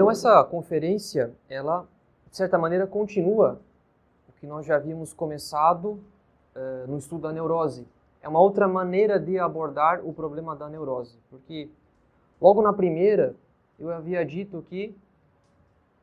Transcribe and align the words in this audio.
Então 0.00 0.10
essa 0.10 0.42
conferência, 0.42 1.30
ela 1.48 1.86
de 2.30 2.36
certa 2.36 2.58
maneira 2.58 2.84
continua 2.86 3.60
o 4.28 4.32
que 4.32 4.44
nós 4.44 4.66
já 4.66 4.74
havíamos 4.74 5.12
começado 5.12 6.00
no 6.88 6.98
estudo 6.98 7.22
da 7.22 7.32
neurose. 7.32 7.86
É 8.22 8.28
uma 8.28 8.40
outra 8.40 8.68
maneira 8.68 9.18
de 9.18 9.38
abordar 9.38 10.04
o 10.04 10.12
problema 10.12 10.54
da 10.54 10.68
neurose, 10.68 11.18
porque 11.30 11.70
logo 12.40 12.60
na 12.60 12.72
primeira 12.72 13.34
eu 13.78 13.90
havia 13.90 14.24
dito 14.24 14.62
que 14.68 14.94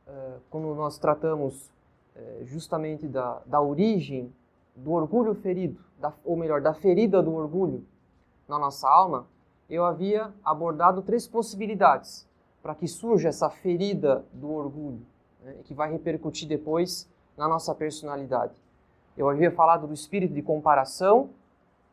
uh, 0.06 0.40
quando 0.50 0.74
nós 0.74 0.98
tratamos 0.98 1.70
uh, 2.16 2.44
justamente 2.44 3.06
da, 3.06 3.40
da 3.46 3.60
origem 3.60 4.32
do 4.74 4.92
orgulho 4.92 5.34
ferido, 5.34 5.80
da, 5.98 6.12
ou 6.24 6.36
melhor, 6.36 6.60
da 6.60 6.74
ferida 6.74 7.22
do 7.22 7.32
orgulho 7.34 7.84
na 8.48 8.58
nossa 8.58 8.88
alma, 8.88 9.26
eu 9.70 9.84
havia 9.84 10.32
abordado 10.44 11.02
três 11.02 11.28
possibilidades 11.28 12.26
para 12.62 12.74
que 12.74 12.88
surja 12.88 13.28
essa 13.28 13.48
ferida 13.48 14.24
do 14.32 14.50
orgulho, 14.50 15.00
né, 15.42 15.54
que 15.64 15.74
vai 15.74 15.90
repercutir 15.92 16.48
depois 16.48 17.08
na 17.36 17.46
nossa 17.46 17.74
personalidade. 17.74 18.54
Eu 19.18 19.28
havia 19.28 19.50
falado 19.50 19.88
do 19.88 19.92
espírito 19.92 20.32
de 20.32 20.40
comparação, 20.40 21.30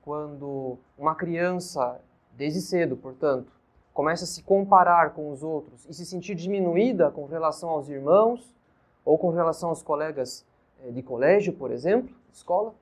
quando 0.03 0.77
uma 0.95 1.15
criança, 1.15 1.99
desde 2.34 2.62
cedo, 2.62 2.95
portanto, 2.95 3.51
começa 3.91 4.26
a 4.26 4.27
se 4.27 4.43
comparar 4.43 5.15
com 5.15 5.31
os 5.31 5.41
outros 5.41 5.87
e 5.90 5.93
se 5.96 6.05
sentir 6.05 6.35
diminuída 6.35 7.09
com 7.09 7.26
relação 7.26 7.70
aos 7.70 7.90
irmãos 7.90 8.55
ou 9.03 9.18
com 9.18 9.31
relação 9.31 9.70
aos 9.70 9.81
colegas 9.81 10.46
eh, 10.84 10.91
de 10.91 11.01
colégio, 11.01 11.51
por 11.51 11.71
exemplo, 11.71 12.15
escola. 12.31 12.76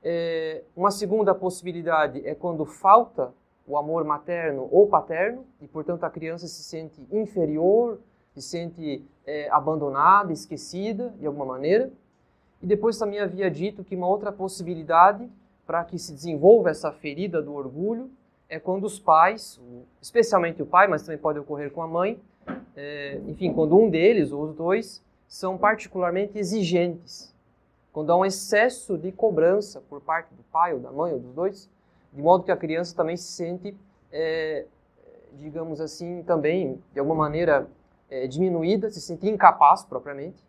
É, 0.00 0.62
uma 0.76 0.92
segunda 0.92 1.34
possibilidade 1.34 2.24
é 2.24 2.36
quando 2.36 2.64
falta 2.64 3.34
o 3.66 3.76
amor 3.76 4.04
materno 4.04 4.68
ou 4.70 4.86
paterno, 4.86 5.44
e 5.60 5.66
portanto 5.66 6.04
a 6.04 6.10
criança 6.10 6.46
se 6.46 6.62
sente 6.62 7.04
inferior, 7.10 7.98
se 8.32 8.42
sente 8.42 9.04
é, 9.26 9.50
abandonada, 9.50 10.32
esquecida 10.32 11.12
de 11.18 11.26
alguma 11.26 11.46
maneira. 11.46 11.90
E 12.62 12.66
depois 12.66 12.98
também 12.98 13.20
havia 13.20 13.50
dito 13.50 13.82
que 13.82 13.96
uma 13.96 14.06
outra 14.06 14.30
possibilidade 14.30 15.28
para 15.66 15.84
que 15.84 15.98
se 15.98 16.12
desenvolva 16.12 16.70
essa 16.70 16.92
ferida 16.92 17.40
do 17.40 17.54
orgulho 17.54 18.10
é 18.48 18.58
quando 18.58 18.84
os 18.84 18.98
pais, 18.98 19.60
especialmente 20.02 20.60
o 20.60 20.66
pai, 20.66 20.88
mas 20.88 21.02
também 21.02 21.18
pode 21.18 21.38
ocorrer 21.38 21.70
com 21.70 21.80
a 21.82 21.86
mãe, 21.86 22.20
é, 22.76 23.20
enfim, 23.28 23.52
quando 23.52 23.78
um 23.78 23.88
deles 23.88 24.32
ou 24.32 24.42
os 24.42 24.54
dois 24.54 25.02
são 25.28 25.56
particularmente 25.56 26.36
exigentes, 26.36 27.32
quando 27.92 28.10
há 28.10 28.16
um 28.16 28.24
excesso 28.24 28.98
de 28.98 29.12
cobrança 29.12 29.80
por 29.88 30.00
parte 30.00 30.34
do 30.34 30.42
pai 30.50 30.74
ou 30.74 30.80
da 30.80 30.90
mãe 30.90 31.12
ou 31.12 31.20
dos 31.20 31.32
dois, 31.32 31.70
de 32.12 32.20
modo 32.20 32.42
que 32.42 32.50
a 32.50 32.56
criança 32.56 32.94
também 32.94 33.16
se 33.16 33.28
sente, 33.28 33.76
é, 34.10 34.66
digamos 35.34 35.80
assim, 35.80 36.24
também, 36.24 36.82
de 36.92 36.98
alguma 36.98 37.16
maneira, 37.16 37.68
é, 38.10 38.26
diminuída, 38.26 38.90
se 38.90 39.00
sente 39.00 39.28
incapaz 39.28 39.84
propriamente, 39.84 40.42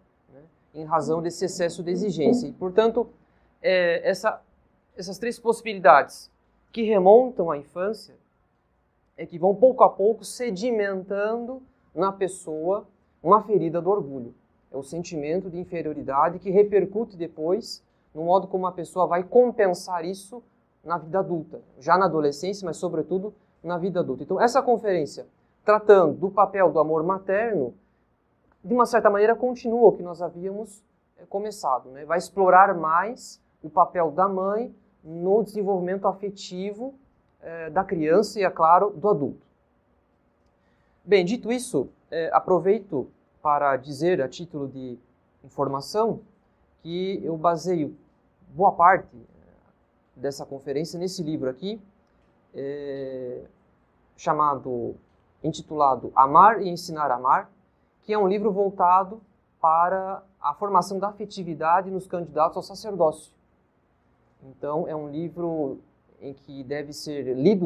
em 0.74 0.84
razão 0.86 1.22
desse 1.22 1.46
excesso 1.46 1.84
de 1.84 1.92
exigência. 1.92 2.48
E, 2.48 2.54
portanto, 2.54 3.10
é, 3.62 4.08
essa, 4.08 4.42
essas 4.96 5.18
três 5.18 5.40
possibilidades 5.40 6.32
que 6.72 6.84
remontam 6.84 7.52
à 7.52 7.58
infância 7.58 8.16
é 9.18 9.26
que 9.26 9.38
vão 9.38 9.54
pouco 9.54 9.84
a 9.84 9.90
pouco 9.90 10.24
sedimentando 10.24 11.62
na 11.94 12.12
pessoa 12.12 12.88
uma 13.22 13.42
ferida 13.44 13.82
do 13.82 13.90
orgulho. 13.90 14.34
É 14.72 14.78
o 14.78 14.84
sentimento 14.84 15.50
de 15.50 15.60
inferioridade 15.60 16.40
que 16.40 16.50
repercute 16.50 17.18
depois 17.18 17.84
no 18.14 18.24
modo 18.24 18.48
como 18.48 18.68
a 18.68 18.72
pessoa 18.72 19.08
vai 19.08 19.24
compensar 19.24 20.06
isso 20.06 20.44
na 20.84 20.98
vida 20.98 21.20
adulta, 21.20 21.62
já 21.80 21.98
na 21.98 22.06
adolescência, 22.06 22.66
mas 22.66 22.78
sobretudo 22.78 23.34
na 23.64 23.78
vida 23.78 24.00
adulta. 24.00 24.24
Então, 24.24 24.42
essa 24.42 24.62
conferência, 24.62 25.28
tratando 25.64 26.16
do 26.16 26.30
papel 26.30 26.72
do 26.72 26.80
amor 26.80 27.04
materno, 27.04 27.74
de 28.64 28.74
uma 28.74 28.86
certa 28.86 29.10
maneira 29.10 29.36
continua 29.36 29.90
o 29.90 29.92
que 29.92 30.04
nós 30.04 30.22
havíamos 30.22 30.84
é, 31.18 31.26
começado, 31.26 31.90
né? 31.90 32.06
vai 32.06 32.18
explorar 32.18 32.74
mais 32.76 33.42
o 33.64 33.70
papel 33.70 34.12
da 34.12 34.28
mãe 34.28 34.74
no 35.04 35.44
desenvolvimento 35.44 36.08
afetivo 36.08 36.94
é, 37.42 37.70
da 37.70 37.84
criança 37.84 38.40
e, 38.40 38.44
é 38.44 38.50
claro, 38.50 38.92
do 38.92 39.10
adulto. 39.10 39.46
Bem, 41.04 41.26
dito 41.26 41.52
isso, 41.52 41.90
é, 42.12 42.30
aproveito 42.32 43.10
para 43.42 43.76
dizer, 43.78 44.22
a 44.22 44.28
título 44.28 44.68
de 44.68 45.00
informação, 45.44 46.22
que 46.84 47.20
eu 47.24 47.36
baseio 47.36 47.96
boa 48.50 48.72
parte 48.72 49.16
dessa 50.16 50.46
conferência 50.46 51.00
nesse 51.00 51.24
livro 51.24 51.50
aqui, 51.50 51.82
chamado, 54.16 54.96
intitulado 55.44 56.12
Amar 56.16 56.62
e 56.62 56.70
Ensinar 56.70 57.10
a 57.10 57.16
Amar, 57.16 57.50
que 58.04 58.14
é 58.14 58.18
um 58.18 58.28
livro 58.28 58.52
voltado 58.52 59.22
para 59.60 60.24
a 60.42 60.54
formação 60.54 60.98
da 60.98 61.10
afetividade 61.10 61.92
nos 61.92 62.08
candidatos 62.08 62.58
ao 62.58 62.64
sacerdócio. 62.64 63.32
Então, 64.44 64.88
é 64.88 64.96
um 64.96 65.10
livro 65.10 65.80
em 66.20 66.34
que 66.34 66.64
deve 66.64 66.94
ser 66.94 67.36
lido 67.36 67.66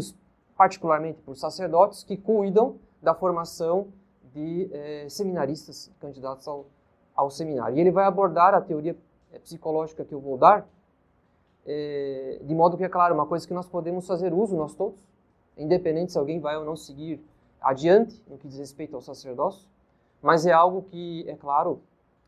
particularmente 0.57 1.21
por 1.21 1.35
sacerdotes 1.37 2.03
que 2.03 2.17
cuidam 2.17 2.75
da 3.01 3.13
formação 3.13 3.87
de 4.33 4.69
é, 4.73 5.07
seminaristas 5.09 5.91
candidatos 5.99 6.47
ao, 6.47 6.65
ao 7.15 7.29
seminário. 7.29 7.77
E 7.77 7.79
ele 7.79 7.91
vai 7.91 8.05
abordar 8.05 8.53
a 8.53 8.61
teoria 8.61 8.95
é, 9.31 9.39
psicológica 9.39 10.03
que 10.03 10.13
eu 10.13 10.19
vou 10.19 10.37
dar, 10.37 10.67
é, 11.65 12.39
de 12.41 12.53
modo 12.53 12.77
que, 12.77 12.83
é 12.83 12.89
claro, 12.89 13.13
uma 13.13 13.25
coisa 13.25 13.47
que 13.47 13.53
nós 13.53 13.67
podemos 13.67 14.05
fazer 14.05 14.33
uso, 14.33 14.55
nós 14.55 14.75
todos, 14.75 14.99
independente 15.57 16.11
se 16.11 16.17
alguém 16.17 16.39
vai 16.39 16.57
ou 16.57 16.65
não 16.65 16.75
seguir 16.75 17.23
adiante 17.61 18.21
no 18.27 18.37
que 18.37 18.47
diz 18.47 18.59
respeito 18.59 18.95
ao 18.95 19.01
sacerdócio, 19.01 19.67
mas 20.25 20.43
é 20.47 20.51
algo 20.51 20.81
que, 20.81 21.23
é 21.29 21.35
claro, 21.35 21.83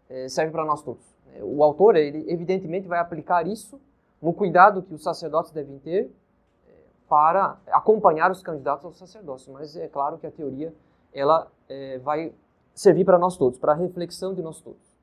é, 0.07 0.29
serve 0.29 0.51
para 0.51 0.63
nós 0.63 0.83
todos. 0.83 1.03
O 1.41 1.63
autor, 1.63 1.95
ele 1.95 2.31
evidentemente 2.31 2.87
vai 2.87 2.99
aplicar 2.99 3.47
isso 3.47 3.81
no 4.21 4.31
cuidado 4.31 4.83
que 4.83 4.93
os 4.93 5.01
sacerdotes 5.01 5.51
devem 5.51 5.79
ter 5.79 6.03
é, 6.67 6.71
para 7.09 7.57
acompanhar 7.71 8.29
os 8.29 8.43
candidatos 8.43 8.85
ao 8.85 8.93
sacerdócio, 8.93 9.51
mas 9.51 9.75
é 9.75 9.87
claro 9.87 10.19
que 10.19 10.27
a 10.27 10.31
teoria 10.31 10.71
ela 11.11 11.51
é, 11.67 11.97
vai 11.97 12.31
servir 12.71 13.03
para 13.03 13.17
nós 13.17 13.35
todos, 13.35 13.57
para 13.57 13.71
a 13.71 13.75
reflexão 13.75 14.31
de 14.31 14.43
nós 14.43 14.61
todos. 14.61 14.95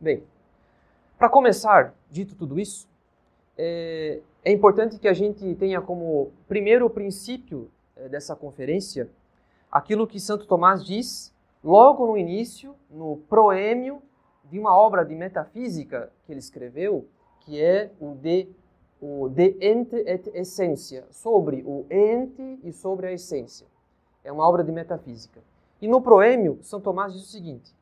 Bem, 0.00 0.24
para 1.18 1.28
começar, 1.28 1.94
dito 2.10 2.34
tudo 2.34 2.58
isso, 2.58 2.88
é, 3.58 4.22
é 4.42 4.50
importante 4.50 4.98
que 4.98 5.06
a 5.06 5.12
gente 5.12 5.54
tenha 5.56 5.82
como 5.82 6.32
primeiro 6.48 6.88
princípio 6.88 7.70
é, 7.94 8.08
dessa 8.08 8.34
conferência 8.34 9.10
aquilo 9.70 10.06
que 10.06 10.18
Santo 10.18 10.46
Tomás 10.46 10.82
diz 10.82 11.32
logo 11.62 12.06
no 12.06 12.16
início, 12.16 12.74
no 12.90 13.18
proêmio 13.28 14.02
de 14.44 14.58
uma 14.58 14.76
obra 14.76 15.04
de 15.04 15.14
metafísica 15.14 16.12
que 16.24 16.32
ele 16.32 16.40
escreveu, 16.40 17.08
que 17.40 17.60
é 17.60 17.92
o 18.00 18.14
de 18.14 18.48
o 19.00 19.28
De 19.28 19.56
Ente 19.60 19.96
et 20.06 20.28
Essência, 20.32 21.04
sobre 21.10 21.64
o 21.66 21.84
ente 21.90 22.60
e 22.62 22.72
sobre 22.72 23.08
a 23.08 23.12
essência. 23.12 23.66
É 24.22 24.30
uma 24.30 24.48
obra 24.48 24.62
de 24.62 24.70
metafísica. 24.70 25.42
E 25.80 25.88
no 25.88 26.00
proêmio, 26.00 26.60
São 26.62 26.80
Tomás 26.80 27.12
diz 27.12 27.24
o 27.24 27.26
seguinte: 27.26 27.74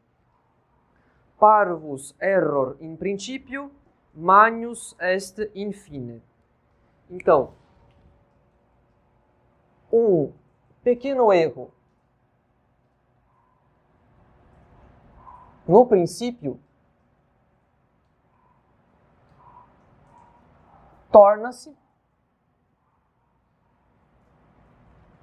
Parvus 1.39 2.17
error 2.19 2.77
in 2.81 2.97
principio 2.97 3.71
Magnus 4.15 4.97
est 4.99 5.51
infine. 5.55 6.23
Então, 7.11 7.53
um 9.93 10.33
pequeno 10.83 11.31
erro 11.31 11.71
no 15.71 15.87
princípio 15.87 16.61
torna-se 21.13 21.73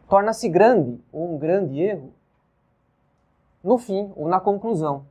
torna-se 0.08 0.48
grande 0.48 1.04
ou 1.12 1.36
um 1.36 1.38
grande 1.38 1.82
erro 1.82 2.14
no 3.62 3.78
fim 3.78 4.14
ou 4.16 4.30
na 4.30 4.40
conclusão. 4.40 5.06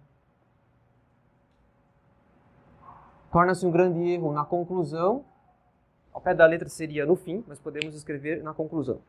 torna-se 3.31 3.67
um 3.67 3.71
grande 3.71 4.01
erro 4.09 4.33
na 4.33 4.47
conclusão. 4.47 5.23
Ao 6.11 6.23
pé 6.23 6.33
da 6.33 6.47
letra 6.47 6.71
seria 6.71 7.05
no 7.05 7.15
fim, 7.15 7.45
mas 7.47 7.61
podemos 7.61 7.95
escrever 7.95 8.43
na 8.43 8.55
conclusão. 8.55 9.03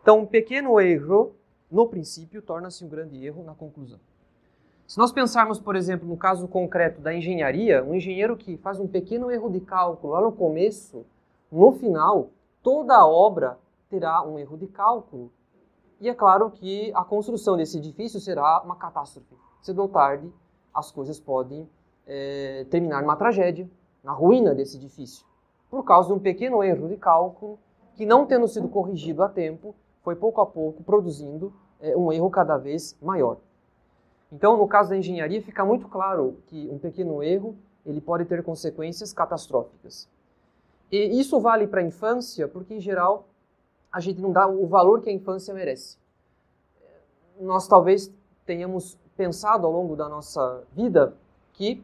Então, 0.00 0.20
um 0.20 0.26
pequeno 0.26 0.80
erro 0.80 1.34
no 1.68 1.88
princípio 1.88 2.40
torna-se 2.40 2.84
um 2.84 2.88
grande 2.88 3.26
erro 3.26 3.42
na 3.42 3.56
conclusão. 3.56 3.98
Se 4.86 4.98
nós 4.98 5.10
pensarmos, 5.10 5.58
por 5.58 5.74
exemplo, 5.74 6.06
no 6.06 6.16
caso 6.16 6.46
concreto 6.46 7.00
da 7.00 7.12
engenharia, 7.12 7.82
um 7.82 7.92
engenheiro 7.92 8.36
que 8.36 8.56
faz 8.58 8.78
um 8.78 8.86
pequeno 8.86 9.32
erro 9.32 9.50
de 9.50 9.60
cálculo 9.60 10.12
lá 10.12 10.20
no 10.20 10.30
começo 10.30 11.04
no 11.50 11.72
final, 11.72 12.30
toda 12.62 12.94
a 12.94 13.04
obra 13.04 13.58
terá 13.90 14.22
um 14.22 14.38
erro 14.38 14.56
de 14.56 14.68
cálculo. 14.68 15.32
E 16.00 16.08
é 16.08 16.14
claro 16.14 16.52
que 16.52 16.92
a 16.94 17.02
construção 17.02 17.56
desse 17.56 17.78
edifício 17.78 18.20
será 18.20 18.62
uma 18.62 18.76
catástrofe. 18.76 19.34
Cedo 19.60 19.82
ou 19.82 19.88
tarde, 19.88 20.32
as 20.72 20.92
coisas 20.92 21.18
podem 21.18 21.68
é, 22.06 22.64
terminar 22.70 23.02
numa 23.02 23.16
tragédia, 23.16 23.68
na 24.04 24.12
ruína 24.12 24.54
desse 24.54 24.76
edifício, 24.76 25.26
por 25.68 25.82
causa 25.82 26.08
de 26.08 26.14
um 26.14 26.20
pequeno 26.20 26.62
erro 26.62 26.88
de 26.88 26.96
cálculo 26.96 27.58
que, 27.96 28.06
não 28.06 28.24
tendo 28.24 28.46
sido 28.46 28.68
corrigido 28.68 29.24
a 29.24 29.28
tempo, 29.28 29.74
foi 30.02 30.14
pouco 30.14 30.40
a 30.40 30.46
pouco 30.46 30.84
produzindo 30.84 31.52
é, 31.80 31.96
um 31.96 32.12
erro 32.12 32.30
cada 32.30 32.56
vez 32.56 32.96
maior. 33.02 33.38
Então, 34.32 34.56
no 34.56 34.66
caso 34.66 34.90
da 34.90 34.96
engenharia, 34.96 35.40
fica 35.40 35.64
muito 35.64 35.88
claro 35.88 36.38
que 36.46 36.68
um 36.70 36.78
pequeno 36.78 37.22
erro 37.22 37.56
ele 37.84 38.00
pode 38.00 38.24
ter 38.24 38.42
consequências 38.42 39.12
catastróficas. 39.12 40.08
E 40.90 41.18
isso 41.18 41.40
vale 41.40 41.66
para 41.66 41.80
a 41.80 41.84
infância, 41.84 42.48
porque 42.48 42.74
em 42.74 42.80
geral 42.80 43.28
a 43.92 44.00
gente 44.00 44.20
não 44.20 44.32
dá 44.32 44.46
o 44.46 44.66
valor 44.66 45.00
que 45.00 45.08
a 45.08 45.12
infância 45.12 45.54
merece. 45.54 45.96
Nós 47.40 47.68
talvez 47.68 48.12
tenhamos 48.44 48.98
pensado 49.16 49.66
ao 49.66 49.72
longo 49.72 49.96
da 49.96 50.08
nossa 50.08 50.64
vida 50.72 51.14
que 51.52 51.82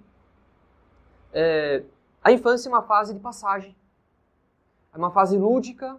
é, 1.32 1.82
a 2.22 2.30
infância 2.30 2.68
é 2.68 2.72
uma 2.72 2.82
fase 2.82 3.14
de 3.14 3.20
passagem, 3.20 3.74
é 4.92 4.98
uma 4.98 5.10
fase 5.10 5.38
lúdica, 5.38 5.96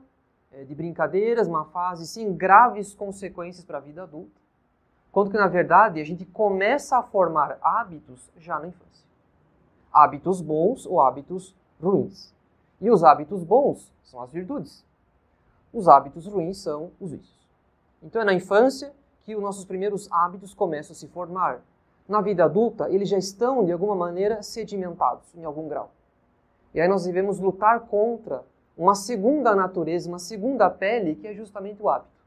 é, 0.51 0.63
de 0.63 0.75
brincadeiras, 0.75 1.47
uma 1.47 1.65
fase 1.65 2.05
sem 2.05 2.33
graves 2.35 2.93
consequências 2.93 3.65
para 3.65 3.79
a 3.79 3.81
vida 3.81 4.03
adulta, 4.03 4.39
quando 5.13 5.29
que 5.29 5.37
na 5.37 5.47
verdade 5.47 6.01
a 6.01 6.03
gente 6.03 6.25
começa 6.25 6.97
a 6.97 7.03
formar 7.03 7.59
hábitos 7.61 8.31
já 8.35 8.59
na 8.59 8.67
infância, 8.67 9.05
hábitos 9.93 10.41
bons 10.41 10.87
ou 10.87 10.99
hábitos 10.99 11.55
ruins. 11.79 12.33
E 12.81 12.89
os 12.89 13.03
hábitos 13.03 13.43
bons 13.43 13.93
são 14.03 14.19
as 14.21 14.33
virtudes. 14.33 14.83
Os 15.71 15.87
hábitos 15.87 16.25
ruins 16.25 16.57
são 16.57 16.91
os 16.99 17.11
vícios. 17.11 17.47
Então 18.01 18.23
é 18.23 18.25
na 18.25 18.33
infância 18.33 18.91
que 19.23 19.35
os 19.35 19.41
nossos 19.41 19.65
primeiros 19.65 20.11
hábitos 20.11 20.53
começam 20.55 20.93
a 20.93 20.95
se 20.95 21.07
formar. 21.07 21.61
Na 22.07 22.19
vida 22.19 22.43
adulta, 22.43 22.89
eles 22.89 23.07
já 23.07 23.17
estão, 23.17 23.63
de 23.63 23.71
alguma 23.71 23.95
maneira, 23.95 24.41
sedimentados, 24.41 25.33
em 25.35 25.45
algum 25.45 25.69
grau. 25.69 25.91
E 26.73 26.81
aí 26.81 26.87
nós 26.87 27.05
devemos 27.05 27.39
lutar 27.39 27.81
contra 27.81 28.43
uma 28.75 28.95
segunda 28.95 29.55
natureza, 29.55 30.09
uma 30.09 30.19
segunda 30.19 30.69
pele, 30.71 31.15
que 31.15 31.27
é 31.27 31.33
justamente 31.35 31.81
o 31.81 31.87
hábito. 31.87 32.22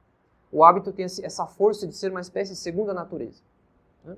O 0.56 0.64
hábito 0.64 0.91
tem 0.91 1.05
essa 1.05 1.47
força 1.47 1.87
de 1.87 1.94
ser 1.94 2.11
uma 2.11 2.23
espécie 2.23 2.53
de 2.53 2.56
segunda 2.56 2.94
natureza. 2.94 3.43
Né? 4.03 4.17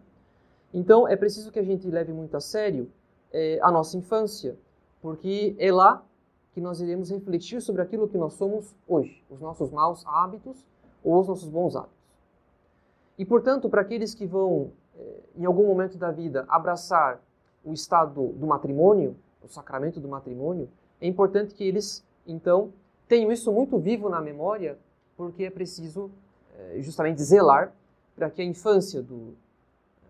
Então, 0.73 1.09
é 1.09 1.17
preciso 1.17 1.51
que 1.51 1.59
a 1.59 1.65
gente 1.65 1.91
leve 1.91 2.13
muito 2.13 2.37
a 2.37 2.41
sério 2.41 2.89
é, 3.33 3.59
a 3.61 3.73
nossa 3.73 3.97
infância, 3.97 4.57
porque 5.03 5.57
é 5.59 5.73
lá 5.73 6.01
que 6.53 6.61
nós 6.61 6.81
iremos 6.81 7.11
refletir 7.11 7.61
sobre 7.61 7.83
aquilo 7.83 8.07
que 8.07 8.17
nós 8.17 8.35
somos 8.35 8.73
hoje, 8.87 9.21
os 9.29 9.41
nossos 9.41 9.73
maus 9.73 10.07
hábitos 10.07 10.65
ou 11.03 11.19
os 11.19 11.27
nossos 11.27 11.49
bons 11.49 11.75
hábitos. 11.75 11.99
E, 13.19 13.25
portanto, 13.25 13.69
para 13.69 13.81
aqueles 13.81 14.15
que 14.15 14.25
vão, 14.25 14.71
eh, 14.97 15.21
em 15.39 15.45
algum 15.45 15.67
momento 15.67 15.99
da 15.99 16.13
vida, 16.13 16.45
abraçar 16.49 17.21
o 17.65 17.73
estado 17.73 18.29
do 18.29 18.47
matrimônio, 18.47 19.17
o 19.43 19.49
sacramento 19.49 19.99
do 19.99 20.07
matrimônio, 20.07 20.69
é 21.01 21.09
importante 21.09 21.53
que 21.53 21.65
eles, 21.65 22.07
então, 22.25 22.73
tenham 23.09 23.33
isso 23.33 23.51
muito 23.51 23.77
vivo 23.77 24.09
na 24.09 24.21
memória, 24.21 24.79
porque 25.17 25.43
é 25.43 25.51
preciso 25.51 26.13
justamente 26.81 27.23
zelar 27.23 27.73
para 28.15 28.31
que 28.31 28.43
a 28.43 28.45
infância 28.45 29.03
do, 29.03 29.35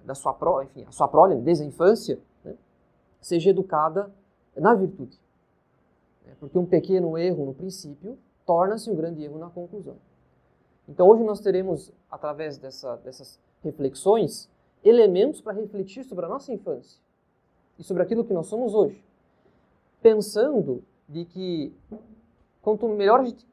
da 0.04 0.14
sua 0.14 0.32
prole, 0.32 0.66
enfim, 0.66 0.84
a 0.86 0.92
sua 0.92 1.08
prole, 1.08 1.36
desde 1.36 1.64
a 1.64 1.66
infância, 1.66 2.18
né, 2.44 2.54
seja 3.20 3.50
educada 3.50 4.10
na 4.56 4.74
virtude. 4.74 5.18
Né? 6.26 6.34
Porque 6.40 6.58
um 6.58 6.66
pequeno 6.66 7.16
erro 7.18 7.46
no 7.46 7.54
princípio 7.54 8.18
torna-se 8.46 8.90
um 8.90 8.94
grande 8.94 9.22
erro 9.22 9.38
na 9.38 9.50
conclusão. 9.50 9.96
Então 10.88 11.06
hoje 11.06 11.22
nós 11.22 11.40
teremos, 11.40 11.92
através 12.10 12.56
dessa, 12.56 12.96
dessas 12.96 13.38
reflexões, 13.62 14.48
elementos 14.82 15.40
para 15.40 15.52
refletir 15.52 16.04
sobre 16.04 16.24
a 16.24 16.28
nossa 16.28 16.52
infância 16.52 17.00
e 17.78 17.84
sobre 17.84 18.02
aquilo 18.02 18.24
que 18.24 18.32
nós 18.32 18.46
somos 18.46 18.74
hoje. 18.74 19.04
Pensando 20.00 20.82
de 21.08 21.24
que 21.24 21.74
quanto 22.62 22.88
melhor 22.88 23.20
a 23.20 23.24
gente 23.24 23.46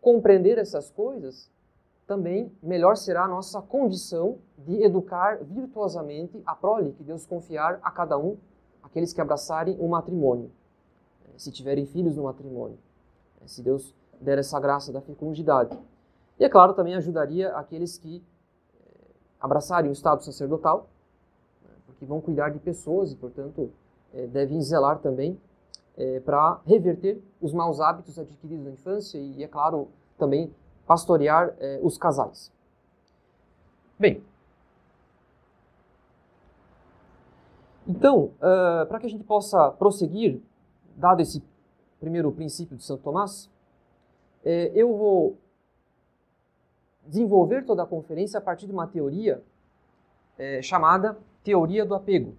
compreender 0.00 0.58
essas 0.58 0.90
coisas, 0.90 1.50
também 2.08 2.50
melhor 2.60 2.96
será 2.96 3.24
a 3.24 3.28
nossa 3.28 3.62
condição 3.62 4.38
de 4.56 4.82
educar 4.82 5.38
virtuosamente 5.44 6.42
a 6.44 6.56
prole 6.56 6.92
que 6.92 7.04
Deus 7.04 7.24
confiar 7.24 7.78
a 7.82 7.90
cada 7.92 8.18
um, 8.18 8.36
aqueles 8.82 9.12
que 9.12 9.20
abraçarem 9.20 9.76
o 9.78 9.86
matrimônio 9.86 10.50
se 11.38 11.52
tiverem 11.52 11.86
filhos 11.86 12.16
no 12.16 12.24
matrimônio, 12.24 12.78
né, 13.40 13.46
se 13.46 13.62
Deus 13.62 13.94
der 14.20 14.38
essa 14.38 14.58
graça 14.58 14.92
da 14.92 15.00
fecundidade. 15.00 15.78
E, 16.38 16.44
é 16.44 16.48
claro, 16.48 16.74
também 16.74 16.94
ajudaria 16.94 17.56
aqueles 17.56 17.96
que 17.96 18.22
eh, 18.74 19.10
abraçarem 19.40 19.88
o 19.88 19.92
estado 19.92 20.22
sacerdotal, 20.24 20.88
né, 21.64 21.70
porque 21.86 22.04
vão 22.04 22.20
cuidar 22.20 22.50
de 22.50 22.58
pessoas 22.58 23.12
e, 23.12 23.16
portanto, 23.16 23.70
eh, 24.12 24.26
devem 24.26 24.60
zelar 24.60 24.98
também 24.98 25.40
eh, 25.96 26.20
para 26.20 26.60
reverter 26.66 27.22
os 27.40 27.52
maus 27.52 27.80
hábitos 27.80 28.18
adquiridos 28.18 28.64
na 28.64 28.72
infância 28.72 29.18
e, 29.18 29.42
é 29.42 29.48
claro, 29.48 29.88
também 30.18 30.52
pastorear 30.88 31.54
os 31.82 31.98
casais. 31.98 32.50
Bem, 33.98 34.22
então, 37.86 38.32
uh, 38.36 38.86
para 38.86 38.98
que 39.00 39.06
a 39.06 39.10
gente 39.10 39.24
possa 39.24 39.70
prosseguir 39.72 40.40
dado 40.96 41.20
esse 41.20 41.42
primeiro 42.00 42.32
princípio 42.32 42.76
de 42.76 42.84
Santo 42.84 43.02
Tomás, 43.02 43.50
é, 44.44 44.70
eu 44.74 44.96
vou 44.96 45.36
desenvolver 47.04 47.64
toda 47.64 47.82
a 47.82 47.86
conferência 47.86 48.38
a 48.38 48.40
partir 48.40 48.66
de 48.66 48.72
uma 48.72 48.86
teoria 48.86 49.42
chamada 50.62 51.18
teoria 51.42 51.84
do 51.84 51.94
apego. 51.94 52.36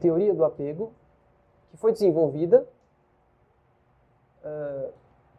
Teoria 0.00 0.34
do 0.34 0.42
apego, 0.42 0.94
que 1.70 1.76
foi 1.76 1.92
desenvolvida 1.92 2.66
uh, 4.44 4.92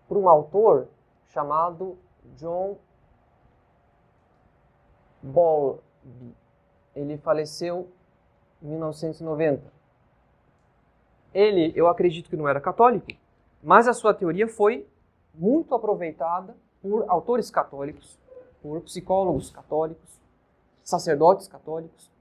por 0.07 0.17
um 0.17 0.27
autor 0.27 0.87
chamado 1.27 1.97
John 2.35 2.77
Bowlby. 5.21 6.35
Ele 6.95 7.17
faleceu 7.17 7.89
1990. 8.61 9.71
Ele, 11.33 11.71
eu 11.75 11.87
acredito 11.87 12.29
que 12.29 12.37
não 12.37 12.47
era 12.47 12.61
católico, 12.61 13.07
mas 13.61 13.87
a 13.87 13.93
sua 13.93 14.13
teoria 14.13 14.47
foi 14.47 14.87
muito 15.33 15.73
aproveitada 15.73 16.55
por 16.81 17.05
autores 17.07 17.49
católicos, 17.49 18.19
por 18.61 18.81
psicólogos 18.81 19.49
católicos, 19.49 20.21
sacerdotes 20.83 21.47
católicos, 21.47 22.11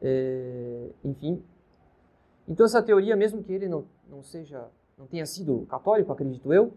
é, 0.00 0.90
enfim. 1.04 1.42
Então 2.46 2.64
essa 2.64 2.82
teoria, 2.82 3.16
mesmo 3.16 3.42
que 3.42 3.52
ele 3.52 3.68
não, 3.68 3.86
não 4.08 4.22
seja, 4.22 4.68
não 4.96 5.06
tenha 5.06 5.26
sido 5.26 5.66
católico, 5.66 6.10
acredito 6.10 6.52
eu, 6.52 6.72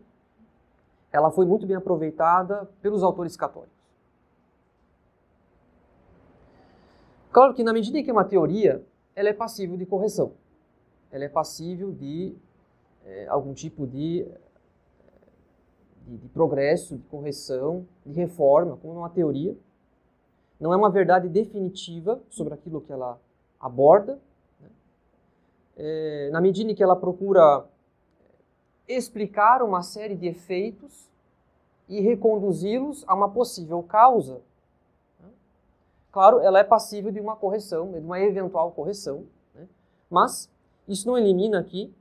ela 1.11 1.31
foi 1.31 1.45
muito 1.45 1.65
bem 1.65 1.75
aproveitada 1.75 2.69
pelos 2.81 3.01
autores 3.01 3.35
católicos. 3.35 3.77
Claro 7.31 7.53
que 7.53 7.63
na 7.63 7.71
medida 7.71 7.97
em 7.97 8.03
que 8.03 8.09
é 8.09 8.13
uma 8.13 8.25
teoria, 8.25 8.83
ela 9.15 9.29
é 9.29 9.33
passível 9.33 9.77
de 9.77 9.85
correção. 9.85 10.33
Ela 11.11 11.25
é 11.25 11.29
passível 11.29 11.91
de 11.91 12.35
é, 13.05 13.27
algum 13.27 13.53
tipo 13.53 13.87
de, 13.87 14.27
de, 16.05 16.17
de, 16.17 16.27
progresso, 16.29 16.97
de 16.97 17.03
correção, 17.03 17.87
de 18.05 18.13
reforma, 18.13 18.77
como 18.77 18.95
uma 18.95 19.09
teoria. 19.09 19.55
Não 20.59 20.73
é 20.73 20.77
uma 20.77 20.89
verdade 20.89 21.29
definitiva 21.29 22.21
sobre 22.29 22.53
aquilo 22.53 22.81
que 22.81 22.91
ela 22.91 23.19
aborda. 23.59 24.19
Né? 24.59 24.69
É, 25.77 26.29
na 26.31 26.41
medida 26.41 26.71
em 26.71 26.75
que 26.75 26.83
ela 26.83 26.95
procura 26.95 27.65
explicar 28.89 29.63
uma 29.63 29.81
série 29.81 30.15
de 30.15 30.27
efeitos 30.27 31.09
e 31.87 32.01
reconduzi-los 32.01 33.05
a 33.07 33.15
uma 33.15 33.29
possível 33.29 33.81
causa 33.83 34.41
Claro, 36.11 36.39
ela 36.39 36.59
é 36.59 36.63
passível 36.63 37.11
de 37.11 37.19
uma 37.19 37.35
correção, 37.35 37.91
de 37.91 37.99
uma 37.99 38.19
eventual 38.19 38.71
correção, 38.71 39.25
né? 39.53 39.67
mas 40.09 40.49
isso 40.87 41.07
não 41.07 41.17
elimina 41.17 41.59
aqui, 41.59 41.93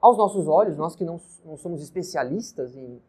aos 0.00 0.18
nossos 0.18 0.48
olhos, 0.48 0.76
nós 0.76 0.94
que 0.94 1.04
não, 1.04 1.20
não 1.44 1.56
somos 1.56 1.82
especialistas 1.82 2.76
em, 2.76 3.00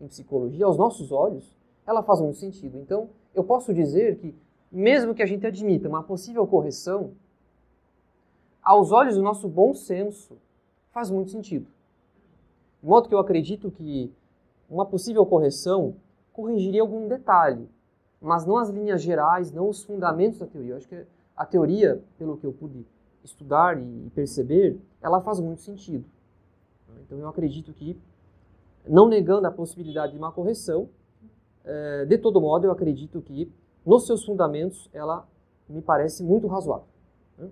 em 0.00 0.06
psicologia, 0.06 0.66
aos 0.66 0.76
nossos 0.76 1.12
olhos, 1.12 1.56
ela 1.86 2.02
faz 2.02 2.20
muito 2.20 2.38
sentido. 2.38 2.76
Então, 2.78 3.08
eu 3.34 3.42
posso 3.42 3.72
dizer 3.72 4.18
que, 4.18 4.34
mesmo 4.70 5.14
que 5.14 5.22
a 5.22 5.26
gente 5.26 5.46
admita 5.46 5.88
uma 5.88 6.02
possível 6.02 6.46
correção, 6.46 7.12
aos 8.62 8.92
olhos 8.92 9.16
do 9.16 9.22
nosso 9.22 9.48
bom 9.48 9.72
senso, 9.72 10.36
faz 10.92 11.10
muito 11.10 11.30
sentido. 11.30 11.66
De 12.82 12.88
modo 12.88 13.08
que 13.08 13.14
eu 13.14 13.18
acredito 13.18 13.70
que 13.70 14.12
uma 14.68 14.86
possível 14.86 15.24
correção 15.26 15.96
corrigiria 16.32 16.80
algum 16.80 17.08
detalhe, 17.08 17.68
mas 18.20 18.46
não 18.46 18.56
as 18.56 18.70
linhas 18.70 19.02
gerais, 19.02 19.52
não 19.52 19.68
os 19.68 19.82
fundamentos 19.82 20.38
da 20.38 20.46
teoria. 20.46 20.72
Eu 20.72 20.76
acho 20.76 20.88
que 20.88 21.04
a 21.36 21.44
teoria, 21.44 22.02
pelo 22.18 22.36
que 22.36 22.46
eu 22.46 22.52
pude 22.52 22.86
estudar 23.24 23.78
e 23.80 24.10
perceber, 24.14 24.78
ela 25.00 25.20
faz 25.20 25.40
muito 25.40 25.60
sentido. 25.60 26.04
Então 27.02 27.18
eu 27.18 27.28
acredito 27.28 27.72
que, 27.72 27.98
não 28.86 29.08
negando 29.08 29.46
a 29.46 29.50
possibilidade 29.50 30.12
de 30.12 30.18
uma 30.18 30.32
correção, 30.32 30.88
é, 31.64 32.04
de 32.04 32.18
todo 32.18 32.40
modo 32.40 32.66
eu 32.66 32.72
acredito 32.72 33.20
que, 33.20 33.50
nos 33.84 34.06
seus 34.06 34.24
fundamentos, 34.24 34.88
ela 34.92 35.26
me 35.68 35.80
parece 35.80 36.22
muito 36.22 36.46
razoável. 36.46 36.86
Né? 37.38 37.48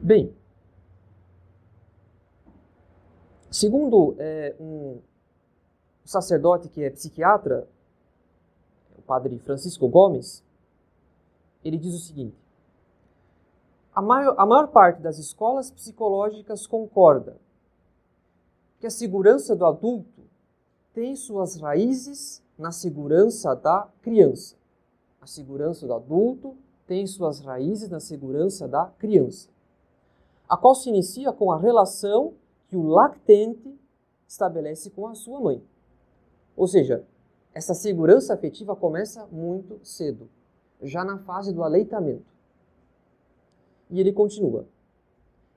Bem, 0.00 0.34
segundo 3.52 4.16
é, 4.18 4.56
um 4.58 4.98
sacerdote 6.04 6.68
que 6.68 6.82
é 6.82 6.90
psiquiatra, 6.90 7.68
o 8.98 9.02
padre 9.02 9.38
Francisco 9.38 9.86
Gomes, 9.88 10.42
ele 11.64 11.76
diz 11.76 11.94
o 11.94 11.98
seguinte: 11.98 12.36
a 13.94 14.00
maior, 14.00 14.34
a 14.38 14.46
maior 14.46 14.68
parte 14.68 15.00
das 15.00 15.18
escolas 15.18 15.70
psicológicas 15.70 16.66
concorda 16.66 17.36
que 18.80 18.86
a 18.86 18.90
segurança 18.90 19.54
do 19.54 19.64
adulto 19.64 20.22
tem 20.92 21.14
suas 21.14 21.56
raízes 21.60 22.42
na 22.58 22.72
segurança 22.72 23.54
da 23.54 23.88
criança. 24.02 24.56
A 25.20 25.26
segurança 25.26 25.86
do 25.86 25.94
adulto 25.94 26.56
tem 26.86 27.06
suas 27.06 27.40
raízes 27.40 27.88
na 27.88 28.00
segurança 28.00 28.66
da 28.66 28.86
criança, 28.98 29.48
a 30.48 30.56
qual 30.56 30.74
se 30.74 30.88
inicia 30.88 31.32
com 31.32 31.52
a 31.52 31.58
relação 31.58 32.34
que 32.72 32.76
o 32.78 32.86
lactente 32.86 33.78
estabelece 34.26 34.88
com 34.88 35.06
a 35.06 35.14
sua 35.14 35.38
mãe. 35.38 35.62
Ou 36.56 36.66
seja, 36.66 37.04
essa 37.52 37.74
segurança 37.74 38.32
afetiva 38.32 38.74
começa 38.74 39.28
muito 39.30 39.78
cedo, 39.84 40.30
já 40.80 41.04
na 41.04 41.18
fase 41.18 41.52
do 41.52 41.62
aleitamento. 41.62 42.32
E 43.90 44.00
ele 44.00 44.10
continua: 44.10 44.64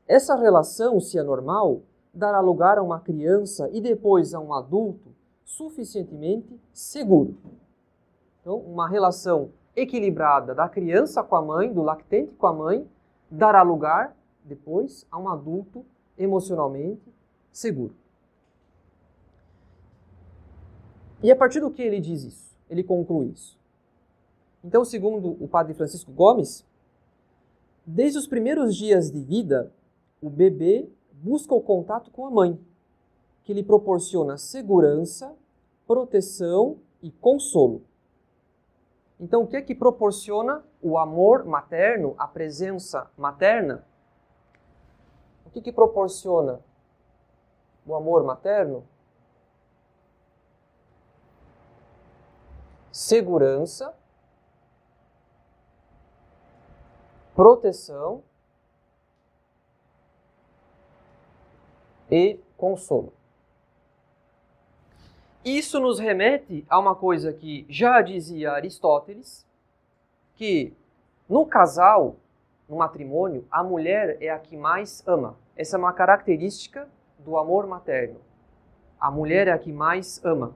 Essa 0.05 0.35
relação, 0.35 0.99
se 0.99 1.17
é 1.17 1.23
normal, 1.23 1.83
dará 2.13 2.41
lugar 2.41 2.77
a 2.77 2.83
uma 2.83 2.99
criança 2.99 3.69
e 3.71 3.79
depois 3.79 4.33
a 4.33 4.39
um 4.41 4.53
adulto 4.53 5.15
suficientemente 5.45 6.59
seguro. 6.73 7.37
Então, 8.41 8.57
uma 8.57 8.89
relação 8.89 9.51
equilibrada 9.73 10.53
da 10.53 10.67
criança 10.67 11.23
com 11.23 11.37
a 11.37 11.41
mãe, 11.41 11.71
do 11.71 11.81
lactente 11.81 12.35
com 12.35 12.47
a 12.47 12.53
mãe, 12.53 12.85
dará 13.31 13.61
lugar 13.61 14.13
depois 14.43 15.07
a 15.09 15.17
um 15.17 15.29
adulto 15.29 15.85
emocionalmente 16.17 17.13
seguro. 17.51 17.95
E 21.23 21.31
a 21.31 21.35
partir 21.35 21.59
do 21.59 21.71
que 21.71 21.81
ele 21.81 21.99
diz 21.99 22.23
isso? 22.23 22.55
Ele 22.69 22.83
conclui 22.83 23.27
isso. 23.27 23.57
Então, 24.63 24.83
segundo 24.83 25.37
o 25.43 25.47
padre 25.47 25.73
Francisco 25.73 26.11
Gomes, 26.11 26.65
Desde 27.87 28.17
os 28.17 28.25
primeiros 28.25 28.75
dias 28.75 29.11
de 29.11 29.19
vida, 29.19 29.71
o 30.19 30.27
bebê 30.27 30.89
busca 31.13 31.53
o 31.53 31.61
contato 31.61 32.09
com 32.09 32.25
a 32.25 32.31
mãe, 32.31 32.59
que 33.43 33.53
lhe 33.53 33.61
proporciona 33.61 34.39
segurança, 34.39 35.35
proteção 35.85 36.79
e 36.99 37.11
consolo. 37.11 37.83
Então, 39.19 39.43
o 39.43 39.47
que 39.47 39.55
é 39.55 39.61
que 39.61 39.75
proporciona 39.75 40.63
o 40.81 40.97
amor 40.97 41.45
materno, 41.45 42.15
a 42.17 42.27
presença 42.27 43.07
materna? 43.15 43.85
Que, 45.55 45.61
que 45.61 45.71
proporciona 45.71 46.59
o 47.85 47.95
amor 47.95 48.25
materno? 48.25 48.85
Segurança, 52.91 53.95
proteção 57.33 58.21
e 62.11 62.37
consolo. 62.57 63.13
Isso 65.45 65.79
nos 65.79 65.99
remete 65.99 66.65
a 66.69 66.77
uma 66.77 66.95
coisa 66.95 67.31
que 67.31 67.65
já 67.69 68.01
dizia 68.01 68.51
Aristóteles, 68.51 69.47
que 70.35 70.73
no 71.29 71.45
casal, 71.45 72.17
no 72.67 72.75
matrimônio, 72.75 73.47
a 73.49 73.63
mulher 73.63 74.21
é 74.21 74.29
a 74.29 74.37
que 74.37 74.57
mais 74.57 75.01
ama. 75.07 75.44
Essa 75.55 75.77
é 75.77 75.79
uma 75.79 75.93
característica 75.93 76.87
do 77.19 77.37
amor 77.37 77.65
materno. 77.65 78.19
A 78.99 79.09
mulher 79.09 79.47
é 79.47 79.51
a 79.51 79.57
que 79.57 79.71
mais 79.71 80.23
ama. 80.23 80.55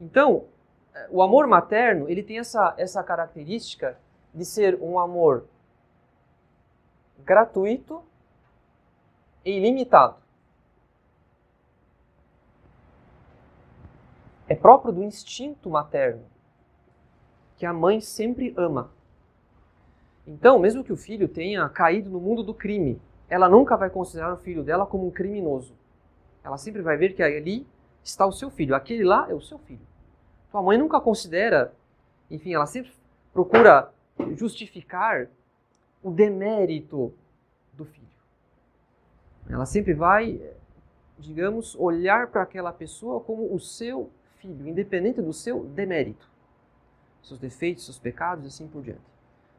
Então, 0.00 0.46
eh, 0.94 1.08
o 1.10 1.22
amor 1.22 1.46
materno, 1.46 2.08
ele 2.08 2.22
tem 2.22 2.38
essa, 2.38 2.74
essa 2.76 3.02
característica 3.02 3.98
de 4.34 4.44
ser 4.44 4.78
um 4.80 4.98
amor 4.98 5.46
gratuito 7.18 8.02
e 9.44 9.52
ilimitado. 9.52 10.16
É 14.48 14.54
próprio 14.54 14.92
do 14.92 15.02
instinto 15.02 15.68
materno, 15.68 16.24
que 17.56 17.66
a 17.66 17.72
mãe 17.72 18.00
sempre 18.00 18.54
ama. 18.56 18.90
Então, 20.26 20.58
mesmo 20.58 20.82
que 20.82 20.92
o 20.92 20.96
filho 20.96 21.28
tenha 21.28 21.68
caído 21.68 22.08
no 22.08 22.20
mundo 22.20 22.42
do 22.42 22.54
crime, 22.54 23.00
ela 23.28 23.48
nunca 23.48 23.76
vai 23.76 23.90
considerar 23.90 24.32
o 24.32 24.38
filho 24.38 24.62
dela 24.62 24.86
como 24.86 25.06
um 25.06 25.10
criminoso. 25.10 25.74
Ela 26.42 26.56
sempre 26.56 26.82
vai 26.82 26.96
ver 26.96 27.14
que 27.14 27.22
ali 27.22 27.66
está 28.02 28.26
o 28.26 28.32
seu 28.32 28.50
filho, 28.50 28.74
aquele 28.74 29.04
lá 29.04 29.26
é 29.28 29.34
o 29.34 29.40
seu 29.40 29.58
filho. 29.58 29.86
Tua 30.50 30.62
mãe 30.62 30.78
nunca 30.78 31.00
considera, 31.00 31.74
enfim, 32.30 32.54
ela 32.54 32.66
sempre 32.66 32.90
procura 33.32 33.92
justificar 34.34 35.28
o 36.02 36.10
demérito 36.10 37.12
do 37.72 37.84
filho. 37.84 38.08
Ela 39.48 39.66
sempre 39.66 39.92
vai, 39.92 40.40
digamos, 41.18 41.76
olhar 41.76 42.28
para 42.28 42.42
aquela 42.42 42.72
pessoa 42.72 43.20
como 43.20 43.54
o 43.54 43.60
seu 43.60 44.10
filho, 44.38 44.66
independente 44.66 45.20
do 45.20 45.32
seu 45.32 45.64
demérito, 45.64 46.28
seus 47.22 47.38
defeitos, 47.38 47.84
seus 47.84 47.98
pecados 47.98 48.44
e 48.44 48.48
assim 48.48 48.68
por 48.68 48.82
diante. 48.82 49.00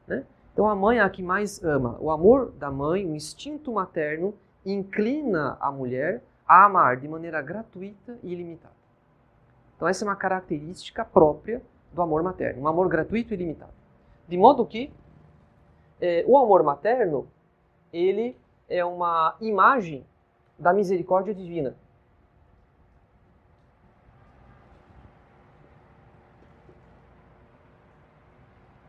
Né? 0.07 0.25
Então 0.59 0.67
a 0.67 0.75
mãe 0.75 0.97
é 0.97 1.01
a 1.01 1.09
que 1.09 1.23
mais 1.23 1.63
ama. 1.63 1.95
O 2.01 2.11
amor 2.11 2.51
da 2.51 2.69
mãe, 2.69 3.09
o 3.09 3.15
instinto 3.15 3.71
materno, 3.71 4.33
inclina 4.65 5.55
a 5.57 5.71
mulher 5.71 6.21
a 6.45 6.65
amar 6.65 6.97
de 6.97 7.07
maneira 7.07 7.41
gratuita 7.41 8.19
e 8.21 8.33
ilimitada. 8.33 8.73
Então 9.77 9.87
essa 9.87 10.03
é 10.03 10.05
uma 10.05 10.17
característica 10.17 11.05
própria 11.05 11.61
do 11.93 12.01
amor 12.01 12.21
materno, 12.23 12.63
um 12.63 12.67
amor 12.67 12.89
gratuito 12.89 13.33
e 13.33 13.35
ilimitado. 13.35 13.71
De 14.27 14.37
modo 14.37 14.65
que 14.65 14.91
é, 16.01 16.25
o 16.27 16.37
amor 16.37 16.61
materno, 16.61 17.25
ele 17.93 18.35
é 18.67 18.83
uma 18.83 19.37
imagem 19.39 20.05
da 20.59 20.73
misericórdia 20.73 21.33
divina. 21.33 21.73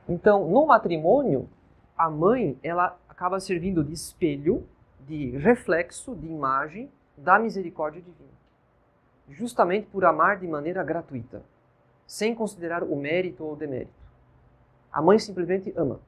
Então, 0.08 0.48
no 0.48 0.66
matrimônio, 0.66 1.48
a 2.00 2.09
mãe 2.09 2.59
ela 2.62 2.99
acaba 3.07 3.38
servindo 3.38 3.85
de 3.85 3.92
espelho, 3.92 4.66
de 5.00 5.37
reflexo, 5.37 6.16
de 6.16 6.26
imagem 6.26 6.90
da 7.14 7.38
misericórdia 7.38 8.00
divina. 8.00 8.30
Justamente 9.28 9.87
por 9.87 10.07
amar 10.07 10.38
de 10.38 10.49
maneira 10.49 10.83
gratuita, 10.83 11.42
sem 12.07 12.35
considerar 12.35 12.83
o 12.83 12.97
mérito 12.97 13.45
ou 13.45 13.52
o 13.52 13.57
demérito. 13.57 13.92
A 14.90 15.02
mãe 15.02 15.19
simplesmente 15.19 15.75
ama. 15.76 16.00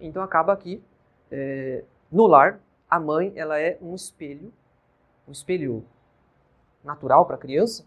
Então 0.00 0.22
acaba 0.22 0.56
que 0.56 0.80
é, 1.28 1.82
no 2.10 2.28
lar 2.28 2.60
a 2.88 3.00
mãe 3.00 3.32
ela 3.34 3.58
é 3.58 3.76
um 3.82 3.96
espelho, 3.96 4.52
um 5.26 5.32
espelho 5.32 5.84
natural 6.84 7.26
para 7.26 7.34
a 7.34 7.38
criança 7.38 7.84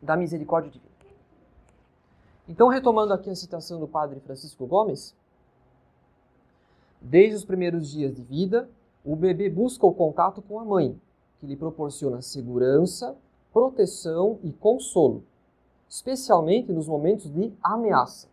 da 0.00 0.16
misericórdia 0.16 0.70
divina. 0.70 0.94
Então 2.46 2.68
retomando 2.68 3.12
aqui 3.12 3.28
a 3.28 3.34
citação 3.34 3.80
do 3.80 3.88
padre 3.88 4.20
Francisco 4.20 4.64
Gomes, 4.68 5.16
desde 7.06 7.36
os 7.36 7.44
primeiros 7.44 7.90
dias 7.90 8.14
de 8.14 8.22
vida 8.22 8.68
o 9.04 9.14
bebê 9.14 9.48
busca 9.48 9.86
o 9.86 9.94
contato 9.94 10.42
com 10.42 10.58
a 10.58 10.64
mãe, 10.64 11.00
que 11.38 11.46
lhe 11.46 11.56
proporciona 11.56 12.20
segurança, 12.20 13.16
proteção 13.52 14.40
e 14.42 14.52
consolo, 14.52 15.22
especialmente 15.88 16.72
nos 16.72 16.88
momentos 16.88 17.30
de 17.30 17.52
ameaça. 17.62 18.28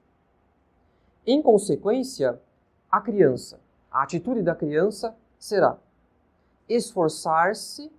Em 1.26 1.42
consequência, 1.42 2.42
a 2.92 3.00
criança, 3.00 3.60
a 3.92 4.04
atitude 4.04 4.42
da 4.42 4.56
criança 4.56 5.16
será 5.38 5.78
esforçar-se 6.68 7.92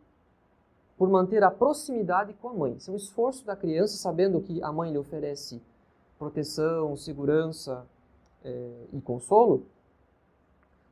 por 0.97 1.09
manter 1.09 1.43
a 1.45 1.50
proximidade 1.50 2.35
com 2.35 2.49
a 2.49 2.52
mãe. 2.52 2.75
Isso 2.76 2.90
é 2.90 2.95
um 2.95 2.97
esforço 2.97 3.45
da 3.45 3.54
criança, 3.54 3.97
sabendo 3.97 4.40
que 4.40 4.62
a 4.62 4.73
mãe 4.73 4.90
lhe 4.90 4.99
oferece 4.99 5.62
proteção, 6.19 6.97
segurança 6.97 7.87
é, 8.45 8.87
e 8.93 9.00
consolo. 9.00 9.66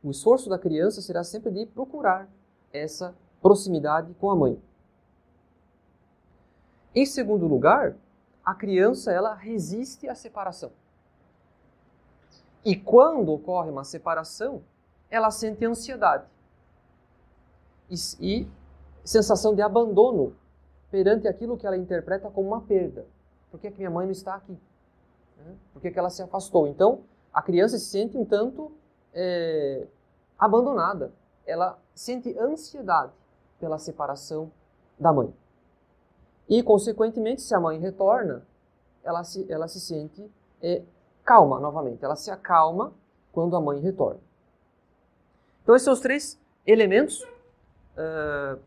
O 0.03 0.11
esforço 0.11 0.51
da 0.51 0.59
criança 0.59 1.01
será 1.01 1.23
sempre 1.23 1.51
de 1.51 1.67
procurar 1.67 2.29
essa 2.73 3.15
proximidade 3.41 4.13
com 4.15 4.31
a 4.31 4.37
mãe. 4.37 4.61
Em 6.95 7.07
segundo 7.07 7.47
lugar, 7.47 7.97
a 8.45 8.55
criança 8.55 9.13
ela 9.13 9.35
resiste 9.35 10.09
à 10.09 10.15
separação. 10.15 10.73
E 12.65 12.77
quando 12.77 13.33
ocorre 13.33 13.71
uma 13.71 13.85
separação, 13.85 14.63
ela 15.11 15.31
sente 15.31 15.65
ansiedade 15.65 16.27
e, 17.89 17.95
e 18.21 18.49
sensação 19.05 19.55
de 19.55 19.63
abandono 19.63 20.35
perante 20.91 21.27
aquilo 21.27 21.57
que 21.57 21.67
ela 21.67 21.77
interpreta 21.77 22.31
como 22.31 22.49
uma 22.49 22.61
perda. 22.61 23.07
Por 23.51 23.61
que, 23.61 23.67
é 23.67 23.71
que 23.71 23.79
minha 23.79 23.91
mãe 23.91 24.07
não 24.07 24.13
está 24.13 24.35
aqui? 24.35 24.57
Por 25.73 25.83
que, 25.83 25.89
é 25.89 25.91
que 25.91 25.99
ela 25.99 26.11
se 26.11 26.23
afastou? 26.23 26.67
Então, 26.67 27.01
a 27.33 27.43
criança 27.43 27.79
se 27.79 27.87
sente 27.87 28.17
um 28.17 28.25
tanto 28.25 28.73
é, 29.15 29.87
abandonada. 30.39 31.13
Ela 31.47 31.79
sente 31.95 32.37
ansiedade 32.39 33.13
pela 33.59 33.79
separação 33.79 34.51
da 34.99 35.13
mãe. 35.13 35.35
E, 36.49 36.63
consequentemente, 36.63 37.43
se 37.43 37.55
a 37.55 37.61
mãe 37.61 37.79
retorna, 37.79 38.47
ela 39.03 39.25
se, 39.25 39.51
ela 39.51 39.69
se 39.69 39.81
sente 39.81 40.31
é, 40.63 40.83
calma 41.25 41.59
novamente. 41.59 42.05
Ela 42.05 42.17
se 42.17 42.31
acalma 42.31 42.93
quando 43.33 43.57
a 43.57 43.61
mãe 43.61 43.81
retorna. 43.81 44.21
Então, 45.63 45.75
esses 45.75 45.85
são 45.85 45.95
os 45.95 46.01
três 46.01 46.39
elementos 46.67 47.23
uh, 47.23 48.61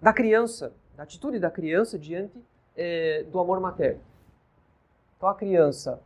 da 0.00 0.12
criança, 0.12 0.72
da 0.96 1.04
atitude 1.04 1.38
da 1.38 1.50
criança 1.50 1.98
diante 1.98 2.36
uh, 2.38 3.30
do 3.30 3.38
amor 3.38 3.60
materno. 3.60 4.00
Então, 5.16 5.28
a 5.28 5.34
criança 5.34 6.00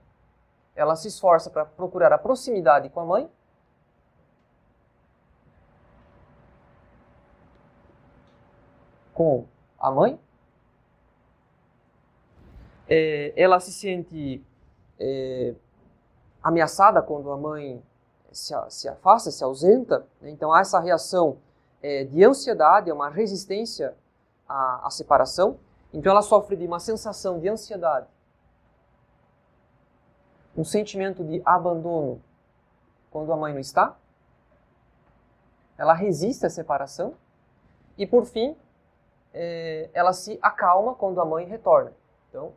ela 0.76 0.94
se 0.94 1.08
esforça 1.08 1.50
para 1.50 1.64
procurar 1.64 2.12
a 2.12 2.18
proximidade 2.18 2.88
com 2.90 3.00
a 3.00 3.04
mãe. 3.04 3.28
Com 9.18 9.46
a 9.80 9.90
mãe. 9.90 10.20
É, 12.88 13.32
ela 13.36 13.58
se 13.58 13.72
sente 13.72 14.40
é, 14.98 15.54
ameaçada 16.40 17.02
quando 17.02 17.32
a 17.32 17.36
mãe 17.36 17.82
se, 18.30 18.54
se 18.68 18.88
afasta, 18.88 19.32
se 19.32 19.42
ausenta. 19.42 20.06
Né? 20.20 20.30
Então 20.30 20.52
há 20.52 20.60
essa 20.60 20.78
reação 20.78 21.38
é, 21.82 22.04
de 22.04 22.24
ansiedade, 22.24 22.90
é 22.90 22.94
uma 22.94 23.08
resistência 23.08 23.96
à, 24.48 24.86
à 24.86 24.90
separação. 24.90 25.58
Então 25.92 26.12
ela 26.12 26.22
sofre 26.22 26.54
de 26.54 26.64
uma 26.64 26.78
sensação 26.78 27.40
de 27.40 27.48
ansiedade 27.48 28.06
um 30.58 30.64
sentimento 30.64 31.22
de 31.22 31.40
abandono 31.44 32.20
quando 33.12 33.32
a 33.32 33.36
mãe 33.36 33.52
não 33.52 33.60
está. 33.60 33.96
Ela 35.78 35.94
resiste 35.94 36.44
à 36.44 36.50
separação. 36.50 37.14
E, 37.96 38.04
por 38.04 38.26
fim, 38.26 38.56
é, 39.40 39.88
ela 39.94 40.12
se 40.12 40.36
acalma 40.42 40.96
quando 40.96 41.20
a 41.20 41.24
mãe 41.24 41.46
retorna. 41.46 41.92
Então, 42.28 42.52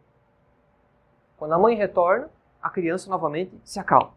quando 1.37 1.53
a 1.53 1.59
mãe 1.59 1.75
retorna, 1.75 2.27
a 2.59 2.71
criança 2.71 3.07
novamente 3.07 3.55
se 3.63 3.79
acalma. 3.79 4.13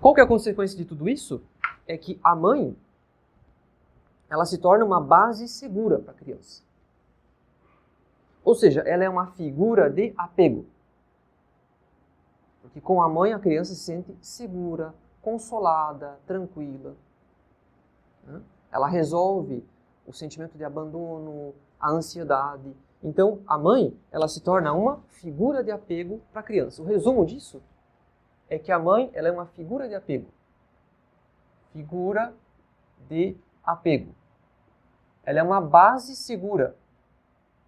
Qual 0.00 0.14
que 0.14 0.20
é 0.20 0.24
a 0.24 0.26
consequência 0.26 0.78
de 0.78 0.84
tudo 0.84 1.08
isso? 1.08 1.42
É 1.84 1.98
que 1.98 2.20
a 2.22 2.34
mãe 2.36 2.76
ela 4.30 4.44
se 4.44 4.56
torna 4.58 4.84
uma 4.84 5.00
base 5.00 5.48
segura 5.48 5.98
para 5.98 6.12
a 6.12 6.16
criança. 6.16 6.62
Ou 8.44 8.54
seja, 8.54 8.82
ela 8.82 9.02
é 9.02 9.08
uma 9.08 9.26
figura 9.32 9.90
de 9.90 10.14
apego. 10.16 10.64
Porque 12.62 12.80
com 12.80 13.02
a 13.02 13.08
mãe 13.08 13.32
a 13.32 13.38
criança 13.38 13.74
se 13.74 13.80
sente 13.80 14.16
segura, 14.20 14.94
consolada, 15.22 16.18
tranquila. 16.26 16.94
Ela 18.70 18.88
resolve 18.88 19.64
o 20.06 20.12
sentimento 20.12 20.58
de 20.58 20.64
abandono, 20.64 21.54
a 21.80 21.90
ansiedade. 21.90 22.76
Então, 23.02 23.40
a 23.46 23.56
mãe, 23.56 23.96
ela 24.10 24.28
se 24.28 24.40
torna 24.40 24.72
uma 24.72 24.98
figura 25.08 25.62
de 25.62 25.70
apego 25.70 26.20
para 26.30 26.40
a 26.40 26.44
criança. 26.44 26.82
O 26.82 26.84
resumo 26.84 27.24
disso 27.24 27.62
é 28.48 28.58
que 28.58 28.70
a 28.70 28.78
mãe, 28.78 29.10
ela 29.14 29.28
é 29.28 29.32
uma 29.32 29.46
figura 29.46 29.88
de 29.88 29.94
apego. 29.94 30.28
Figura 31.72 32.34
de 33.08 33.36
apego. 33.64 34.14
Ela 35.24 35.38
é 35.38 35.42
uma 35.42 35.60
base 35.60 36.14
segura 36.16 36.76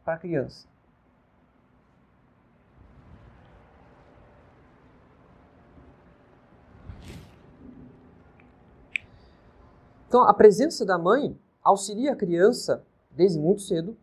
para 0.04 0.14
a 0.14 0.18
criança. 0.18 0.68
Então, 10.14 10.22
a 10.22 10.32
presença 10.32 10.86
da 10.86 10.96
mãe 10.96 11.36
auxilia 11.60 12.12
a 12.12 12.14
criança, 12.14 12.84
desde 13.10 13.36
muito 13.36 13.62
cedo, 13.62 13.96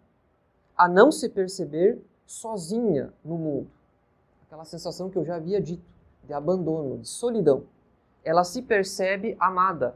a 0.76 0.86
não 0.86 1.10
se 1.10 1.30
perceber 1.30 2.02
sozinha 2.26 3.14
no 3.24 3.38
mundo. 3.38 3.72
Aquela 4.46 4.66
sensação 4.66 5.10
que 5.10 5.18
eu 5.18 5.24
já 5.24 5.38
havia 5.38 5.62
dito, 5.62 5.82
de 6.26 6.34
abandono, 6.34 6.98
de 6.98 7.08
solidão. 7.08 7.64
Ela 8.26 8.44
se 8.44 8.62
percebe 8.62 9.38
amada, 9.40 9.96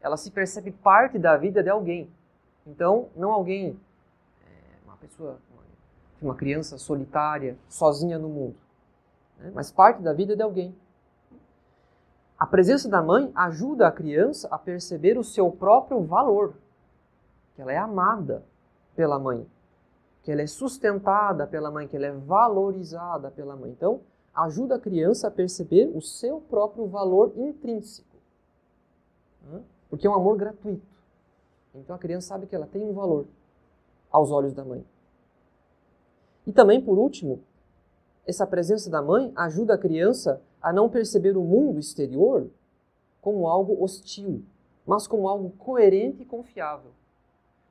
ela 0.00 0.16
se 0.16 0.30
percebe 0.30 0.70
parte 0.72 1.18
da 1.18 1.36
vida 1.36 1.62
de 1.62 1.68
alguém. 1.68 2.10
Então, 2.66 3.10
não 3.14 3.30
alguém 3.30 3.78
pessoa, 5.02 5.38
uma 6.22 6.34
criança 6.34 6.78
solitária, 6.78 7.58
sozinha 7.68 8.18
no 8.18 8.30
mundo, 8.30 8.56
né? 9.36 9.52
mas 9.54 9.70
parte 9.70 10.00
da 10.00 10.14
vida 10.14 10.34
de 10.34 10.42
alguém. 10.42 10.74
A 12.42 12.46
presença 12.46 12.88
da 12.88 13.00
mãe 13.00 13.30
ajuda 13.36 13.86
a 13.86 13.92
criança 13.92 14.48
a 14.50 14.58
perceber 14.58 15.16
o 15.16 15.22
seu 15.22 15.48
próprio 15.48 16.02
valor, 16.02 16.54
que 17.54 17.62
ela 17.62 17.72
é 17.72 17.78
amada 17.78 18.42
pela 18.96 19.16
mãe, 19.16 19.46
que 20.24 20.32
ela 20.32 20.42
é 20.42 20.46
sustentada 20.48 21.46
pela 21.46 21.70
mãe, 21.70 21.86
que 21.86 21.96
ela 21.96 22.06
é 22.06 22.10
valorizada 22.10 23.30
pela 23.30 23.54
mãe. 23.54 23.70
Então, 23.70 24.00
ajuda 24.34 24.74
a 24.74 24.80
criança 24.80 25.28
a 25.28 25.30
perceber 25.30 25.88
o 25.94 26.02
seu 26.02 26.40
próprio 26.40 26.84
valor 26.88 27.32
intrínseco, 27.36 28.16
né? 29.44 29.62
porque 29.88 30.08
é 30.08 30.10
um 30.10 30.14
amor 30.16 30.36
gratuito. 30.36 30.82
Então 31.72 31.94
a 31.94 31.98
criança 32.00 32.26
sabe 32.26 32.48
que 32.48 32.56
ela 32.56 32.66
tem 32.66 32.82
um 32.82 32.92
valor 32.92 33.24
aos 34.10 34.32
olhos 34.32 34.52
da 34.52 34.64
mãe. 34.64 34.84
E 36.44 36.52
também, 36.52 36.82
por 36.82 36.98
último, 36.98 37.38
essa 38.26 38.44
presença 38.44 38.90
da 38.90 39.00
mãe 39.00 39.32
ajuda 39.36 39.74
a 39.74 39.78
criança 39.78 40.42
a 40.62 40.72
não 40.72 40.88
perceber 40.88 41.36
o 41.36 41.42
mundo 41.42 41.80
exterior 41.80 42.48
como 43.20 43.48
algo 43.48 43.82
hostil, 43.82 44.44
mas 44.86 45.06
como 45.06 45.28
algo 45.28 45.50
coerente 45.58 46.22
e 46.22 46.26
confiável. 46.26 46.90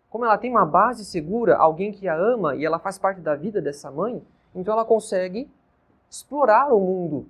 Como 0.10 0.26
ela 0.26 0.38
tem 0.38 0.52
uma 0.52 0.66
base 0.66 1.06
segura, 1.06 1.56
alguém 1.56 1.92
que 1.92 2.08
a 2.08 2.16
ama 2.16 2.56
e 2.56 2.66
ela 2.66 2.80
faz 2.80 3.00
parte 3.00 3.22
da 3.22 3.36
vida 3.36 3.62
dessa 3.62 3.90
mãe, 3.90 4.22
então 4.54 4.74
ela 4.74 4.84
consegue 4.84 5.50
explorar 6.10 6.74
o 6.74 6.80
mundo 6.80 7.30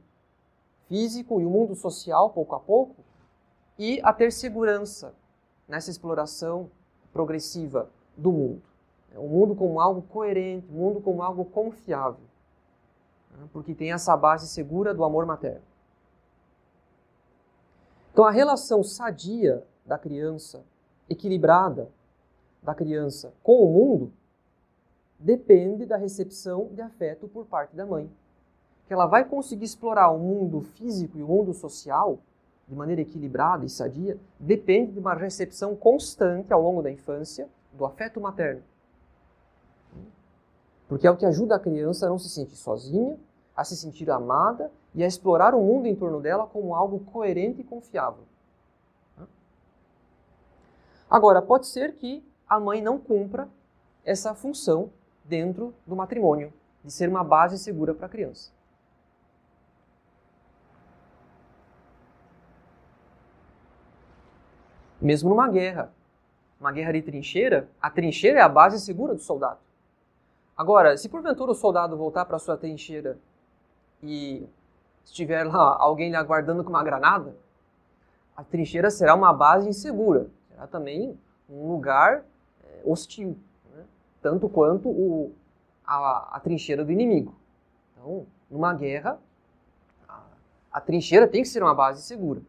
físico 0.88 1.40
e 1.40 1.46
o 1.46 1.50
mundo 1.50 1.76
social 1.76 2.32
pouco 2.32 2.56
a 2.56 2.60
pouco 2.60 2.96
e 3.78 4.02
a 4.04 4.12
ter 4.12 4.32
segurança 4.32 5.14
nessa 5.68 5.92
exploração 5.92 6.72
progressiva 7.14 7.90
do 8.18 8.32
mundo. 8.32 8.62
O 9.16 9.28
mundo 9.28 9.56
como 9.56 9.80
algo 9.80 10.02
coerente, 10.02 10.68
o 10.70 10.74
mundo 10.74 11.02
como 11.02 11.22
algo 11.22 11.46
confiável. 11.46 12.31
Né? 13.38 13.48
Porque 13.52 13.74
tem 13.74 13.92
essa 13.92 14.16
base 14.16 14.48
segura 14.48 14.94
do 14.94 15.04
amor 15.04 15.26
materno. 15.26 15.62
Então, 18.12 18.26
a 18.26 18.32
relação 18.32 18.84
sadia 18.84 19.66
da 19.86 19.98
criança, 19.98 20.64
equilibrada 21.10 21.90
da 22.62 22.76
criança 22.76 23.34
com 23.42 23.64
o 23.64 23.72
mundo, 23.72 24.14
depende 25.18 25.86
da 25.86 25.98
recepção 25.98 26.70
de 26.74 26.82
afeto 26.82 27.28
por 27.28 27.46
parte 27.46 27.76
da 27.76 27.86
mãe. 27.86 28.12
Que 28.86 28.94
ela 28.94 29.06
vai 29.06 29.24
conseguir 29.24 29.66
explorar 29.66 30.12
o 30.12 30.20
mundo 30.20 30.62
físico 30.62 31.18
e 31.18 31.24
o 31.24 31.28
mundo 31.28 31.54
social 31.54 32.20
de 32.72 32.76
maneira 32.76 33.02
equilibrada 33.02 33.66
e 33.66 33.70
sadia, 33.70 34.18
depende 34.40 34.94
de 34.94 35.00
uma 35.00 35.14
recepção 35.14 35.76
constante 35.76 36.54
ao 36.54 36.62
longo 36.62 36.82
da 36.82 36.90
infância 36.90 37.50
do 37.74 37.86
afeto 37.86 38.22
materno. 38.22 38.64
Porque 40.92 41.08
é 41.08 41.10
o 41.10 41.16
que 41.16 41.26
ajuda 41.26 41.56
a 41.56 41.60
criança 41.60 42.06
a 42.06 42.10
não 42.10 42.20
se 42.20 42.28
sentir 42.28 42.58
sozinha, 42.58 43.18
a 43.56 43.64
se 43.64 43.78
sentir 43.78 44.12
amada 44.12 44.70
e 44.94 45.02
a 45.02 45.08
explorar 45.08 45.56
o 45.56 45.62
mundo 45.62 45.88
em 45.88 45.96
torno 45.96 46.20
dela 46.20 46.46
como 46.46 46.76
algo 46.76 47.00
coerente 47.00 47.62
e 47.62 47.64
confiável. 47.64 48.26
Agora, 51.10 51.42
pode 51.42 51.68
ser 51.68 51.94
que 51.94 52.22
a 52.46 52.60
mãe 52.60 52.82
não 52.82 53.00
cumpra 53.00 53.48
essa 54.04 54.36
função 54.36 54.92
dentro 55.24 55.74
do 55.88 55.96
matrimônio, 55.96 56.52
de 56.84 56.92
ser 56.92 57.08
uma 57.08 57.24
base 57.24 57.58
segura 57.58 57.94
para 57.94 58.08
a 58.08 58.10
criança. 58.10 58.52
Mesmo 65.00 65.30
numa 65.30 65.48
guerra, 65.48 65.90
uma 66.60 66.74
guerra 66.74 66.92
de 66.92 67.02
trincheira, 67.02 67.70
a 67.82 67.90
trincheira 67.90 68.40
é 68.40 68.42
a 68.42 68.50
base 68.50 68.78
segura 68.78 69.14
do 69.14 69.22
soldado. 69.22 69.71
Agora, 70.56 70.96
se 70.98 71.10
porventura 71.10 71.52
o 71.52 71.56
soldado 71.56 71.98
voltar 71.98 72.26
para 72.26 72.38
sua 72.38 72.58
trincheira 72.58 73.18
e 74.04 74.48
estiver 75.04 75.44
lá 75.44 75.78
alguém 75.80 76.10
lhe 76.10 76.16
aguardando 76.16 76.64
com 76.64 76.70
uma 76.70 76.84
granada, 76.84 77.36
a 78.36 78.44
trincheira 78.44 78.90
será 78.90 79.16
uma 79.16 79.34
base 79.34 79.70
insegura, 79.70 80.28
será 80.50 80.68
também 80.68 81.18
um 81.50 81.68
lugar 81.68 82.26
é, 82.64 82.82
hostil, 82.86 83.38
né? 83.74 83.84
tanto 84.22 84.48
quanto 84.48 84.90
o, 84.90 85.34
a 85.86 86.38
a, 86.38 86.40
trincheira 86.40 86.86
do 86.86 86.92
inimigo. 86.92 87.36
Então, 87.92 88.26
numa 88.50 88.74
guerra, 88.74 89.20
a, 90.08 90.22
a 90.72 90.82
trincheira 90.82 91.28
tem 91.28 91.42
que 91.42 91.48
ser 91.48 91.62
uma 91.62 91.76
base 91.76 92.02
segura. 92.04 92.42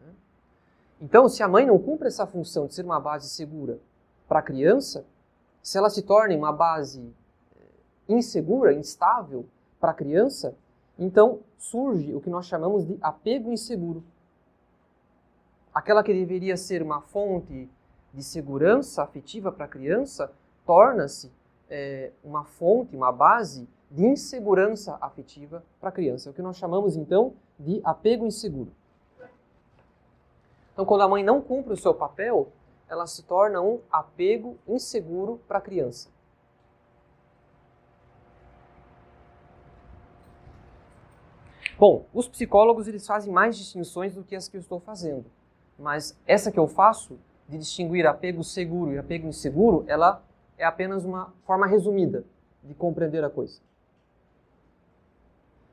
Né? 0.00 0.12
Então, 1.00 1.28
se 1.28 1.42
a 1.42 1.48
mãe 1.48 1.66
não 1.66 1.78
cumpre 1.78 2.08
essa 2.08 2.26
função 2.26 2.66
de 2.66 2.74
ser 2.74 2.84
uma 2.84 2.98
base 2.98 3.28
segura 3.28 3.78
para 4.26 4.38
a 4.38 4.42
criança, 4.42 5.04
se 5.64 5.78
ela 5.78 5.88
se 5.88 6.02
torna 6.02 6.36
uma 6.36 6.52
base 6.52 7.10
eh, 7.56 7.62
insegura, 8.06 8.74
instável 8.74 9.46
para 9.80 9.92
a 9.92 9.94
criança, 9.94 10.54
então 10.98 11.40
surge 11.56 12.14
o 12.14 12.20
que 12.20 12.28
nós 12.28 12.44
chamamos 12.44 12.86
de 12.86 12.98
apego 13.00 13.50
inseguro. 13.50 14.04
Aquela 15.72 16.04
que 16.04 16.12
deveria 16.12 16.58
ser 16.58 16.82
uma 16.82 17.00
fonte 17.00 17.66
de 18.12 18.22
segurança 18.22 19.02
afetiva 19.02 19.50
para 19.50 19.64
a 19.64 19.68
criança 19.68 20.30
torna-se 20.66 21.32
é, 21.70 22.12
uma 22.22 22.44
fonte, 22.44 22.94
uma 22.94 23.10
base 23.10 23.66
de 23.90 24.04
insegurança 24.04 24.98
afetiva 25.00 25.64
para 25.80 25.88
a 25.88 25.92
criança. 25.92 26.28
É 26.28 26.30
o 26.30 26.34
que 26.34 26.42
nós 26.42 26.58
chamamos 26.58 26.94
então 26.94 27.32
de 27.58 27.80
apego 27.82 28.26
inseguro. 28.26 28.70
Então, 30.74 30.84
quando 30.84 31.00
a 31.00 31.08
mãe 31.08 31.24
não 31.24 31.40
cumpre 31.40 31.72
o 31.72 31.76
seu 31.76 31.94
papel, 31.94 32.52
ela 32.94 33.06
se 33.06 33.24
torna 33.24 33.60
um 33.60 33.80
apego 33.90 34.56
inseguro 34.66 35.40
para 35.46 35.58
a 35.58 35.60
criança. 35.60 36.08
Bom, 41.76 42.06
os 42.14 42.28
psicólogos 42.28 42.86
eles 42.86 43.04
fazem 43.04 43.32
mais 43.32 43.56
distinções 43.56 44.14
do 44.14 44.22
que 44.22 44.36
as 44.36 44.48
que 44.48 44.56
eu 44.56 44.60
estou 44.60 44.78
fazendo, 44.78 45.26
mas 45.76 46.16
essa 46.24 46.52
que 46.52 46.58
eu 46.58 46.68
faço 46.68 47.18
de 47.48 47.58
distinguir 47.58 48.06
apego 48.06 48.44
seguro 48.44 48.92
e 48.92 48.98
apego 48.98 49.26
inseguro, 49.26 49.84
ela 49.88 50.22
é 50.56 50.64
apenas 50.64 51.04
uma 51.04 51.34
forma 51.44 51.66
resumida 51.66 52.24
de 52.62 52.74
compreender 52.74 53.24
a 53.24 53.28
coisa. 53.28 53.60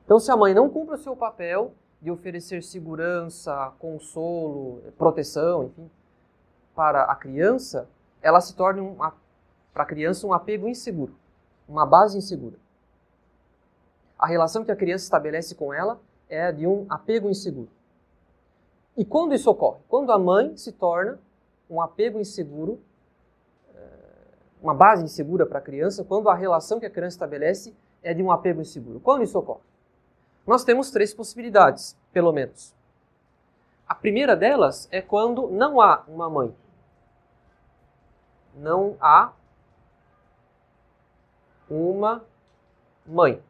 Então, 0.04 0.18
se 0.18 0.30
a 0.30 0.36
mãe 0.36 0.52
não 0.52 0.68
cumpre 0.68 0.96
o 0.96 0.98
seu 0.98 1.16
papel 1.16 1.72
de 2.02 2.10
oferecer 2.10 2.64
segurança, 2.64 3.72
consolo, 3.78 4.82
proteção, 4.98 5.66
enfim, 5.66 5.88
para 6.74 7.04
a 7.04 7.14
criança, 7.14 7.88
ela 8.20 8.40
se 8.40 8.54
torna 8.54 8.82
uma, 8.82 9.14
para 9.72 9.82
a 9.82 9.86
criança 9.86 10.26
um 10.26 10.32
apego 10.32 10.68
inseguro, 10.68 11.14
uma 11.68 11.84
base 11.84 12.16
insegura. 12.16 12.56
A 14.18 14.26
relação 14.26 14.64
que 14.64 14.70
a 14.70 14.76
criança 14.76 15.04
estabelece 15.04 15.54
com 15.54 15.72
ela 15.72 16.00
é 16.28 16.52
de 16.52 16.66
um 16.66 16.86
apego 16.88 17.28
inseguro. 17.28 17.68
E 18.96 19.04
quando 19.04 19.34
isso 19.34 19.50
ocorre? 19.50 19.80
Quando 19.88 20.12
a 20.12 20.18
mãe 20.18 20.56
se 20.56 20.72
torna 20.72 21.18
um 21.68 21.80
apego 21.80 22.20
inseguro, 22.20 22.78
eh, 23.74 23.78
uma 24.62 24.74
base 24.74 25.02
insegura 25.02 25.46
para 25.46 25.58
a 25.58 25.62
criança, 25.62 26.04
quando 26.04 26.28
a 26.28 26.34
relação 26.34 26.78
que 26.78 26.86
a 26.86 26.90
criança 26.90 27.16
estabelece 27.16 27.74
é 28.02 28.12
de 28.14 28.22
um 28.22 28.30
apego 28.30 28.60
inseguro. 28.60 29.00
Quando 29.00 29.22
isso 29.22 29.38
ocorre? 29.38 29.60
Nós 30.46 30.64
temos 30.64 30.90
três 30.90 31.14
possibilidades, 31.14 31.96
pelo 32.12 32.32
menos. 32.32 32.74
A 33.88 33.94
primeira 33.94 34.36
delas 34.36 34.88
é 34.90 35.00
quando 35.00 35.48
não 35.48 35.80
há 35.80 36.04
uma 36.08 36.28
mãe 36.28 36.54
não 38.54 38.96
há 39.00 39.32
uma 41.68 42.24
mãe. 43.06 43.42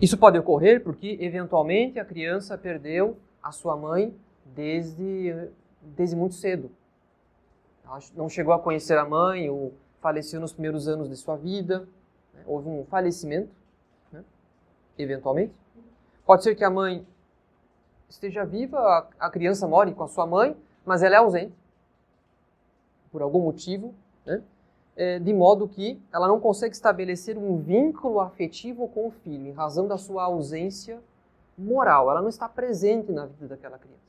Isso 0.00 0.16
pode 0.16 0.38
ocorrer 0.38 0.82
porque, 0.82 1.18
eventualmente, 1.20 1.98
a 1.98 2.04
criança 2.04 2.56
perdeu 2.56 3.18
a 3.42 3.52
sua 3.52 3.76
mãe 3.76 4.14
desde, 4.46 5.50
desde 5.82 6.16
muito 6.16 6.34
cedo. 6.34 6.70
Ela 7.84 7.98
não 8.16 8.28
chegou 8.28 8.54
a 8.54 8.58
conhecer 8.58 8.96
a 8.96 9.04
mãe 9.04 9.50
ou 9.50 9.74
faleceu 10.00 10.40
nos 10.40 10.52
primeiros 10.52 10.88
anos 10.88 11.08
de 11.08 11.16
sua 11.16 11.36
vida. 11.36 11.80
Né? 12.32 12.42
Houve 12.46 12.68
um 12.68 12.84
falecimento, 12.86 13.50
né? 14.10 14.24
eventualmente. 14.98 15.52
Pode 16.24 16.44
ser 16.44 16.54
que 16.54 16.64
a 16.64 16.70
mãe 16.70 17.06
esteja 18.10 18.44
viva, 18.44 19.08
a 19.18 19.30
criança 19.30 19.66
more 19.66 19.94
com 19.94 20.02
a 20.02 20.08
sua 20.08 20.26
mãe, 20.26 20.56
mas 20.84 21.02
ela 21.02 21.14
é 21.14 21.18
ausente, 21.18 21.54
por 23.10 23.22
algum 23.22 23.40
motivo, 23.40 23.94
né? 24.26 24.42
é, 24.96 25.18
de 25.18 25.32
modo 25.32 25.68
que 25.68 26.00
ela 26.12 26.28
não 26.28 26.40
consegue 26.40 26.74
estabelecer 26.74 27.38
um 27.38 27.56
vínculo 27.58 28.20
afetivo 28.20 28.88
com 28.88 29.06
o 29.06 29.10
filho, 29.10 29.46
em 29.46 29.52
razão 29.52 29.86
da 29.86 29.96
sua 29.96 30.24
ausência 30.24 31.00
moral. 31.56 32.10
Ela 32.10 32.20
não 32.20 32.28
está 32.28 32.48
presente 32.48 33.12
na 33.12 33.26
vida 33.26 33.48
daquela 33.48 33.78
criança. 33.78 34.00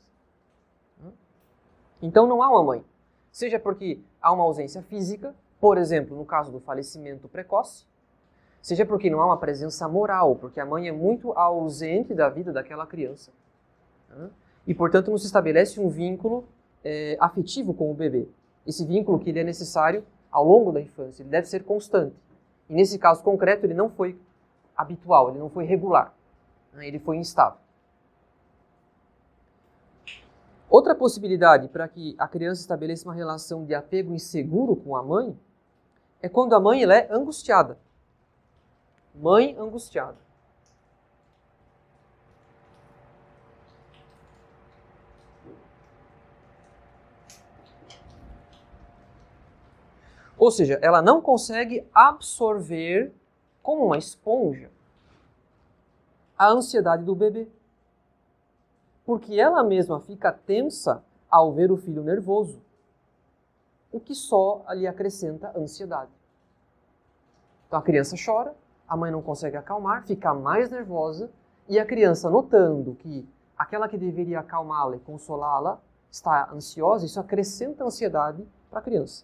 Então 2.02 2.26
não 2.26 2.42
há 2.42 2.50
uma 2.50 2.64
mãe. 2.64 2.86
Seja 3.32 3.60
porque 3.60 4.00
há 4.22 4.32
uma 4.34 4.44
ausência 4.44 4.82
física, 4.82 5.36
por 5.60 5.78
exemplo, 5.78 6.18
no 6.18 6.26
caso 6.26 6.52
do 6.52 6.60
falecimento 6.60 7.30
precoce, 7.30 7.86
seja 8.62 8.86
porque 8.86 9.10
não 9.10 9.22
há 9.22 9.26
uma 9.28 9.38
presença 9.38 9.88
moral, 9.88 10.36
porque 10.36 10.60
a 10.60 10.66
mãe 10.66 10.88
é 10.88 10.92
muito 10.92 11.32
ausente 11.34 12.14
da 12.14 12.28
vida 12.28 12.52
daquela 12.52 12.86
criança. 12.88 13.32
E, 14.66 14.74
portanto, 14.74 15.10
não 15.10 15.18
se 15.18 15.26
estabelece 15.26 15.80
um 15.80 15.90
vínculo 15.90 16.46
é, 16.84 17.18
afetivo 17.20 17.74
com 17.74 17.92
o 17.92 17.94
bebê. 17.94 18.28
Esse 18.66 18.86
vínculo 18.86 19.20
que 19.20 19.30
ele 19.30 19.40
é 19.40 19.44
necessário 19.44 20.06
ao 20.32 20.46
longo 20.46 20.72
da 20.72 20.80
infância, 20.80 21.24
ele 21.24 21.30
deve 21.30 21.48
ser 21.48 21.64
constante. 21.64 22.16
E 22.70 22.74
nesse 22.74 22.98
caso 22.98 23.24
concreto, 23.24 23.66
ele 23.66 23.74
não 23.74 23.90
foi 23.90 24.18
habitual, 24.76 25.30
ele 25.30 25.40
não 25.40 25.50
foi 25.50 25.66
regular, 25.66 26.14
né? 26.74 26.88
ele 26.88 27.00
foi 27.00 27.18
instável. 27.18 27.60
Outra 30.70 30.96
possibilidade 30.96 31.68
para 31.68 31.86
que 31.88 32.16
a 32.18 32.28
criança 32.30 32.62
estabeleça 32.62 33.06
uma 33.06 33.14
relação 33.14 33.66
de 33.66 33.76
apego 33.76 34.14
inseguro 34.14 34.74
com 34.74 34.96
a 34.96 35.04
mãe 35.04 35.38
é 36.22 36.30
quando 36.30 36.54
a 36.54 36.62
mãe 36.62 36.84
é 36.84 37.08
angustiada. 37.12 37.78
Mãe 39.14 39.54
angustiada. 39.60 40.18
Ou 50.42 50.50
seja, 50.50 50.80
ela 50.82 51.04
não 51.04 51.22
consegue 51.22 51.88
absorver 51.94 53.14
como 53.62 53.86
uma 53.86 53.98
esponja 54.00 54.72
a 56.36 56.48
ansiedade 56.48 57.04
do 57.04 57.14
bebê. 57.14 57.48
Porque 59.06 59.40
ela 59.40 59.64
mesma 59.64 60.00
fica 60.00 60.34
tensa 60.34 61.04
ao 61.30 61.54
ver 61.54 61.72
o 61.72 61.78
filho 61.78 62.02
nervoso, 62.02 62.60
o 63.92 64.00
que 64.00 64.16
só 64.16 64.66
lhe 64.72 64.88
acrescenta 64.88 65.56
ansiedade. 65.56 66.10
Então 67.68 67.78
a 67.78 67.84
criança 67.84 68.16
chora, 68.18 68.56
a 68.88 68.98
mãe 68.98 69.12
não 69.12 69.22
consegue 69.22 69.58
acalmar, 69.58 70.08
fica 70.08 70.34
mais 70.34 70.72
nervosa, 70.72 71.30
e 71.70 71.78
a 71.78 71.86
criança, 71.86 72.32
notando 72.32 72.96
que 72.96 73.30
aquela 73.56 73.88
que 73.88 73.96
deveria 73.96 74.40
acalmá-la 74.40 74.96
e 74.96 75.00
consolá-la 75.02 75.80
está 76.10 76.50
ansiosa, 76.52 77.06
isso 77.06 77.20
acrescenta 77.20 77.84
ansiedade 77.84 78.44
para 78.72 78.80
a 78.80 78.82
criança. 78.82 79.24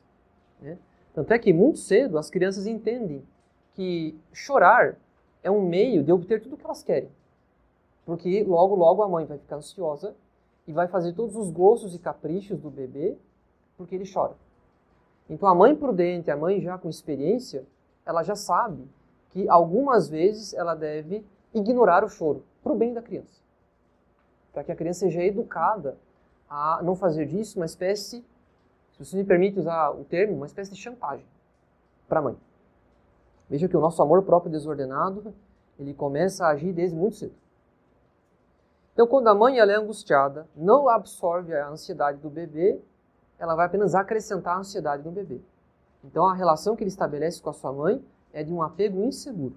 Né? 0.61 0.77
Tanto 1.17 1.33
é 1.33 1.39
que 1.39 1.51
muito 1.51 1.79
cedo 1.79 2.15
as 2.19 2.29
crianças 2.29 2.67
entendem 2.67 3.25
que 3.73 4.15
chorar 4.31 4.95
é 5.41 5.49
um 5.49 5.67
meio 5.67 6.03
de 6.03 6.11
obter 6.11 6.39
tudo 6.39 6.53
o 6.53 6.57
que 6.59 6.63
elas 6.63 6.83
querem. 6.83 7.09
Porque 8.05 8.43
logo, 8.43 8.75
logo 8.75 9.01
a 9.01 9.09
mãe 9.09 9.25
vai 9.25 9.39
ficar 9.39 9.55
ansiosa 9.55 10.15
e 10.67 10.71
vai 10.71 10.87
fazer 10.87 11.13
todos 11.13 11.35
os 11.35 11.49
gostos 11.49 11.95
e 11.95 11.97
caprichos 11.97 12.59
do 12.59 12.69
bebê 12.69 13.17
porque 13.75 13.95
ele 13.95 14.07
chora. 14.07 14.35
Então 15.27 15.49
a 15.49 15.55
mãe 15.55 15.75
prudente, 15.75 16.29
a 16.29 16.37
mãe 16.37 16.61
já 16.61 16.77
com 16.77 16.87
experiência, 16.87 17.65
ela 18.05 18.21
já 18.21 18.35
sabe 18.35 18.87
que 19.31 19.49
algumas 19.49 20.07
vezes 20.07 20.53
ela 20.53 20.75
deve 20.75 21.25
ignorar 21.51 22.03
o 22.03 22.09
choro 22.09 22.43
para 22.61 22.73
o 22.73 22.77
bem 22.77 22.93
da 22.93 23.01
criança. 23.01 23.41
Para 24.53 24.63
que 24.63 24.71
a 24.71 24.75
criança 24.75 24.99
seja 24.99 25.23
educada 25.23 25.97
a 26.47 26.79
não 26.83 26.95
fazer 26.95 27.25
disso 27.25 27.57
uma 27.57 27.65
espécie 27.65 28.23
se 28.97 29.05
você 29.05 29.17
me 29.17 29.23
permite 29.23 29.59
usar 29.59 29.91
o 29.91 30.03
termo, 30.03 30.35
uma 30.35 30.47
espécie 30.47 30.71
de 30.71 30.77
chantagem 30.77 31.25
para 32.07 32.19
a 32.19 32.23
mãe. 32.23 32.37
Veja 33.47 33.67
que 33.67 33.77
o 33.77 33.79
nosso 33.79 34.01
amor 34.01 34.23
próprio 34.23 34.51
desordenado, 34.51 35.33
ele 35.77 35.93
começa 35.93 36.45
a 36.45 36.49
agir 36.49 36.73
desde 36.73 36.95
muito 36.95 37.15
cedo. 37.15 37.35
Então, 38.93 39.05
quando 39.05 39.27
a 39.27 39.35
mãe 39.35 39.59
ela 39.59 39.71
é 39.71 39.75
angustiada, 39.75 40.47
não 40.55 40.89
absorve 40.89 41.55
a 41.55 41.69
ansiedade 41.69 42.17
do 42.17 42.29
bebê, 42.29 42.81
ela 43.37 43.53
vai 43.53 43.67
apenas 43.67 43.93
acrescentar 43.93 44.55
a 44.55 44.59
ansiedade 44.59 45.03
do 45.03 45.11
bebê. 45.11 45.39
Então, 46.03 46.25
a 46.25 46.33
relação 46.33 46.75
que 46.75 46.83
ele 46.83 46.89
estabelece 46.89 47.39
com 47.39 47.51
a 47.51 47.53
sua 47.53 47.71
mãe 47.71 48.03
é 48.33 48.43
de 48.43 48.51
um 48.51 48.63
apego 48.63 49.03
inseguro. 49.03 49.55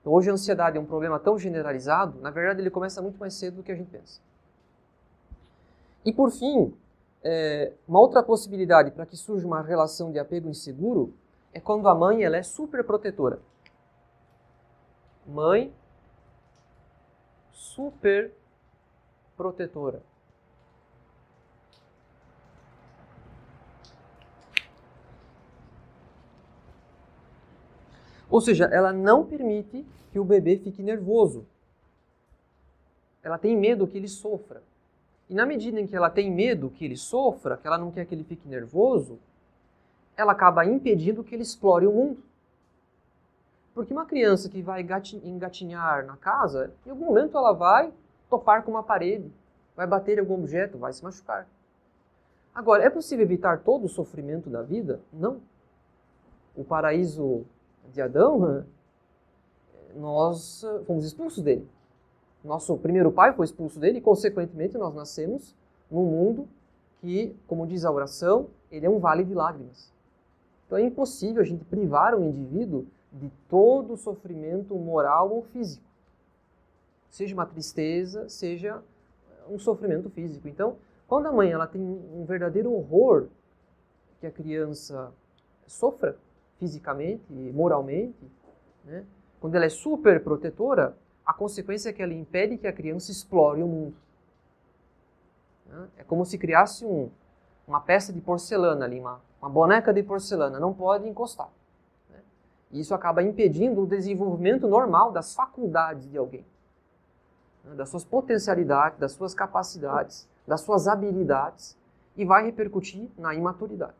Então, 0.00 0.12
hoje 0.12 0.28
a 0.28 0.32
ansiedade 0.32 0.76
é 0.76 0.80
um 0.80 0.84
problema 0.84 1.20
tão 1.20 1.38
generalizado, 1.38 2.20
na 2.20 2.30
verdade 2.30 2.60
ele 2.60 2.70
começa 2.70 3.00
muito 3.00 3.18
mais 3.18 3.34
cedo 3.34 3.58
do 3.58 3.62
que 3.62 3.70
a 3.70 3.76
gente 3.76 3.90
pensa. 3.90 4.20
E 6.04 6.12
por 6.12 6.30
fim, 6.30 6.74
é, 7.22 7.72
uma 7.86 8.00
outra 8.00 8.22
possibilidade 8.22 8.90
para 8.90 9.06
que 9.06 9.16
surja 9.16 9.46
uma 9.46 9.62
relação 9.62 10.12
de 10.12 10.18
apego 10.18 10.48
inseguro 10.48 11.14
é 11.52 11.60
quando 11.60 11.88
a 11.88 11.94
mãe 11.94 12.22
ela 12.22 12.36
é 12.36 12.42
super 12.42 12.84
protetora. 12.84 13.40
Mãe 15.26 15.72
super 17.52 18.32
protetora. 19.36 20.02
Ou 28.30 28.40
seja, 28.40 28.66
ela 28.66 28.92
não 28.92 29.24
permite 29.24 29.86
que 30.10 30.18
o 30.18 30.24
bebê 30.24 30.58
fique 30.58 30.82
nervoso. 30.82 31.46
Ela 33.22 33.38
tem 33.38 33.56
medo 33.56 33.86
que 33.86 33.96
ele 33.96 34.08
sofra. 34.08 34.62
E 35.28 35.34
na 35.34 35.44
medida 35.44 35.78
em 35.78 35.86
que 35.86 35.94
ela 35.94 36.08
tem 36.08 36.30
medo 36.30 36.70
que 36.70 36.84
ele 36.84 36.96
sofra, 36.96 37.56
que 37.56 37.66
ela 37.66 37.76
não 37.76 37.90
quer 37.90 38.06
que 38.06 38.14
ele 38.14 38.24
fique 38.24 38.48
nervoso, 38.48 39.18
ela 40.16 40.32
acaba 40.32 40.64
impedindo 40.64 41.22
que 41.22 41.34
ele 41.34 41.42
explore 41.42 41.86
o 41.86 41.92
mundo. 41.92 42.22
Porque 43.74 43.92
uma 43.92 44.06
criança 44.06 44.48
que 44.48 44.62
vai 44.62 44.84
engatinhar 45.22 46.04
na 46.04 46.16
casa, 46.16 46.72
em 46.84 46.90
algum 46.90 47.06
momento 47.06 47.36
ela 47.36 47.52
vai 47.52 47.92
topar 48.28 48.64
com 48.64 48.72
uma 48.72 48.82
parede, 48.82 49.30
vai 49.76 49.86
bater 49.86 50.16
em 50.16 50.20
algum 50.20 50.34
objeto, 50.34 50.78
vai 50.78 50.92
se 50.92 51.04
machucar. 51.04 51.46
Agora, 52.54 52.82
é 52.82 52.90
possível 52.90 53.24
evitar 53.24 53.60
todo 53.60 53.84
o 53.84 53.88
sofrimento 53.88 54.50
da 54.50 54.62
vida? 54.62 55.00
Não. 55.12 55.40
O 56.56 56.64
paraíso 56.64 57.44
de 57.92 58.02
Adão, 58.02 58.66
nós 59.94 60.64
fomos 60.84 61.04
expulsos 61.04 61.40
dele. 61.42 61.68
Nosso 62.44 62.76
primeiro 62.78 63.10
pai 63.10 63.32
foi 63.32 63.44
expulso 63.44 63.78
dele 63.78 63.98
e, 63.98 64.00
consequentemente, 64.00 64.78
nós 64.78 64.94
nascemos 64.94 65.54
num 65.90 66.04
mundo 66.04 66.48
que, 67.00 67.34
como 67.46 67.66
diz 67.66 67.84
a 67.84 67.90
oração, 67.90 68.48
ele 68.70 68.86
é 68.86 68.90
um 68.90 68.98
vale 68.98 69.24
de 69.24 69.34
lágrimas. 69.34 69.92
Então 70.66 70.78
é 70.78 70.82
impossível 70.82 71.40
a 71.40 71.44
gente 71.44 71.64
privar 71.64 72.14
um 72.14 72.28
indivíduo 72.28 72.86
de 73.12 73.30
todo 73.48 73.94
o 73.94 73.96
sofrimento 73.96 74.74
moral 74.76 75.30
ou 75.30 75.42
físico. 75.42 75.84
Seja 77.08 77.34
uma 77.34 77.46
tristeza, 77.46 78.28
seja 78.28 78.82
um 79.48 79.58
sofrimento 79.58 80.10
físico. 80.10 80.46
Então, 80.46 80.76
quando 81.06 81.26
a 81.26 81.32
mãe 81.32 81.50
ela 81.50 81.66
tem 81.66 81.80
um 81.80 82.24
verdadeiro 82.26 82.72
horror 82.72 83.28
que 84.20 84.26
a 84.26 84.30
criança 84.30 85.10
sofra 85.66 86.16
fisicamente 86.58 87.24
e 87.30 87.50
moralmente, 87.52 88.30
né? 88.84 89.06
quando 89.40 89.54
ela 89.54 89.64
é 89.64 89.70
super 89.70 90.22
protetora, 90.22 90.94
a 91.28 91.32
consequência 91.34 91.90
é 91.90 91.92
que 91.92 92.02
ela 92.02 92.14
impede 92.14 92.56
que 92.56 92.66
a 92.66 92.72
criança 92.72 93.12
explore 93.12 93.62
o 93.62 93.66
mundo. 93.66 93.96
Né? 95.66 95.88
É 95.98 96.04
como 96.04 96.24
se 96.24 96.38
criasse 96.38 96.84
um, 96.84 97.10
uma 97.66 97.80
peça 97.80 98.12
de 98.12 98.20
porcelana 98.20 98.86
ali, 98.86 98.98
uma, 98.98 99.20
uma 99.40 99.50
boneca 99.50 99.92
de 99.92 100.02
porcelana, 100.02 100.58
não 100.58 100.72
pode 100.72 101.06
encostar. 101.06 101.50
Né? 102.10 102.18
E 102.72 102.80
isso 102.80 102.94
acaba 102.94 103.22
impedindo 103.22 103.82
o 103.82 103.86
desenvolvimento 103.86 104.66
normal 104.66 105.12
das 105.12 105.34
faculdades 105.34 106.10
de 106.10 106.16
alguém, 106.16 106.46
né? 107.62 107.74
das 107.74 107.90
suas 107.90 108.04
potencialidades, 108.04 108.98
das 108.98 109.12
suas 109.12 109.34
capacidades 109.34 110.26
das 110.48 110.62
suas 110.62 110.88
habilidades 110.88 111.76
e 112.16 112.24
vai 112.24 112.46
repercutir 112.46 113.10
na 113.18 113.34
imaturidade. 113.34 113.94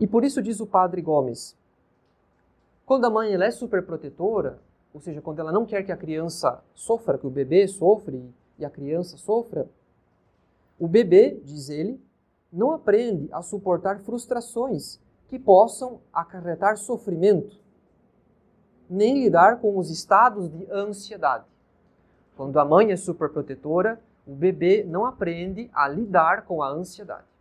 E 0.00 0.06
por 0.08 0.24
isso 0.24 0.42
diz 0.42 0.58
o 0.58 0.66
padre 0.66 1.00
Gomes, 1.00 1.56
quando 2.84 3.04
a 3.04 3.10
mãe 3.10 3.32
ela 3.32 3.44
é 3.44 3.50
superprotetora, 3.50 4.58
ou 4.92 5.00
seja, 5.00 5.20
quando 5.20 5.38
ela 5.38 5.52
não 5.52 5.64
quer 5.64 5.82
que 5.82 5.92
a 5.92 5.96
criança 5.96 6.62
sofra, 6.74 7.16
que 7.16 7.26
o 7.26 7.30
bebê 7.30 7.66
sofre 7.66 8.28
e 8.58 8.64
a 8.64 8.70
criança 8.70 9.16
sofra, 9.16 9.68
o 10.78 10.86
bebê, 10.86 11.40
diz 11.44 11.68
ele, 11.68 12.00
não 12.52 12.72
aprende 12.72 13.28
a 13.32 13.40
suportar 13.40 14.00
frustrações 14.00 15.00
que 15.28 15.38
possam 15.38 16.00
acarretar 16.12 16.76
sofrimento, 16.76 17.58
nem 18.90 19.22
lidar 19.22 19.60
com 19.60 19.78
os 19.78 19.90
estados 19.90 20.50
de 20.50 20.70
ansiedade. 20.70 21.46
Quando 22.36 22.58
a 22.58 22.64
mãe 22.64 22.92
é 22.92 22.96
superprotetora, 22.96 23.98
o 24.26 24.34
bebê 24.34 24.84
não 24.84 25.06
aprende 25.06 25.70
a 25.72 25.88
lidar 25.88 26.44
com 26.44 26.62
a 26.62 26.68
ansiedade. 26.68 27.31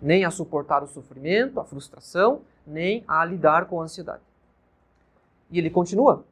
Nem 0.00 0.24
a 0.24 0.30
suportar 0.30 0.82
o 0.82 0.86
sofrimento, 0.86 1.58
a 1.58 1.64
frustração, 1.64 2.42
nem 2.66 3.04
a 3.08 3.24
lidar 3.24 3.66
com 3.66 3.80
a 3.80 3.84
ansiedade. 3.84 4.22
E 5.50 5.58
ele 5.58 5.70
continua: 5.70 6.24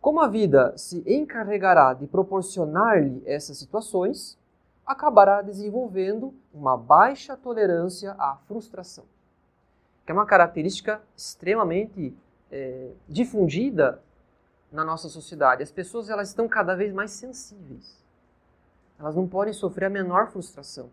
Como 0.00 0.20
a 0.20 0.28
vida 0.28 0.76
se 0.76 1.02
encarregará 1.06 1.94
de 1.94 2.06
proporcionar-lhe 2.06 3.22
essas 3.26 3.58
situações, 3.58 4.38
acabará 4.86 5.40
desenvolvendo 5.42 6.34
uma 6.52 6.76
baixa 6.76 7.36
tolerância 7.36 8.12
à 8.18 8.36
frustração, 8.48 9.04
que 10.04 10.10
é 10.10 10.14
uma 10.14 10.26
característica 10.26 11.00
extremamente 11.16 12.16
é, 12.50 12.90
difundida 13.08 14.02
na 14.72 14.84
nossa 14.84 15.08
sociedade. 15.08 15.62
As 15.62 15.70
pessoas 15.70 16.08
elas 16.08 16.28
estão 16.28 16.48
cada 16.48 16.74
vez 16.74 16.92
mais 16.92 17.12
sensíveis. 17.12 18.00
Elas 18.98 19.14
não 19.16 19.26
podem 19.26 19.52
sofrer 19.52 19.86
a 19.86 19.90
menor 19.90 20.30
frustração. 20.30 20.90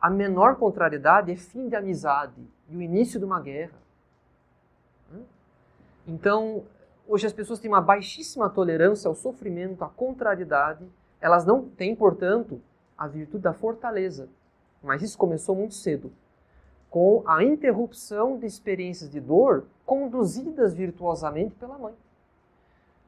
A 0.00 0.08
menor 0.08 0.56
contrariedade 0.56 1.30
é 1.30 1.36
fim 1.36 1.68
de 1.68 1.76
amizade 1.76 2.40
e 2.70 2.76
o 2.76 2.80
início 2.80 3.18
de 3.18 3.26
uma 3.26 3.38
guerra. 3.38 3.78
Então, 6.06 6.64
hoje 7.06 7.26
as 7.26 7.34
pessoas 7.34 7.58
têm 7.58 7.70
uma 7.70 7.82
baixíssima 7.82 8.48
tolerância 8.48 9.08
ao 9.08 9.14
sofrimento, 9.14 9.84
à 9.84 9.88
contrariedade. 9.90 10.88
Elas 11.20 11.44
não 11.44 11.68
têm, 11.68 11.94
portanto, 11.94 12.62
a 12.96 13.06
virtude 13.06 13.42
da 13.42 13.52
fortaleza. 13.52 14.26
Mas 14.82 15.02
isso 15.02 15.18
começou 15.18 15.54
muito 15.54 15.74
cedo, 15.74 16.10
com 16.88 17.22
a 17.26 17.44
interrupção 17.44 18.38
de 18.38 18.46
experiências 18.46 19.10
de 19.10 19.20
dor 19.20 19.66
conduzidas 19.84 20.72
virtuosamente 20.72 21.54
pela 21.56 21.76
mãe. 21.76 21.94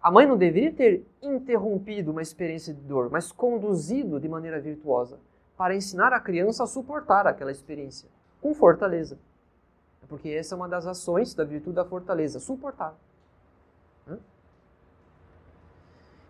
A 0.02 0.10
mãe 0.10 0.26
não 0.26 0.36
deveria 0.36 0.70
ter 0.70 1.06
interrompido 1.22 2.10
uma 2.10 2.20
experiência 2.20 2.74
de 2.74 2.82
dor, 2.82 3.08
mas 3.10 3.32
conduzido 3.32 4.20
de 4.20 4.28
maneira 4.28 4.60
virtuosa 4.60 5.18
para 5.62 5.76
ensinar 5.76 6.12
a 6.12 6.18
criança 6.18 6.64
a 6.64 6.66
suportar 6.66 7.24
aquela 7.24 7.52
experiência 7.52 8.08
com 8.40 8.52
fortaleza. 8.52 9.16
Porque 10.08 10.28
essa 10.28 10.56
é 10.56 10.56
uma 10.56 10.68
das 10.68 10.88
ações 10.88 11.34
da 11.34 11.44
virtude 11.44 11.76
da 11.76 11.84
fortaleza, 11.84 12.40
suportar. 12.40 12.96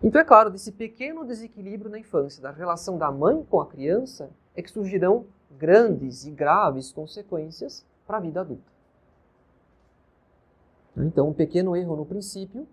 Então, 0.02 0.20
é 0.20 0.24
claro, 0.24 0.50
desse 0.50 0.70
pequeno 0.70 1.24
desequilíbrio 1.24 1.90
na 1.90 1.98
infância, 1.98 2.42
da 2.42 2.50
relação 2.50 2.98
da 2.98 3.10
mãe 3.10 3.42
com 3.48 3.58
a 3.58 3.66
criança, 3.66 4.28
é 4.54 4.60
que 4.60 4.70
surgirão 4.70 5.24
grandes 5.52 6.26
e 6.26 6.30
graves 6.30 6.92
consequências 6.92 7.86
para 8.06 8.18
a 8.18 8.20
vida 8.20 8.42
adulta. 8.42 8.70
Então, 10.94 11.30
um 11.30 11.32
pequeno 11.32 11.74
erro 11.74 11.96
no 11.96 12.04
princípio 12.04 12.68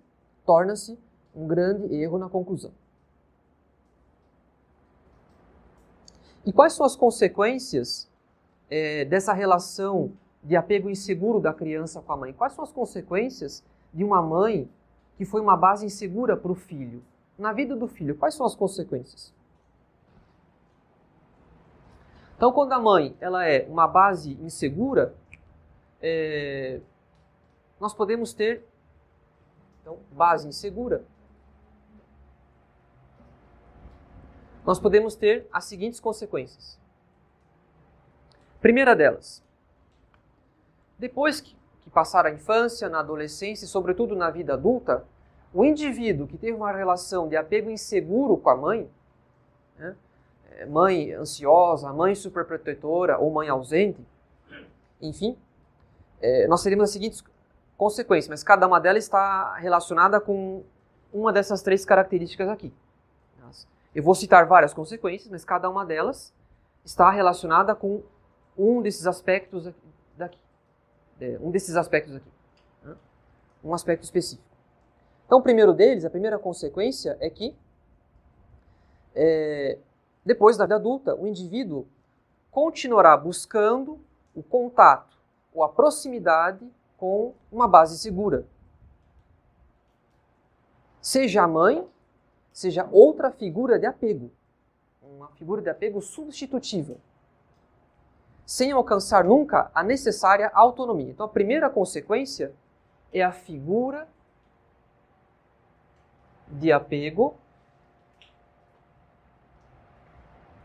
torna-se 0.45 0.99
um 1.33 1.47
grande 1.47 1.95
erro 1.95 2.17
na 2.17 2.27
conclusão. 2.27 2.73
E 6.45 6.53
quais 6.53 6.73
são 6.73 6.85
as 6.85 6.95
consequências 6.95 8.09
é, 8.69 9.05
dessa 9.05 9.33
relação 9.33 10.11
de 10.43 10.55
apego 10.55 10.89
inseguro 10.89 11.39
da 11.39 11.53
criança 11.53 12.01
com 12.01 12.13
a 12.13 12.17
mãe? 12.17 12.33
Quais 12.33 12.53
são 12.53 12.63
as 12.63 12.71
consequências 12.71 13.63
de 13.93 14.03
uma 14.03 14.21
mãe 14.21 14.69
que 15.17 15.25
foi 15.25 15.41
uma 15.41 15.57
base 15.57 15.85
insegura 15.85 16.37
para 16.37 16.51
o 16.51 16.55
filho? 16.55 17.03
Na 17.37 17.53
vida 17.53 17.75
do 17.75 17.87
filho, 17.87 18.15
quais 18.15 18.33
são 18.33 18.45
as 18.45 18.55
consequências? 18.55 19.33
Então, 22.35 22.53
quando 22.53 22.71
a 22.71 22.79
mãe 22.79 23.15
ela 23.19 23.45
é 23.45 23.67
uma 23.67 23.85
base 23.85 24.37
insegura, 24.41 25.13
é, 26.01 26.79
nós 27.79 27.93
podemos 27.93 28.33
ter 28.33 28.65
então, 29.81 29.99
base 30.11 30.47
insegura. 30.47 31.03
Nós 34.69 34.77
podemos 34.77 35.15
ter 35.15 35.47
as 35.51 35.65
seguintes 35.65 35.99
consequências. 35.99 36.79
Primeira 38.61 38.95
delas, 38.95 39.43
depois 40.95 41.41
que, 41.41 41.57
que 41.81 41.89
passar 41.89 42.27
a 42.27 42.29
infância, 42.29 42.87
na 42.87 42.99
adolescência 42.99 43.65
e, 43.65 43.67
sobretudo, 43.67 44.15
na 44.15 44.29
vida 44.29 44.53
adulta, 44.53 45.03
o 45.51 45.65
indivíduo 45.65 46.27
que 46.27 46.37
teve 46.37 46.55
uma 46.55 46.71
relação 46.71 47.27
de 47.27 47.35
apego 47.35 47.71
inseguro 47.71 48.37
com 48.37 48.47
a 48.51 48.55
mãe, 48.55 48.87
né, 49.75 49.95
é, 50.51 50.67
mãe 50.67 51.13
ansiosa, 51.13 51.91
mãe 51.91 52.13
superprotetora 52.13 53.17
ou 53.17 53.31
mãe 53.31 53.49
ausente, 53.49 54.05
enfim, 55.01 55.35
é, 56.21 56.45
nós 56.45 56.61
teremos 56.61 56.83
as 56.83 56.89
seguintes 56.91 57.23
consequências, 57.75 58.29
mas 58.29 58.43
cada 58.43 58.67
uma 58.67 58.79
delas 58.79 59.05
está 59.05 59.55
relacionada 59.55 60.21
com 60.21 60.63
uma 61.11 61.33
dessas 61.33 61.63
três 61.63 61.83
características 61.83 62.47
aqui. 62.47 62.71
Eu 63.99 64.03
vou 64.03 64.15
citar 64.15 64.47
várias 64.47 64.73
consequências, 64.73 65.29
mas 65.29 65.43
cada 65.43 65.69
uma 65.69 65.85
delas 65.85 66.33
está 66.85 67.11
relacionada 67.11 67.75
com 67.75 68.01
um 68.57 68.81
desses 68.81 69.05
aspectos 69.05 69.69
daqui. 70.15 70.39
É, 71.19 71.37
um 71.41 71.51
desses 71.51 71.75
aspectos 71.75 72.15
aqui. 72.15 72.31
Né? 72.81 72.95
Um 73.61 73.73
aspecto 73.73 74.03
específico. 74.03 74.47
Então, 75.25 75.39
o 75.39 75.41
primeiro 75.41 75.73
deles, 75.73 76.05
a 76.05 76.09
primeira 76.09 76.39
consequência 76.39 77.17
é 77.19 77.29
que 77.29 77.53
é, 79.13 79.77
depois 80.25 80.55
da 80.55 80.63
vida 80.63 80.77
adulta, 80.77 81.13
o 81.13 81.27
indivíduo 81.27 81.85
continuará 82.49 83.17
buscando 83.17 83.99
o 84.33 84.41
contato 84.41 85.17
ou 85.53 85.61
a 85.61 85.67
proximidade 85.67 86.65
com 86.95 87.33
uma 87.51 87.67
base 87.67 87.99
segura. 87.99 88.45
Seja 91.01 91.43
a 91.43 91.47
mãe, 91.49 91.85
seja 92.59 92.89
outra 92.91 93.31
figura 93.31 93.79
de 93.79 93.85
apego, 93.85 94.29
uma 95.01 95.29
figura 95.29 95.61
de 95.61 95.69
apego 95.69 96.01
substitutiva. 96.01 96.97
sem 98.49 98.71
alcançar 98.71 99.23
nunca 99.23 99.69
a 99.75 99.83
necessária 99.83 100.49
autonomia. 100.55 101.11
Então, 101.11 101.27
a 101.27 101.29
primeira 101.29 101.69
consequência 101.69 102.51
é 103.13 103.21
a 103.21 103.31
figura 103.31 104.07
de 106.47 106.71
apego 106.71 107.37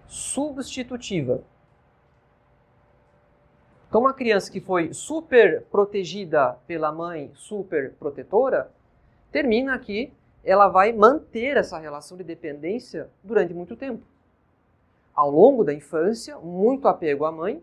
substitutiva. 0.09 1.45
Então, 3.87 4.01
uma 4.01 4.15
criança 4.15 4.51
que 4.51 4.63
foi 4.63 4.95
super 4.95 5.65
protegida 5.67 6.55
pela 6.67 6.91
mãe, 6.91 7.31
super 7.35 7.93
protetora, 7.97 8.73
termina 9.31 9.79
que 9.79 10.11
ela 10.45 10.69
vai 10.69 10.93
manter 10.93 11.57
essa 11.57 11.79
relação 11.79 12.17
de 12.17 12.25
dependência 12.25 13.11
durante 13.23 13.55
muito 13.55 13.77
tempo. 13.77 14.05
Ao 15.15 15.31
longo 15.31 15.65
da 15.65 15.73
infância, 15.73 16.39
muito 16.39 16.87
apego 16.87 17.25
à 17.25 17.33
mãe, 17.33 17.63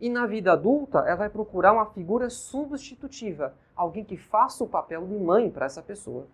e 0.00 0.08
na 0.08 0.26
vida 0.26 0.52
adulta, 0.52 0.98
ela 1.00 1.16
vai 1.16 1.30
procurar 1.30 1.72
uma 1.72 1.86
figura 1.86 2.28
substitutiva, 2.28 3.54
alguém 3.74 4.04
que 4.04 4.16
faça 4.16 4.62
o 4.62 4.68
papel 4.68 5.06
de 5.06 5.14
mãe 5.14 5.50
para 5.50 5.66
essa 5.66 5.82
pessoa. 5.82 6.26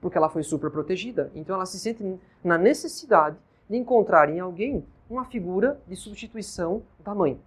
Porque 0.00 0.18
ela 0.18 0.28
foi 0.28 0.42
super 0.42 0.70
protegida. 0.70 1.30
Então 1.34 1.54
ela 1.54 1.66
se 1.66 1.78
sente 1.78 2.20
na 2.42 2.58
necessidade 2.58 3.36
de 3.68 3.76
encontrar 3.76 4.28
em 4.28 4.40
alguém 4.40 4.84
uma 5.08 5.24
figura 5.24 5.80
de 5.86 5.96
substituição 5.96 6.82
da 6.98 7.14
mãe. 7.14 7.40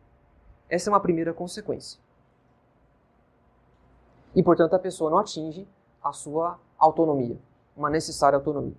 Essa 0.69 0.89
é 0.89 0.91
uma 0.91 0.99
primeira 0.99 1.34
consequência. 1.34 1.99
E, 4.36 4.41
portanto, 4.41 4.73
a 4.73 4.80
pessoa 4.80 5.12
não 5.12 5.19
atinge 5.19 5.67
a 6.04 6.12
sua 6.12 6.60
autonomia, 6.78 7.38
uma 7.75 7.89
necessária 7.89 8.38
autonomia. 8.38 8.75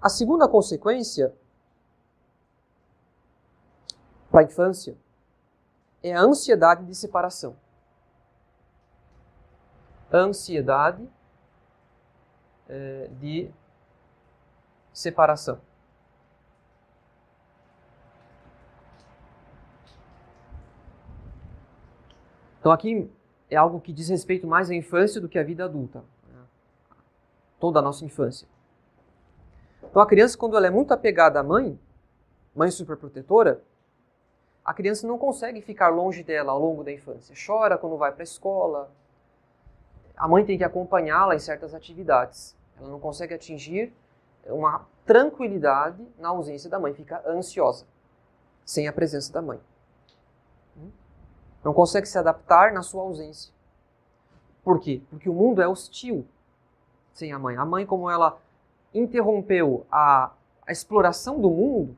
A 0.00 0.08
segunda 0.08 0.48
consequência 0.48 1.34
para 4.30 4.40
a 4.40 4.44
infância 4.44 4.96
é 6.02 6.14
a 6.14 6.20
ansiedade 6.20 6.84
de 6.84 6.94
separação. 6.94 7.56
Ansiedade 10.12 11.08
é, 12.68 13.08
de 13.18 13.50
separação. 14.92 15.60
Então 22.60 22.72
aqui 22.72 23.10
é 23.50 23.56
algo 23.56 23.80
que 23.80 23.92
diz 23.92 24.08
respeito 24.08 24.46
mais 24.46 24.70
à 24.70 24.74
infância 24.74 25.20
do 25.20 25.28
que 25.28 25.38
à 25.38 25.42
vida 25.42 25.64
adulta. 25.64 26.04
Toda 27.58 27.78
a 27.78 27.82
nossa 27.82 28.04
infância. 28.04 28.48
Então 29.82 30.02
a 30.02 30.06
criança, 30.06 30.36
quando 30.36 30.56
ela 30.56 30.66
é 30.66 30.70
muito 30.70 30.92
apegada 30.92 31.40
à 31.40 31.42
mãe, 31.42 31.78
mãe 32.54 32.70
superprotetora, 32.70 33.62
a 34.64 34.74
criança 34.74 35.06
não 35.06 35.16
consegue 35.16 35.62
ficar 35.62 35.88
longe 35.88 36.22
dela 36.22 36.52
ao 36.52 36.60
longo 36.60 36.84
da 36.84 36.92
infância. 36.92 37.34
Chora 37.46 37.78
quando 37.78 37.96
vai 37.96 38.12
para 38.12 38.22
a 38.22 38.24
escola. 38.24 38.90
A 40.16 40.28
mãe 40.28 40.44
tem 40.44 40.58
que 40.58 40.64
acompanhá-la 40.64 41.34
em 41.34 41.38
certas 41.38 41.74
atividades. 41.74 42.56
Ela 42.78 42.88
não 42.88 43.00
consegue 43.00 43.34
atingir 43.34 43.94
uma 44.46 44.86
tranquilidade 45.06 46.06
na 46.18 46.28
ausência 46.28 46.68
da 46.68 46.78
mãe, 46.78 46.92
fica 46.92 47.22
ansiosa 47.26 47.86
sem 48.68 48.86
a 48.86 48.92
presença 48.92 49.32
da 49.32 49.40
mãe. 49.40 49.58
Não 51.64 51.72
consegue 51.72 52.06
se 52.06 52.18
adaptar 52.18 52.70
na 52.70 52.82
sua 52.82 53.02
ausência. 53.02 53.50
Por 54.62 54.78
quê? 54.78 55.00
Porque 55.08 55.28
o 55.28 55.32
mundo 55.32 55.62
é 55.62 55.66
hostil 55.66 56.26
sem 57.18 57.32
a 57.32 57.38
mãe. 57.38 57.56
A 57.56 57.64
mãe, 57.64 57.84
como 57.84 58.08
ela 58.08 58.38
interrompeu 58.94 59.84
a, 59.90 60.30
a 60.64 60.70
exploração 60.70 61.40
do 61.40 61.50
mundo, 61.50 61.96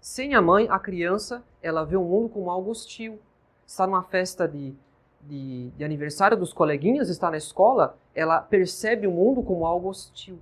sem 0.00 0.34
a 0.34 0.42
mãe, 0.42 0.66
a 0.68 0.78
criança 0.78 1.42
ela 1.62 1.84
vê 1.84 1.96
o 1.96 2.02
mundo 2.02 2.28
como 2.28 2.50
algo 2.50 2.70
hostil. 2.70 3.18
Está 3.64 3.86
numa 3.86 4.02
festa 4.02 4.46
de, 4.48 4.74
de, 5.22 5.70
de 5.70 5.84
aniversário 5.84 6.36
dos 6.36 6.52
coleguinhas, 6.52 7.08
está 7.08 7.30
na 7.30 7.36
escola, 7.36 7.96
ela 8.14 8.40
percebe 8.40 9.06
o 9.06 9.12
mundo 9.12 9.42
como 9.42 9.64
algo 9.64 9.88
hostil. 9.88 10.38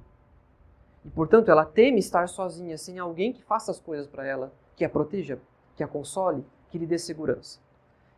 E, 1.04 1.10
portanto, 1.10 1.50
ela 1.50 1.66
teme 1.66 1.98
estar 1.98 2.26
sozinha, 2.28 2.78
sem 2.78 2.98
alguém 2.98 3.30
que 3.30 3.42
faça 3.42 3.70
as 3.70 3.78
coisas 3.78 4.06
para 4.06 4.26
ela, 4.26 4.52
que 4.74 4.86
a 4.86 4.88
proteja, 4.88 5.38
que 5.76 5.84
a 5.84 5.88
console, 5.88 6.44
que 6.70 6.78
lhe 6.78 6.86
dê 6.86 6.98
segurança. 6.98 7.60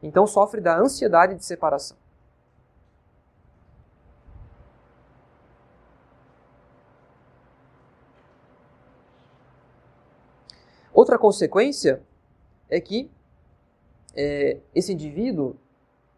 Então 0.00 0.24
sofre 0.24 0.60
da 0.60 0.78
ansiedade 0.78 1.34
de 1.34 1.44
separação. 1.44 1.96
Outra 11.06 11.20
consequência 11.20 12.02
é 12.68 12.80
que 12.80 13.08
é, 14.12 14.58
esse 14.74 14.92
indivíduo, 14.92 15.54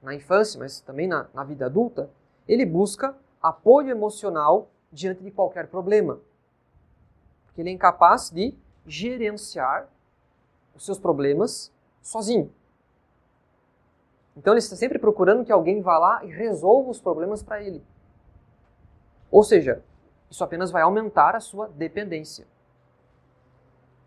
na 0.03 0.15
infância, 0.15 0.59
mas 0.59 0.81
também 0.81 1.07
na, 1.07 1.29
na 1.35 1.45
vida 1.45 1.67
adulta, 1.67 2.09
ele 2.49 2.65
busca 2.65 3.15
apoio 3.39 3.91
emocional 3.91 4.71
diante 4.91 5.23
de 5.23 5.31
qualquer 5.31 5.67
problema. 5.67 6.19
Porque 7.45 7.61
ele 7.61 7.69
é 7.69 7.73
incapaz 7.75 8.31
de 8.31 8.55
gerenciar 8.87 9.91
os 10.75 10.87
seus 10.87 10.99
problemas 10.99 11.71
sozinho. 12.01 12.51
Então 14.39 14.55
ele 14.55 14.61
está 14.61 14.75
sempre 14.75 14.99
procurando 14.99 15.45
que 15.45 15.53
alguém 15.53 15.83
vá 15.83 15.99
lá 15.99 16.25
e 16.25 16.29
resolva 16.29 16.89
os 16.89 16.99
problemas 16.99 17.43
para 17.43 17.63
ele. 17.63 17.85
Ou 19.31 19.45
seja, 19.45 19.85
isso 20.31 20.43
apenas 20.43 20.71
vai 20.71 20.81
aumentar 20.81 21.37
a 21.37 21.41
sua 21.41 21.69
dependência. 21.69 22.47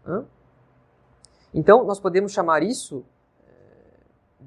Hã? 0.03 0.25
Então 1.53 1.83
nós 1.83 1.99
podemos 1.99 2.31
chamar 2.31 2.63
isso 2.63 3.05
é, 3.45 3.51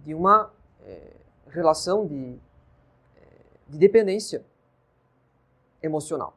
de 0.05 0.14
uma 0.14 0.51
é, 0.83 1.12
relação 1.49 2.07
de, 2.07 2.38
é, 3.17 3.21
de 3.69 3.79
dependência 3.79 4.45
emocional. 5.83 6.35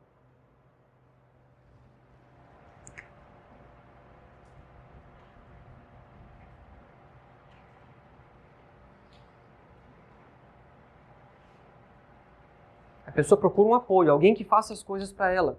pessoa 13.18 13.40
procura 13.40 13.70
um 13.70 13.74
apoio, 13.74 14.12
alguém 14.12 14.36
que 14.36 14.44
faça 14.44 14.74
as 14.74 14.84
coisas 14.84 15.12
para 15.12 15.32
ela. 15.32 15.58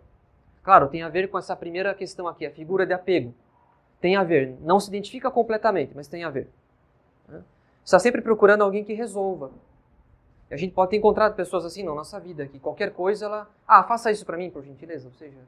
Claro, 0.63 0.87
tem 0.87 1.03
a 1.03 1.09
ver 1.09 1.29
com 1.29 1.37
essa 1.37 1.57
primeira 1.57 1.93
questão 1.93 2.29
aqui, 2.29 2.47
a 2.47 2.53
figura 2.53 2.87
de 2.87 2.93
apego. 2.93 3.35
Tem 4.01 4.17
a 4.17 4.23
ver, 4.23 4.57
não 4.61 4.79
se 4.79 4.89
identifica 4.89 5.31
completamente, 5.31 5.93
mas 5.95 6.07
tem 6.07 6.23
a 6.23 6.31
ver. 6.31 6.49
Né? 7.27 7.43
Está 7.85 7.99
sempre 7.99 8.23
procurando 8.23 8.63
alguém 8.63 8.85
que 8.85 8.93
resolva. 8.93 9.51
E 10.51 10.55
a 10.55 10.57
gente 10.57 10.73
pode 10.73 10.91
ter 10.91 10.97
encontrado 10.97 11.35
pessoas 11.35 11.65
assim 11.65 11.83
na 11.83 11.95
nossa 11.95 12.19
vida, 12.21 12.47
que 12.47 12.61
qualquer 12.61 12.93
coisa 12.93 13.27
ela. 13.27 13.51
Ah, 13.67 13.83
faça 13.83 14.11
isso 14.11 14.25
para 14.25 14.37
mim, 14.37 14.51
por 14.51 14.63
gentileza. 14.63 15.09
Ou 15.09 15.15
seja, 15.15 15.39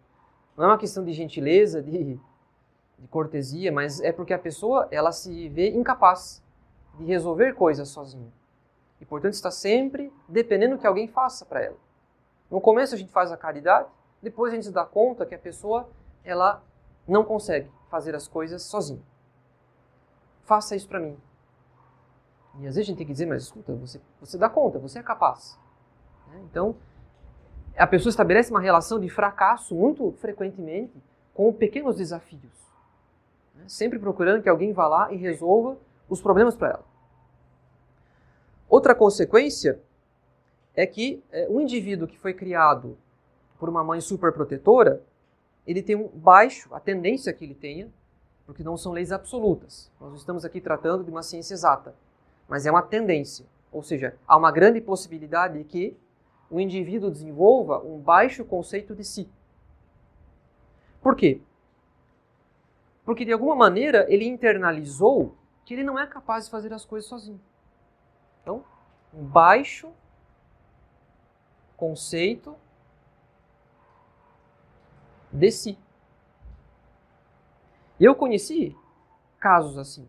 não 0.56 0.64
é 0.64 0.68
uma 0.68 0.78
questão 0.78 1.04
de 1.04 1.12
gentileza, 1.12 1.80
de, 1.80 2.18
de 2.98 3.08
cortesia, 3.08 3.70
mas 3.70 4.00
é 4.00 4.12
porque 4.12 4.34
a 4.34 4.38
pessoa 4.38 4.88
ela 4.90 5.12
se 5.12 5.48
vê 5.48 5.70
incapaz 5.70 6.42
de 6.98 7.04
resolver 7.04 7.54
coisas 7.54 7.88
sozinha. 7.88 8.32
E, 9.00 9.06
portanto, 9.06 9.34
está 9.34 9.50
sempre 9.50 10.12
dependendo 10.28 10.76
que 10.76 10.86
alguém 10.86 11.06
faça 11.06 11.46
para 11.46 11.62
ela. 11.62 11.76
No 12.50 12.60
começo 12.60 12.94
a 12.94 12.98
gente 12.98 13.12
faz 13.12 13.30
a 13.30 13.36
caridade, 13.36 13.88
depois 14.20 14.52
a 14.52 14.56
gente 14.56 14.66
se 14.66 14.72
dá 14.72 14.84
conta 14.84 15.24
que 15.24 15.34
a 15.34 15.38
pessoa 15.38 15.88
ela 16.24 16.62
não 17.06 17.24
consegue 17.24 17.70
fazer 17.90 18.14
as 18.14 18.28
coisas 18.28 18.62
sozinha. 18.62 19.02
Faça 20.44 20.76
isso 20.76 20.88
para 20.88 21.00
mim. 21.00 21.18
E 22.58 22.66
às 22.66 22.74
vezes 22.74 22.78
a 22.78 22.82
gente 22.84 22.98
tem 22.98 23.06
que 23.06 23.12
dizer, 23.12 23.26
mas 23.26 23.42
escuta, 23.42 23.74
você, 23.74 24.00
você 24.20 24.38
dá 24.38 24.48
conta, 24.48 24.78
você 24.78 24.98
é 24.98 25.02
capaz. 25.02 25.58
Né? 26.28 26.40
Então, 26.50 26.76
a 27.76 27.86
pessoa 27.86 28.10
estabelece 28.10 28.50
uma 28.50 28.60
relação 28.60 28.98
de 28.98 29.08
fracasso 29.08 29.74
muito 29.74 30.12
frequentemente 30.12 31.02
com 31.34 31.52
pequenos 31.52 31.96
desafios. 31.96 32.72
Né? 33.54 33.64
Sempre 33.68 33.98
procurando 33.98 34.42
que 34.42 34.48
alguém 34.48 34.72
vá 34.72 34.88
lá 34.88 35.12
e 35.12 35.16
resolva 35.16 35.76
os 36.08 36.20
problemas 36.20 36.56
para 36.56 36.70
ela. 36.70 36.84
Outra 38.68 38.94
consequência 38.94 39.80
é 40.74 40.86
que 40.86 41.22
é, 41.30 41.48
um 41.48 41.60
indivíduo 41.60 42.06
que 42.06 42.18
foi 42.18 42.34
criado 42.34 42.96
por 43.58 43.68
uma 43.68 43.84
mãe 43.84 44.00
superprotetora, 44.00 45.02
ele 45.70 45.82
tem 45.82 45.94
um 45.94 46.08
baixo, 46.08 46.74
a 46.74 46.80
tendência 46.80 47.32
que 47.32 47.44
ele 47.44 47.54
tenha, 47.54 47.88
porque 48.44 48.64
não 48.64 48.76
são 48.76 48.90
leis 48.90 49.12
absolutas. 49.12 49.88
Nós 50.00 50.14
estamos 50.14 50.44
aqui 50.44 50.60
tratando 50.60 51.04
de 51.04 51.10
uma 51.10 51.22
ciência 51.22 51.54
exata, 51.54 51.94
mas 52.48 52.66
é 52.66 52.70
uma 52.70 52.82
tendência. 52.82 53.46
Ou 53.70 53.80
seja, 53.80 54.16
há 54.26 54.36
uma 54.36 54.50
grande 54.50 54.80
possibilidade 54.80 55.58
de 55.58 55.64
que 55.64 55.96
o 56.50 56.58
indivíduo 56.58 57.08
desenvolva 57.08 57.78
um 57.78 58.00
baixo 58.00 58.44
conceito 58.44 58.96
de 58.96 59.04
si. 59.04 59.28
Por 61.00 61.14
quê? 61.14 61.40
Porque 63.04 63.24
de 63.24 63.32
alguma 63.32 63.54
maneira 63.54 64.04
ele 64.12 64.26
internalizou 64.26 65.36
que 65.64 65.72
ele 65.72 65.84
não 65.84 65.96
é 65.96 66.04
capaz 66.04 66.46
de 66.46 66.50
fazer 66.50 66.72
as 66.72 66.84
coisas 66.84 67.08
sozinho. 67.08 67.40
Então, 68.42 68.64
um 69.14 69.22
baixo 69.22 69.88
conceito 71.76 72.56
de 75.32 75.50
si. 75.50 75.78
Eu 77.98 78.14
conheci 78.14 78.76
casos 79.38 79.78
assim. 79.78 80.08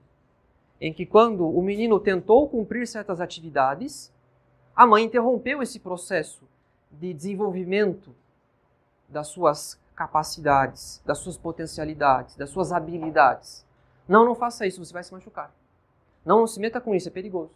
em 0.80 0.92
que 0.92 1.06
quando 1.06 1.48
o 1.48 1.62
menino 1.62 2.00
tentou 2.00 2.50
cumprir 2.50 2.88
certas 2.88 3.22
atividades, 3.22 4.12
a 4.76 4.88
mãe 4.88 5.04
interrompeu 5.04 5.62
esse 5.62 5.80
processo 5.80 6.44
de 6.90 7.14
desenvolvimento 7.14 8.16
das 9.08 9.28
suas 9.28 9.80
capacidades, 9.96 11.02
das 11.06 11.20
suas 11.20 11.38
potencialidades, 11.38 12.36
das 12.36 12.50
suas 12.50 12.72
habilidades. 12.72 13.64
Não, 14.08 14.26
não 14.26 14.34
faça 14.34 14.66
isso, 14.66 14.84
você 14.84 14.92
vai 14.92 15.04
se 15.04 15.14
machucar. 15.14 15.54
Não, 16.26 16.40
não 16.40 16.48
se 16.48 16.60
meta 16.60 16.82
com 16.82 16.96
isso, 16.96 17.10
é 17.10 17.12
perigoso. 17.12 17.52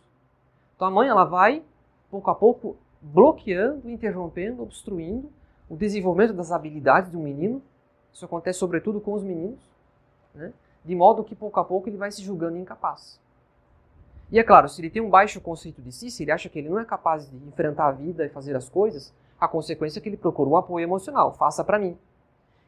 Então 0.75 0.87
a 0.87 0.91
mãe 0.91 1.07
ela 1.07 1.23
vai, 1.23 1.63
pouco 2.11 2.29
a 2.29 2.35
pouco, 2.35 2.77
bloqueando, 3.01 3.89
interrompendo, 3.89 4.61
obstruindo 4.61 5.31
o 5.69 5.75
desenvolvimento 5.75 6.33
das 6.33 6.51
habilidades 6.51 7.11
de 7.11 7.17
um 7.17 7.23
menino. 7.23 7.61
Isso 8.13 8.25
acontece 8.25 8.59
sobretudo 8.59 9.01
com 9.01 9.13
os 9.13 9.23
meninos, 9.23 9.59
né? 10.33 10.53
de 10.83 10.95
modo 10.95 11.23
que 11.23 11.35
pouco 11.35 11.59
a 11.59 11.63
pouco 11.65 11.89
ele 11.89 11.97
vai 11.97 12.11
se 12.11 12.21
julgando 12.21 12.57
incapaz. 12.57 13.19
E 14.31 14.39
é 14.39 14.43
claro, 14.43 14.67
se 14.67 14.81
ele 14.81 14.89
tem 14.89 15.01
um 15.01 15.09
baixo 15.09 15.39
conceito 15.39 15.81
de 15.81 15.91
si, 15.91 16.09
se 16.09 16.23
ele 16.23 16.31
acha 16.31 16.49
que 16.49 16.57
ele 16.57 16.69
não 16.69 16.79
é 16.79 16.85
capaz 16.85 17.29
de 17.29 17.35
enfrentar 17.47 17.87
a 17.87 17.91
vida 17.91 18.25
e 18.25 18.29
fazer 18.29 18.55
as 18.55 18.69
coisas, 18.69 19.13
a 19.39 19.47
consequência 19.47 19.99
é 19.99 20.01
que 20.01 20.09
ele 20.09 20.17
procura 20.17 20.49
um 20.49 20.55
apoio 20.55 20.83
emocional. 20.83 21.33
Faça 21.33 21.63
para 21.63 21.77
mim. 21.77 21.97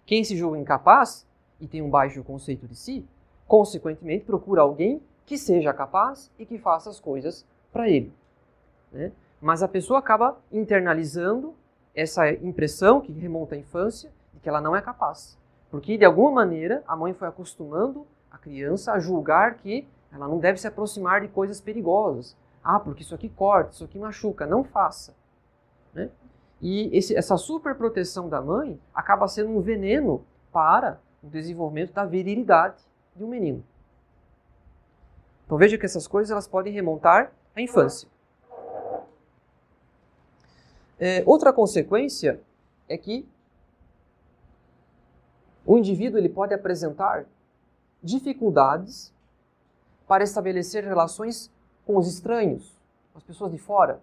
Quem 0.05 0.23
se 0.23 0.37
julga 0.37 0.57
incapaz 0.57 1.25
e 1.59 1.67
tem 1.67 1.81
um 1.81 1.89
baixo 1.89 2.23
conceito 2.23 2.67
de 2.67 2.75
si, 2.75 3.05
consequentemente 3.47 4.25
procura 4.25 4.61
alguém 4.61 5.01
que 5.25 5.37
seja 5.37 5.73
capaz 5.73 6.31
e 6.37 6.45
que 6.45 6.57
faça 6.57 6.89
as 6.89 6.99
coisas 6.99 7.45
para 7.71 7.89
ele. 7.89 8.13
Né? 8.91 9.11
Mas 9.41 9.63
a 9.63 9.67
pessoa 9.67 9.99
acaba 9.99 10.37
internalizando 10.51 11.55
essa 11.97 12.31
impressão 12.31 13.01
que 13.01 13.11
remonta 13.11 13.55
à 13.55 13.57
infância 13.57 14.11
de 14.31 14.39
que 14.39 14.47
ela 14.47 14.61
não 14.61 14.75
é 14.75 14.81
capaz. 14.81 15.35
Porque, 15.71 15.97
de 15.97 16.05
alguma 16.05 16.31
maneira, 16.31 16.83
a 16.87 16.95
mãe 16.95 17.11
foi 17.11 17.27
acostumando 17.27 18.05
a 18.31 18.37
criança 18.37 18.93
a 18.93 18.99
julgar 18.99 19.55
que 19.55 19.87
ela 20.13 20.27
não 20.27 20.37
deve 20.37 20.59
se 20.59 20.67
aproximar 20.67 21.21
de 21.21 21.27
coisas 21.27 21.59
perigosas. 21.59 22.37
Ah, 22.63 22.79
porque 22.79 23.01
isso 23.01 23.15
aqui 23.15 23.27
corta, 23.27 23.71
isso 23.71 23.83
aqui 23.83 23.97
machuca. 23.97 24.45
Não 24.45 24.63
faça. 24.63 25.15
Né? 25.91 26.09
E 26.61 26.95
esse, 26.95 27.15
essa 27.15 27.35
superproteção 27.35 28.29
da 28.29 28.41
mãe 28.41 28.79
acaba 28.93 29.27
sendo 29.27 29.49
um 29.49 29.59
veneno 29.59 30.23
para 30.51 30.99
o 31.23 31.27
desenvolvimento 31.27 31.93
da 31.93 32.05
virilidade 32.05 32.83
de 33.15 33.23
um 33.23 33.27
menino. 33.27 33.63
Então 35.45 35.57
veja 35.57 35.77
que 35.79 35.85
essas 35.85 36.07
coisas 36.07 36.29
elas 36.29 36.47
podem 36.47 36.71
remontar 36.71 37.31
à 37.55 37.61
infância. 37.61 38.07
É, 40.99 41.23
outra 41.25 41.53
consequência 41.53 42.41
é 42.89 42.97
que 42.97 43.27
o 45.65 45.77
indivíduo 45.77 46.17
ele 46.17 46.29
pode 46.29 46.53
apresentar 46.53 47.25
dificuldades 48.01 49.13
para 50.07 50.23
estabelecer 50.23 50.83
relações 50.83 51.51
com 51.85 51.97
os 51.97 52.07
estranhos, 52.07 52.79
com 53.11 53.17
as 53.17 53.23
pessoas 53.23 53.51
de 53.51 53.57
fora. 53.57 54.01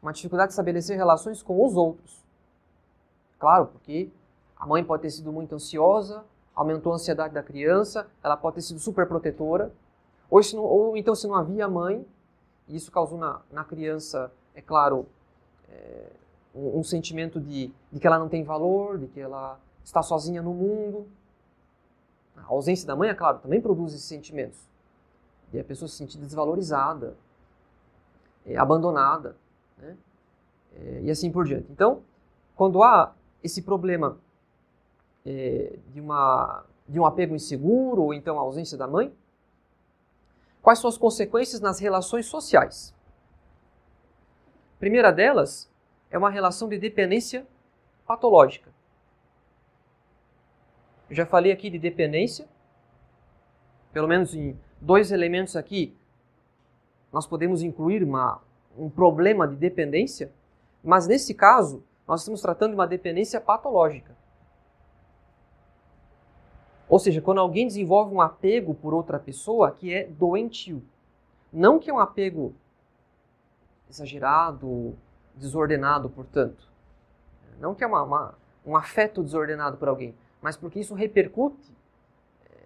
Uma 0.00 0.12
dificuldade 0.12 0.48
de 0.48 0.52
estabelecer 0.52 0.96
relações 0.96 1.42
com 1.42 1.64
os 1.64 1.76
outros. 1.76 2.24
Claro, 3.38 3.66
porque 3.66 4.10
a 4.56 4.66
mãe 4.66 4.84
pode 4.84 5.02
ter 5.02 5.10
sido 5.10 5.32
muito 5.32 5.54
ansiosa, 5.54 6.24
aumentou 6.54 6.92
a 6.92 6.94
ansiedade 6.94 7.34
da 7.34 7.42
criança, 7.42 8.06
ela 8.22 8.36
pode 8.36 8.56
ter 8.56 8.62
sido 8.62 8.80
super 8.80 9.06
protetora, 9.06 9.72
ou, 10.30 10.40
não, 10.54 10.62
ou 10.62 10.96
então 10.96 11.14
se 11.14 11.26
não 11.26 11.34
havia 11.34 11.68
mãe, 11.68 12.06
e 12.68 12.76
isso 12.76 12.90
causou 12.90 13.18
na, 13.18 13.40
na 13.50 13.64
criança, 13.64 14.32
é 14.54 14.60
claro, 14.60 15.06
é, 15.70 16.06
um, 16.54 16.82
sentimento 16.82 17.40
de, 17.40 17.72
de 17.92 18.00
que 18.00 18.06
ela 18.06 18.18
não 18.18 18.28
tem 18.28 18.42
valor, 18.42 18.98
de 18.98 19.06
que 19.06 19.20
ela 19.20 19.58
está 19.84 20.02
sozinha 20.02 20.42
no 20.42 20.52
mundo. 20.52 21.06
A 22.36 22.46
ausência 22.46 22.86
da 22.86 22.96
mãe, 22.96 23.10
é 23.10 23.14
claro, 23.14 23.38
também 23.38 23.60
produz 23.60 23.92
esses 23.92 24.06
sentimentos. 24.06 24.58
E 25.52 25.58
a 25.58 25.64
pessoa 25.64 25.88
se 25.88 25.96
sentir 25.96 26.18
desvalorizada, 26.18 27.16
é, 28.44 28.56
abandonada, 28.56 29.36
né? 29.78 29.96
é, 30.76 31.02
e 31.02 31.10
assim 31.10 31.30
por 31.30 31.44
diante. 31.44 31.70
Então, 31.70 32.02
quando 32.54 32.82
há 32.82 33.14
esse 33.42 33.62
problema 33.62 34.18
é, 35.24 35.78
de, 35.92 36.00
uma, 36.00 36.64
de 36.88 36.98
um 36.98 37.06
apego 37.06 37.34
inseguro, 37.34 38.02
ou 38.02 38.14
então 38.14 38.38
a 38.38 38.42
ausência 38.42 38.76
da 38.76 38.86
mãe, 38.86 39.12
quais 40.62 40.78
são 40.78 40.88
as 40.88 40.98
consequências 40.98 41.60
nas 41.60 41.78
relações 41.78 42.26
sociais? 42.26 42.94
Primeira 44.78 45.12
delas 45.12 45.70
é 46.10 46.16
uma 46.16 46.30
relação 46.30 46.68
de 46.68 46.78
dependência 46.78 47.46
patológica. 48.06 48.70
Eu 51.10 51.16
já 51.16 51.26
falei 51.26 51.50
aqui 51.50 51.68
de 51.68 51.78
dependência, 51.78 52.46
pelo 53.92 54.06
menos 54.06 54.34
em 54.34 54.58
dois 54.80 55.10
elementos 55.10 55.56
aqui, 55.56 55.96
nós 57.12 57.26
podemos 57.26 57.62
incluir 57.62 58.04
uma, 58.04 58.40
um 58.76 58.88
problema 58.88 59.48
de 59.48 59.56
dependência, 59.56 60.30
mas 60.84 61.06
nesse 61.06 61.34
caso, 61.34 61.82
nós 62.06 62.20
estamos 62.20 62.40
tratando 62.40 62.70
de 62.70 62.76
uma 62.76 62.86
dependência 62.86 63.40
patológica. 63.40 64.16
Ou 66.88 66.98
seja, 66.98 67.20
quando 67.20 67.38
alguém 67.38 67.66
desenvolve 67.66 68.14
um 68.14 68.20
apego 68.20 68.74
por 68.74 68.94
outra 68.94 69.18
pessoa 69.18 69.70
que 69.70 69.92
é 69.92 70.06
doentio. 70.06 70.82
Não 71.52 71.78
que 71.78 71.90
é 71.90 71.92
um 71.92 71.98
apego 71.98 72.54
exagerado, 73.88 74.96
desordenado, 75.34 76.08
portanto. 76.10 76.68
Não 77.58 77.74
que 77.74 77.82
é 77.82 77.86
uma, 77.86 78.02
uma, 78.02 78.34
um 78.64 78.76
afeto 78.76 79.22
desordenado 79.22 79.76
por 79.76 79.88
alguém, 79.88 80.14
mas 80.40 80.56
porque 80.56 80.80
isso 80.80 80.94
repercute 80.94 81.76
é, 82.44 82.56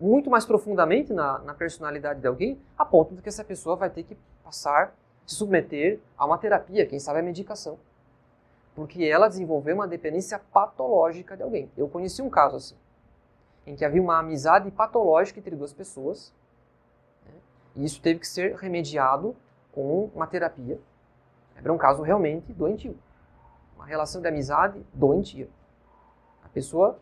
muito 0.00 0.30
mais 0.30 0.44
profundamente 0.44 1.12
na, 1.12 1.38
na, 1.40 1.54
personalidade 1.54 2.20
de 2.20 2.26
alguém, 2.26 2.60
a 2.78 2.84
ponto 2.84 3.14
de 3.14 3.22
que 3.22 3.28
essa 3.28 3.44
pessoa 3.44 3.76
vai 3.76 3.90
ter 3.90 4.04
que 4.04 4.16
passar, 4.44 4.94
se 5.26 5.34
submeter 5.34 6.00
a 6.16 6.26
uma 6.26 6.38
terapia, 6.38 6.86
quem 6.86 6.98
sabe 6.98 7.20
a 7.20 7.22
medicação. 7.22 7.78
Porque 8.74 9.04
ela 9.04 9.28
desenvolveu 9.28 9.74
uma 9.74 9.88
dependência 9.88 10.38
patológica 10.38 11.36
de 11.36 11.42
alguém. 11.42 11.70
Eu 11.76 11.88
conheci 11.88 12.22
um 12.22 12.30
caso 12.30 12.56
assim 12.56 12.76
em 13.66 13.76
que 13.76 13.84
havia 13.84 14.02
uma 14.02 14.18
amizade 14.18 14.70
patológica 14.70 15.38
entre 15.38 15.54
duas 15.54 15.72
pessoas. 15.72 16.32
Né? 17.26 17.32
E 17.76 17.84
isso 17.84 18.00
teve 18.00 18.20
que 18.20 18.26
ser 18.26 18.56
remediado 18.56 19.36
com 19.72 20.10
uma 20.14 20.26
terapia. 20.26 20.80
Era 21.56 21.72
um 21.72 21.78
caso 21.78 22.02
realmente 22.02 22.52
doentio. 22.52 22.96
Uma 23.76 23.86
relação 23.86 24.20
de 24.20 24.28
amizade 24.28 24.84
doentia. 24.92 25.48
A 26.42 26.48
pessoa 26.48 26.98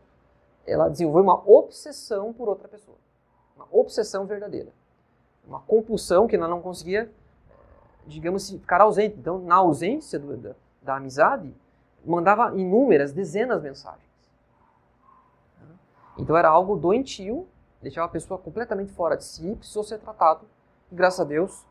ela 0.67 0.89
desenvolveu 0.89 1.23
uma 1.23 1.43
obsessão 1.49 2.33
por 2.33 2.49
outra 2.49 2.69
pessoa. 2.69 2.97
Uma 3.57 3.67
obsessão 3.71 4.27
verdadeira. 4.27 4.71
Uma 5.47 5.61
compulsão 5.61 6.27
que 6.27 6.37
ela 6.37 6.47
não 6.47 6.61
conseguia, 6.61 7.11
eh, 7.51 7.55
digamos, 8.07 8.51
ficar 8.51 8.81
ausente. 8.81 9.17
Então, 9.19 9.39
na 9.39 9.57
ausência 9.57 10.19
do, 10.19 10.37
da, 10.37 10.55
da 10.83 10.97
amizade, 10.97 11.55
mandava 12.05 12.55
inúmeras, 12.55 13.13
dezenas 13.13 13.63
de 13.63 13.69
mensagens. 13.69 14.09
Então 16.19 16.37
era 16.37 16.49
algo 16.49 16.77
doentio, 16.77 17.47
deixava 17.81 18.07
a 18.07 18.11
pessoa 18.11 18.39
completamente 18.39 18.93
fora 18.93 19.17
de 19.17 19.25
si, 19.25 19.55
precisou 19.57 19.85
ser 19.85 19.99
tratado. 19.99 20.47
E 20.91 20.95
graças 20.95 21.21
a 21.21 21.25
Deus, 21.25 21.65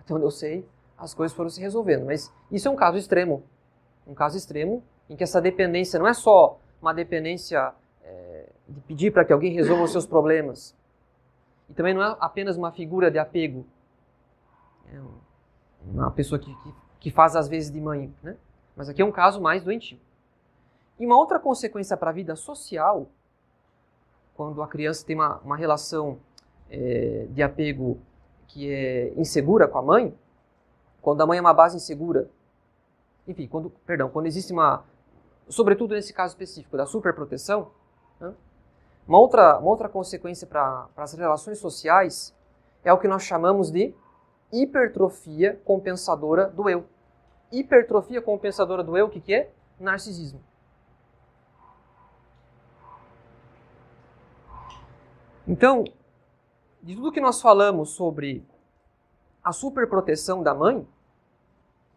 até 0.00 0.14
onde 0.14 0.24
eu 0.24 0.30
sei, 0.30 0.66
as 0.98 1.14
coisas 1.14 1.36
foram 1.36 1.50
se 1.50 1.60
resolvendo. 1.60 2.04
Mas 2.06 2.32
isso 2.50 2.66
é 2.66 2.70
um 2.70 2.76
caso 2.76 2.96
extremo. 2.98 3.42
Um 4.06 4.14
caso 4.14 4.36
extremo 4.36 4.82
em 5.08 5.16
que 5.16 5.22
essa 5.22 5.40
dependência 5.40 5.98
não 5.98 6.06
é 6.06 6.14
só 6.14 6.58
uma 6.80 6.92
dependência 6.92 7.72
é, 8.02 8.48
de 8.68 8.80
pedir 8.80 9.12
para 9.12 9.24
que 9.24 9.32
alguém 9.32 9.52
resolva 9.52 9.82
os 9.84 9.92
seus 9.92 10.06
problemas. 10.06 10.74
E 11.68 11.74
também 11.74 11.94
não 11.94 12.02
é 12.02 12.16
apenas 12.18 12.56
uma 12.56 12.72
figura 12.72 13.10
de 13.10 13.18
apego. 13.18 13.64
É 14.92 15.00
uma 15.84 16.10
pessoa 16.10 16.38
que, 16.38 16.52
que, 16.52 16.74
que 16.98 17.10
faz 17.10 17.36
às 17.36 17.46
vezes 17.46 17.70
de 17.70 17.80
mãe. 17.80 18.12
Né? 18.22 18.36
Mas 18.74 18.88
aqui 18.88 19.02
é 19.02 19.04
um 19.04 19.12
caso 19.12 19.40
mais 19.40 19.62
doentio. 19.62 19.98
E 20.98 21.06
uma 21.06 21.16
outra 21.16 21.38
consequência 21.38 21.96
para 21.96 22.10
a 22.10 22.12
vida 22.12 22.34
social 22.34 23.06
quando 24.34 24.62
a 24.62 24.68
criança 24.68 25.04
tem 25.04 25.14
uma, 25.16 25.38
uma 25.38 25.56
relação 25.56 26.18
é, 26.70 27.26
de 27.30 27.42
apego 27.42 28.00
que 28.52 28.72
é 28.72 29.12
insegura 29.16 29.68
com 29.68 29.78
a 29.78 29.82
mãe, 29.82 30.14
quando 31.00 31.20
a 31.20 31.26
mãe 31.26 31.38
é 31.38 31.40
uma 31.40 31.54
base 31.54 31.76
insegura, 31.76 32.28
enfim, 33.26 33.46
quando, 33.46 33.70
perdão, 33.86 34.08
quando 34.08 34.26
existe 34.26 34.52
uma, 34.52 34.84
sobretudo 35.48 35.94
nesse 35.94 36.12
caso 36.12 36.32
específico 36.32 36.76
da 36.76 36.84
superproteção, 36.84 37.70
né, 38.20 38.34
uma, 39.06 39.18
outra, 39.18 39.58
uma 39.58 39.70
outra 39.70 39.88
consequência 39.88 40.46
para 40.46 40.88
as 40.96 41.12
relações 41.14 41.58
sociais 41.58 42.34
é 42.84 42.92
o 42.92 42.98
que 42.98 43.08
nós 43.08 43.22
chamamos 43.22 43.70
de 43.70 43.94
hipertrofia 44.52 45.60
compensadora 45.64 46.46
do 46.46 46.68
eu. 46.68 46.84
Hipertrofia 47.52 48.20
compensadora 48.20 48.82
do 48.82 48.96
eu, 48.96 49.06
o 49.06 49.10
que, 49.10 49.20
que 49.20 49.34
é? 49.34 49.50
Narcisismo. 49.78 50.40
Então, 55.46 55.84
de 56.82 56.94
tudo 56.94 57.12
que 57.12 57.20
nós 57.20 57.40
falamos 57.40 57.90
sobre 57.90 58.44
a 59.42 59.52
superproteção 59.52 60.42
da 60.42 60.54
mãe 60.54 60.86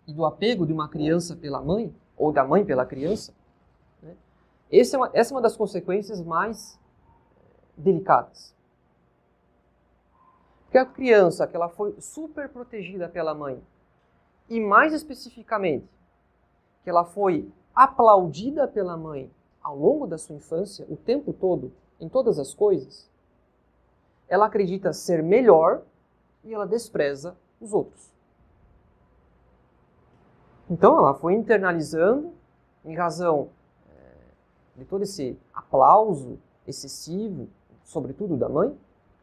e 0.08 0.14
do 0.14 0.26
apego 0.26 0.66
de 0.66 0.74
uma 0.74 0.90
criança 0.90 1.36
pela 1.36 1.62
mãe, 1.62 1.94
ou 2.18 2.32
da 2.32 2.44
mãe 2.44 2.66
pela 2.66 2.86
criança, 2.86 3.34
né, 4.02 4.16
essa, 4.72 4.96
é 4.96 5.00
uma, 5.00 5.10
essa 5.14 5.34
é 5.34 5.36
uma 5.36 5.42
das 5.42 5.56
consequências 5.56 6.22
mais 6.22 6.80
eh, 7.38 7.42
delicadas. 7.78 8.54
Porque 10.66 10.78
a 10.78 10.86
criança 10.86 11.48
que 11.48 11.56
ela 11.56 11.70
foi 11.70 11.96
super 12.00 12.50
protegida 12.50 13.08
pela 13.08 13.34
mãe, 13.34 13.62
e 14.50 14.60
mais 14.60 14.94
especificamente, 14.94 15.88
que 16.84 16.90
ela 16.90 17.06
foi 17.06 17.50
aplaudida 17.74 18.68
pela 18.68 18.98
mãe 18.98 19.32
ao 19.62 19.78
longo 19.78 20.06
da 20.06 20.18
sua 20.18 20.36
infância, 20.36 20.86
o 20.90 20.98
tempo 20.98 21.32
todo, 21.32 21.72
em 22.00 22.10
todas 22.10 22.38
as 22.38 22.54
coisas, 22.54 23.10
ela 24.34 24.48
acredita 24.48 24.92
ser 24.92 25.22
melhor 25.22 25.84
e 26.44 26.52
ela 26.52 26.66
despreza 26.66 27.38
os 27.62 27.72
outros. 27.72 28.12
Então 30.68 30.98
ela 30.98 31.14
foi 31.14 31.36
internalizando, 31.36 32.34
em 32.84 32.96
razão 32.96 33.50
é, 33.88 34.80
de 34.80 34.86
todo 34.86 35.04
esse 35.04 35.38
aplauso 35.54 36.40
excessivo, 36.66 37.48
sobretudo 37.84 38.36
da 38.36 38.50
mãe, 38.50 38.76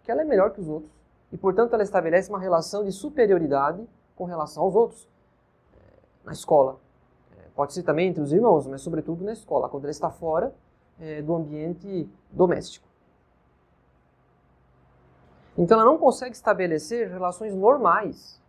que 0.05 0.13
ela 0.13 0.23
é 0.23 0.25
melhor 0.25 0.53
que 0.53 0.61
os 0.61 0.69
outros. 0.69 0.93
E, 1.33 1.37
portanto, 1.37 1.73
ela 1.73 1.83
estabelece 1.83 2.31
uma 2.31 2.39
relação 2.39 2.85
de 2.85 2.93
superioridade 2.93 3.85
com 4.15 4.25
relação 4.27 4.63
aos 4.63 4.77
outros 4.77 5.09
é, 5.75 5.81
na 6.25 6.33
escola. 6.33 6.79
É, 7.37 7.49
pode 7.57 7.73
ser 7.73 7.83
também 7.83 8.11
entre 8.11 8.23
os 8.23 8.33
irmãos, 8.33 8.65
mas, 8.69 8.81
sobretudo, 8.81 9.25
na 9.25 9.33
escola, 9.33 9.69
quando 9.69 9.85
ela 9.85 9.91
está 9.91 10.09
fora 10.09 10.55
do 11.25 11.35
ambiente 11.35 12.07
doméstico. 12.31 12.90
Então, 15.61 15.79
ela 15.79 15.85
não 15.85 15.99
consegue 15.99 16.35
estabelecer 16.35 17.11
relações 17.11 17.55
normais 17.55 18.41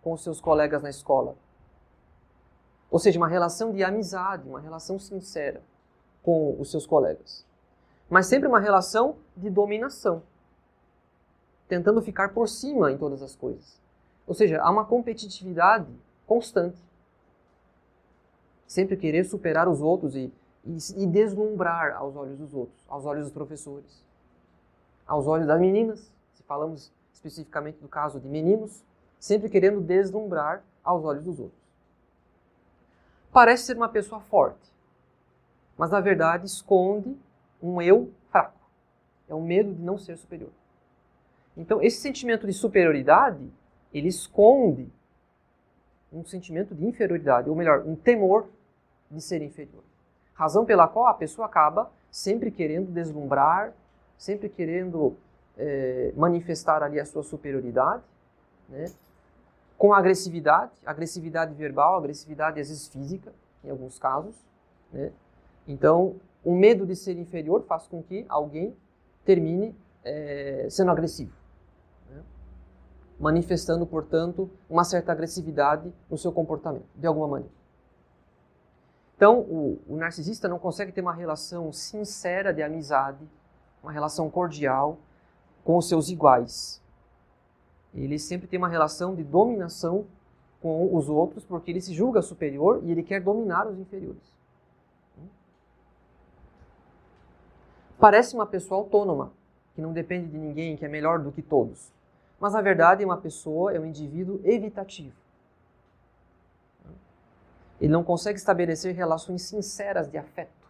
com 0.00 0.12
os 0.12 0.22
seus 0.22 0.40
colegas 0.40 0.80
na 0.80 0.88
escola. 0.88 1.34
Ou 2.88 3.00
seja, 3.00 3.18
uma 3.18 3.26
relação 3.26 3.72
de 3.72 3.82
amizade, 3.82 4.48
uma 4.48 4.60
relação 4.60 4.96
sincera 4.96 5.60
com 6.22 6.54
os 6.60 6.70
seus 6.70 6.86
colegas. 6.86 7.44
Mas 8.08 8.26
sempre 8.26 8.46
uma 8.46 8.60
relação 8.60 9.16
de 9.36 9.50
dominação, 9.50 10.22
tentando 11.66 12.00
ficar 12.00 12.32
por 12.32 12.48
cima 12.48 12.92
em 12.92 12.96
todas 12.96 13.22
as 13.22 13.34
coisas. 13.34 13.80
Ou 14.24 14.32
seja, 14.32 14.62
há 14.62 14.70
uma 14.70 14.84
competitividade 14.84 15.92
constante. 16.28 16.78
Sempre 18.68 18.96
querer 18.96 19.24
superar 19.24 19.68
os 19.68 19.80
outros 19.80 20.14
e, 20.14 20.32
e, 20.64 20.78
e 20.96 21.06
deslumbrar 21.08 21.96
aos 21.96 22.14
olhos 22.14 22.38
dos 22.38 22.54
outros, 22.54 22.86
aos 22.88 23.04
olhos 23.04 23.24
dos 23.24 23.32
professores, 23.32 24.04
aos 25.08 25.26
olhos 25.26 25.48
das 25.48 25.58
meninas, 25.58 26.19
falamos 26.50 26.92
especificamente 27.12 27.78
do 27.78 27.86
caso 27.88 28.18
de 28.18 28.28
meninos, 28.28 28.84
sempre 29.18 29.48
querendo 29.48 29.80
deslumbrar 29.80 30.64
aos 30.82 31.04
olhos 31.04 31.24
dos 31.24 31.38
outros 31.38 31.60
parece 33.32 33.64
ser 33.64 33.76
uma 33.76 33.88
pessoa 33.88 34.20
forte, 34.20 34.70
mas 35.76 35.90
na 35.90 36.00
verdade 36.00 36.46
esconde 36.46 37.16
um 37.62 37.80
eu 37.80 38.12
fraco. 38.30 38.58
É 39.28 39.34
o 39.34 39.40
medo 39.40 39.72
de 39.72 39.82
não 39.82 39.96
ser 39.96 40.16
superior. 40.16 40.50
Então, 41.56 41.82
esse 41.82 41.98
sentimento 41.98 42.46
de 42.46 42.52
superioridade, 42.52 43.50
ele 43.92 44.08
esconde 44.08 44.90
um 46.12 46.24
sentimento 46.24 46.74
de 46.74 46.84
inferioridade, 46.84 47.48
ou 47.48 47.54
melhor, 47.54 47.84
um 47.86 47.94
temor 47.94 48.48
de 49.10 49.20
ser 49.20 49.42
inferior. 49.42 49.82
Razão 50.34 50.64
pela 50.64 50.88
qual 50.88 51.06
a 51.06 51.14
pessoa 51.14 51.46
acaba 51.46 51.90
sempre 52.10 52.50
querendo 52.50 52.90
deslumbrar, 52.90 53.72
sempre 54.16 54.48
querendo 54.48 55.16
é, 55.56 56.12
manifestar 56.16 56.82
ali 56.82 56.98
a 56.98 57.04
sua 57.04 57.22
superioridade, 57.22 58.02
né? 58.68 58.86
com 59.76 59.94
agressividade, 59.94 60.72
agressividade 60.84 61.54
verbal, 61.54 61.96
agressividade 61.96 62.60
às 62.60 62.68
vezes 62.68 62.88
física, 62.88 63.32
em 63.64 63.70
alguns 63.70 63.98
casos. 63.98 64.34
Né? 64.92 65.12
Então, 65.66 66.16
o 66.44 66.54
medo 66.54 66.86
de 66.86 66.94
ser 66.96 67.16
inferior 67.18 67.62
faz 67.62 67.86
com 67.86 68.02
que 68.02 68.24
alguém 68.28 68.76
termine 69.24 69.74
é, 70.04 70.66
sendo 70.70 70.90
agressivo, 70.90 71.32
né? 72.10 72.22
manifestando, 73.18 73.86
portanto, 73.86 74.50
uma 74.68 74.84
certa 74.84 75.12
agressividade 75.12 75.92
no 76.10 76.16
seu 76.16 76.32
comportamento, 76.32 76.86
de 76.94 77.06
alguma 77.06 77.28
maneira. 77.28 77.54
Então, 79.16 79.40
o, 79.40 79.78
o 79.86 79.96
narcisista 79.96 80.48
não 80.48 80.58
consegue 80.58 80.92
ter 80.92 81.02
uma 81.02 81.12
relação 81.12 81.70
sincera 81.72 82.54
de 82.54 82.62
amizade, 82.62 83.28
uma 83.82 83.92
relação 83.92 84.30
cordial 84.30 84.98
com 85.64 85.76
os 85.76 85.88
seus 85.88 86.08
iguais 86.08 86.80
ele 87.94 88.18
sempre 88.18 88.46
tem 88.46 88.58
uma 88.58 88.68
relação 88.68 89.14
de 89.14 89.24
dominação 89.24 90.06
com 90.60 90.94
os 90.94 91.08
outros, 91.08 91.44
porque 91.44 91.70
ele 91.70 91.80
se 91.80 91.94
julga 91.94 92.22
superior 92.22 92.80
e 92.84 92.90
ele 92.90 93.02
quer 93.02 93.20
dominar 93.20 93.66
os 93.66 93.78
inferiores. 93.78 94.38
Parece 97.98 98.34
uma 98.34 98.46
pessoa 98.46 98.80
autônoma, 98.80 99.32
que 99.74 99.80
não 99.80 99.92
depende 99.92 100.28
de 100.28 100.38
ninguém, 100.38 100.76
que 100.76 100.84
é 100.84 100.88
melhor 100.88 101.18
do 101.18 101.32
que 101.32 101.42
todos. 101.42 101.92
Mas 102.38 102.52
na 102.52 102.62
verdade, 102.62 103.04
uma 103.04 103.16
pessoa 103.16 103.72
é 103.72 103.80
um 103.80 103.84
indivíduo 103.84 104.40
evitativo. 104.44 105.16
Ele 107.80 107.92
não 107.92 108.04
consegue 108.04 108.38
estabelecer 108.38 108.94
relações 108.94 109.42
sinceras 109.42 110.08
de 110.08 110.18
afeto, 110.18 110.68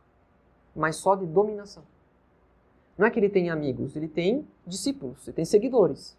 mas 0.75 0.97
só 0.97 1.15
de 1.15 1.27
dominação. 1.27 1.83
Não 3.01 3.07
é 3.07 3.11
que 3.11 3.19
ele 3.19 3.31
tem 3.31 3.49
amigos, 3.49 3.97
ele 3.97 4.07
tem 4.07 4.47
discípulos, 4.67 5.27
ele 5.27 5.35
tem 5.35 5.45
seguidores. 5.47 6.15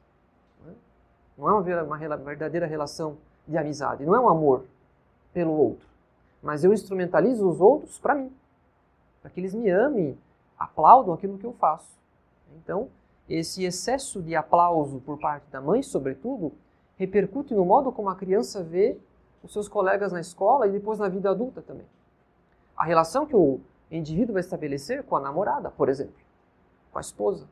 Não 1.37 1.47
é 1.47 1.53
uma, 1.53 1.85
uma 1.85 2.17
verdadeira 2.17 2.65
relação 2.65 3.19
de 3.47 3.55
amizade. 3.55 4.03
Não 4.03 4.15
é 4.15 4.19
um 4.19 4.27
amor 4.27 4.65
pelo 5.31 5.51
outro. 5.51 5.87
Mas 6.41 6.63
eu 6.63 6.73
instrumentalizo 6.73 7.47
os 7.47 7.61
outros 7.61 7.99
para 7.99 8.15
mim. 8.15 8.31
Para 9.21 9.29
que 9.29 9.39
eles 9.39 9.53
me 9.53 9.69
amem, 9.69 10.17
aplaudam 10.57 11.13
aquilo 11.13 11.37
que 11.37 11.45
eu 11.45 11.53
faço. 11.53 11.95
Então, 12.55 12.89
esse 13.29 13.63
excesso 13.63 14.19
de 14.19 14.35
aplauso 14.35 14.99
por 15.01 15.19
parte 15.19 15.45
da 15.51 15.61
mãe, 15.61 15.83
sobretudo, 15.83 16.51
repercute 16.97 17.53
no 17.53 17.63
modo 17.63 17.91
como 17.91 18.09
a 18.09 18.15
criança 18.15 18.63
vê 18.63 18.97
os 19.43 19.53
seus 19.53 19.67
colegas 19.67 20.11
na 20.11 20.19
escola 20.19 20.65
e 20.65 20.71
depois 20.71 20.97
na 20.97 21.07
vida 21.07 21.29
adulta 21.29 21.61
também. 21.61 21.85
A 22.75 22.83
relação 22.83 23.27
que 23.27 23.35
o 23.35 23.59
indivíduo 23.91 24.33
vai 24.33 24.41
estabelecer 24.41 25.03
com 25.03 25.15
a 25.15 25.19
namorada, 25.19 25.69
por 25.69 25.87
exemplo, 25.87 26.15
com 26.91 26.97
a 26.97 27.01
esposa, 27.01 27.47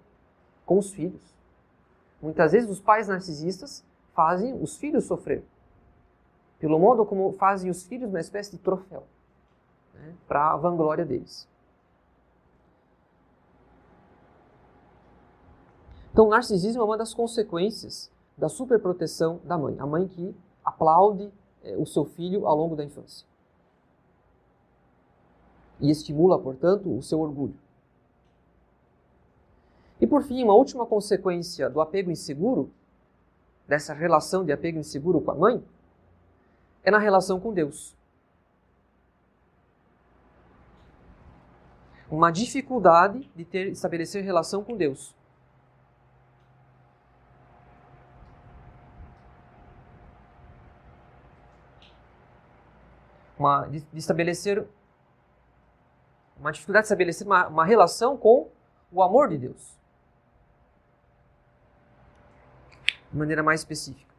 com 0.65 0.77
os 0.77 0.91
filhos. 0.91 1.21
Muitas 2.21 2.51
vezes 2.51 2.69
os 2.69 2.81
pais 2.81 3.07
narcisistas 3.07 3.83
fazem 4.13 4.53
os 4.61 4.77
filhos 4.77 5.05
sofrer. 5.05 5.43
Pelo 6.59 6.77
modo 6.77 7.05
como 7.05 7.31
fazem 7.33 7.71
os 7.71 7.83
filhos 7.83 8.09
uma 8.09 8.19
espécie 8.19 8.51
de 8.51 8.57
troféu 8.57 9.03
né, 9.93 10.13
para 10.27 10.51
a 10.51 10.57
vanglória 10.57 11.05
deles. 11.05 11.47
Então, 16.11 16.27
o 16.27 16.29
narcisismo 16.29 16.81
é 16.81 16.85
uma 16.85 16.97
das 16.97 17.13
consequências 17.13 18.11
da 18.37 18.49
superproteção 18.49 19.39
da 19.45 19.57
mãe. 19.57 19.77
A 19.79 19.85
mãe 19.85 20.05
que 20.05 20.35
aplaude 20.65 21.31
é, 21.63 21.77
o 21.77 21.85
seu 21.85 22.03
filho 22.03 22.45
ao 22.45 22.57
longo 22.57 22.75
da 22.75 22.83
infância. 22.83 23.25
E 25.79 25.89
estimula, 25.89 26.37
portanto, 26.37 26.93
o 26.93 27.01
seu 27.01 27.21
orgulho. 27.21 27.55
E 29.99 30.07
por 30.07 30.23
fim, 30.23 30.43
uma 30.43 30.53
última 30.53 30.85
consequência 30.85 31.69
do 31.69 31.81
apego 31.81 32.09
inseguro, 32.09 32.71
dessa 33.67 33.93
relação 33.93 34.45
de 34.45 34.51
apego 34.51 34.79
inseguro 34.79 35.19
com 35.19 35.31
a 35.31 35.35
mãe, 35.35 35.63
é 36.83 36.89
na 36.89 36.97
relação 36.97 37.39
com 37.39 37.53
Deus. 37.53 37.95
Uma 42.09 42.31
dificuldade 42.31 43.29
de 43.35 43.45
ter 43.45 43.67
estabelecer 43.67 44.23
relação 44.23 44.63
com 44.63 44.75
Deus. 44.75 45.15
Uma, 53.37 53.67
de, 53.67 53.81
de 53.81 53.99
estabelecer 53.99 54.67
uma 56.37 56.51
dificuldade 56.51 56.83
de 56.83 56.87
estabelecer 56.87 57.27
uma, 57.27 57.47
uma 57.47 57.65
relação 57.65 58.17
com 58.17 58.49
o 58.91 59.03
amor 59.03 59.27
de 59.29 59.37
Deus. 59.37 59.78
De 63.11 63.17
maneira 63.17 63.41
mais 63.41 63.61
específica. 63.61 64.09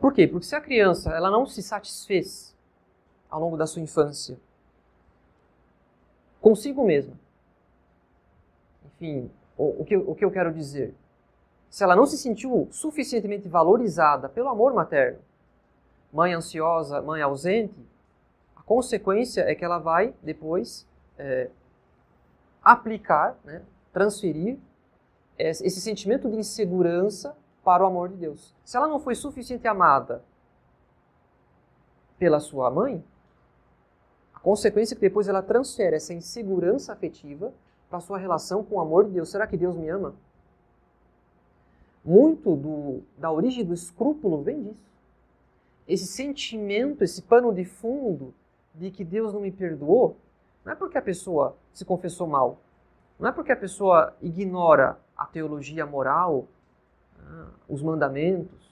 Por 0.00 0.12
quê? 0.12 0.26
Porque 0.26 0.46
se 0.46 0.56
a 0.56 0.60
criança 0.60 1.10
ela 1.10 1.30
não 1.30 1.44
se 1.46 1.62
satisfez 1.62 2.56
ao 3.28 3.40
longo 3.40 3.56
da 3.56 3.66
sua 3.66 3.82
infância 3.82 4.38
consigo 6.40 6.84
mesma, 6.84 7.14
enfim, 8.86 9.30
o, 9.56 9.82
o, 9.82 9.84
que, 9.84 9.96
o 9.96 10.14
que 10.14 10.24
eu 10.24 10.30
quero 10.30 10.52
dizer? 10.52 10.94
Se 11.68 11.84
ela 11.84 11.94
não 11.94 12.06
se 12.06 12.16
sentiu 12.16 12.68
suficientemente 12.70 13.48
valorizada 13.48 14.28
pelo 14.28 14.48
amor 14.48 14.72
materno, 14.72 15.18
mãe 16.12 16.32
ansiosa, 16.32 17.02
mãe 17.02 17.20
ausente, 17.20 17.78
a 18.56 18.62
consequência 18.62 19.42
é 19.42 19.54
que 19.54 19.64
ela 19.64 19.78
vai 19.78 20.14
depois 20.22 20.86
é, 21.18 21.50
aplicar, 22.72 23.38
né, 23.44 23.62
transferir 23.92 24.58
esse 25.38 25.80
sentimento 25.80 26.28
de 26.28 26.36
insegurança 26.36 27.36
para 27.64 27.82
o 27.84 27.86
amor 27.86 28.08
de 28.08 28.16
Deus. 28.16 28.54
Se 28.64 28.76
ela 28.76 28.88
não 28.88 28.98
foi 28.98 29.14
suficiente 29.14 29.66
amada 29.68 30.22
pela 32.18 32.40
sua 32.40 32.70
mãe, 32.70 33.04
A 34.38 34.40
consequência 34.40 34.94
é 34.94 34.96
que 34.96 35.00
depois 35.00 35.26
ela 35.26 35.42
transfere 35.42 35.96
essa 35.96 36.14
insegurança 36.14 36.92
afetiva 36.92 37.52
para 37.90 37.98
sua 37.98 38.18
relação 38.18 38.62
com 38.62 38.76
o 38.76 38.80
amor 38.80 39.04
de 39.06 39.10
Deus. 39.10 39.30
Será 39.30 39.48
que 39.48 39.56
Deus 39.56 39.76
me 39.76 39.88
ama? 39.88 40.14
Muito 42.04 42.54
do, 42.54 43.02
da 43.18 43.32
origem 43.32 43.64
do 43.64 43.74
escrúpulo 43.74 44.40
vem 44.42 44.62
disso. 44.62 44.88
Esse 45.88 46.06
sentimento, 46.06 47.02
esse 47.02 47.20
pano 47.20 47.52
de 47.52 47.64
fundo 47.64 48.32
de 48.72 48.92
que 48.92 49.04
Deus 49.04 49.32
não 49.34 49.40
me 49.40 49.50
perdoou, 49.50 50.16
não 50.68 50.74
é 50.74 50.76
porque 50.76 50.98
a 50.98 51.02
pessoa 51.02 51.56
se 51.72 51.82
confessou 51.82 52.26
mal, 52.26 52.60
não 53.18 53.26
é 53.26 53.32
porque 53.32 53.50
a 53.50 53.56
pessoa 53.56 54.14
ignora 54.20 54.98
a 55.16 55.24
teologia 55.24 55.86
moral, 55.86 56.46
ah, 57.18 57.46
os 57.66 57.80
mandamentos, 57.80 58.70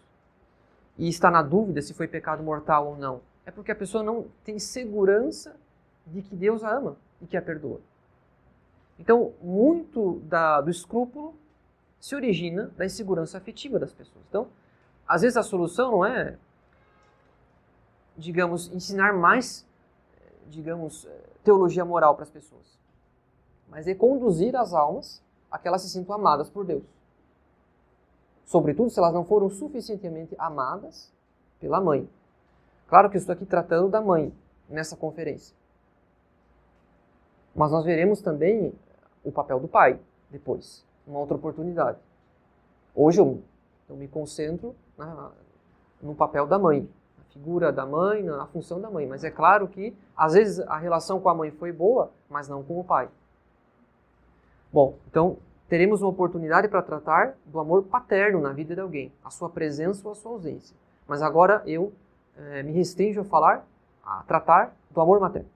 e 0.99 1.09
está 1.09 1.31
na 1.31 1.41
dúvida 1.41 1.81
se 1.81 1.95
foi 1.95 2.07
pecado 2.07 2.43
mortal 2.43 2.89
ou 2.89 2.99
não. 2.99 3.23
É 3.47 3.51
porque 3.51 3.73
a 3.73 3.75
pessoa 3.75 4.05
não 4.05 4.27
tem 4.45 4.59
segurança 4.59 5.57
de 6.07 6.21
que 6.21 6.37
Deus 6.37 6.63
a 6.63 6.71
ama 6.71 6.99
e 7.23 7.27
que 7.27 7.35
a 7.35 7.41
perdoa. 7.41 7.81
Então, 8.99 9.33
muito 9.41 10.21
da, 10.25 10.61
do 10.61 10.71
escrúpulo 10.71 11.35
se 11.99 12.15
origina 12.15 12.71
da 12.77 12.85
insegurança 12.85 13.39
afetiva 13.39 13.79
das 13.79 13.95
pessoas. 13.95 14.23
Então, 14.29 14.49
às 15.09 15.23
vezes 15.23 15.39
a 15.39 15.43
solução 15.43 15.93
não 15.93 16.05
é, 16.05 16.37
digamos, 18.19 18.71
ensinar 18.71 19.15
mais, 19.15 19.67
digamos, 20.47 21.09
teologia 21.47 21.85
moral 21.85 22.17
para 22.17 22.25
as 22.25 22.31
pessoas, 22.31 22.77
mas 23.69 23.87
é 23.87 23.95
conduzir 23.95 24.57
as 24.57 24.75
almas 24.75 25.23
a 25.49 25.57
que 25.57 25.69
elas 25.69 25.83
se 25.83 25.89
sintam 25.89 26.17
amadas 26.17 26.51
por 26.51 26.65
Deus. 26.65 26.83
Sobretudo 28.45 28.91
se 28.91 28.99
elas 28.99 29.15
não 29.15 29.25
foram 29.25 29.49
suficientemente 29.49 30.35
amadas 30.39 31.13
pela 31.61 31.81
mãe. 31.81 32.09
Claro 32.89 33.09
que 33.09 33.17
estou 33.17 33.33
aqui 33.33 33.47
tratando 33.47 33.89
da 33.89 34.01
mãe 34.01 34.35
nessa 34.69 34.97
conferência. 34.97 35.55
Mas 37.55 37.71
nós 37.71 37.85
veremos 37.85 38.21
também 38.21 38.75
o 39.25 39.31
papel 39.31 39.61
do 39.61 39.69
pai 39.69 40.01
depois, 40.29 40.85
uma 41.07 41.21
outra 41.21 41.37
oportunidade. 41.37 41.99
Hoje 42.93 43.21
eu, 43.21 43.41
eu 43.89 43.95
me 43.95 44.09
concentro 44.09 44.75
na, 44.99 45.31
no 46.03 46.15
papel 46.15 46.45
da 46.45 46.59
mãe, 46.59 46.89
figura 47.37 47.71
da 47.71 47.85
mãe, 47.85 48.23
na 48.23 48.47
função 48.47 48.81
da 48.81 48.91
mãe. 48.91 49.07
Mas 49.07 49.23
é 49.23 49.31
claro 49.31 49.69
que 49.69 49.95
às 50.17 50.33
vezes 50.33 50.59
a 50.61 50.79
relação 50.79 51.21
com 51.21 51.29
a 51.29 51.35
mãe 51.35 51.51
foi 51.51 51.71
boa, 51.71 52.11
mas 52.29 52.49
não 52.49 52.63
com 52.63 52.81
o 52.81 52.85
pai. 52.85 53.09
Bom, 54.73 54.95
então 55.09 55.37
teremos 55.69 56.01
uma 56.01 56.11
oportunidade 56.11 56.69
para 56.69 56.83
tratar 56.83 57.35
do 57.45 57.61
amor 57.61 57.85
paterno 57.85 58.41
na 58.41 58.53
vida 58.53 58.75
de 58.75 58.81
alguém, 58.81 59.13
a 59.25 59.31
sua 59.31 59.51
presença 59.51 60.07
ou 60.07 60.13
a 60.13 60.15
sua 60.15 60.33
ausência. 60.33 60.75
Mas 61.07 61.23
agora 61.23 61.63
eu 61.67 61.93
é, 62.37 62.63
me 62.63 62.73
restringo 62.73 63.21
a 63.21 63.25
falar, 63.25 63.67
a 64.05 64.23
tratar 64.27 64.75
do 64.91 65.01
amor 65.01 65.21
materno. 65.21 65.49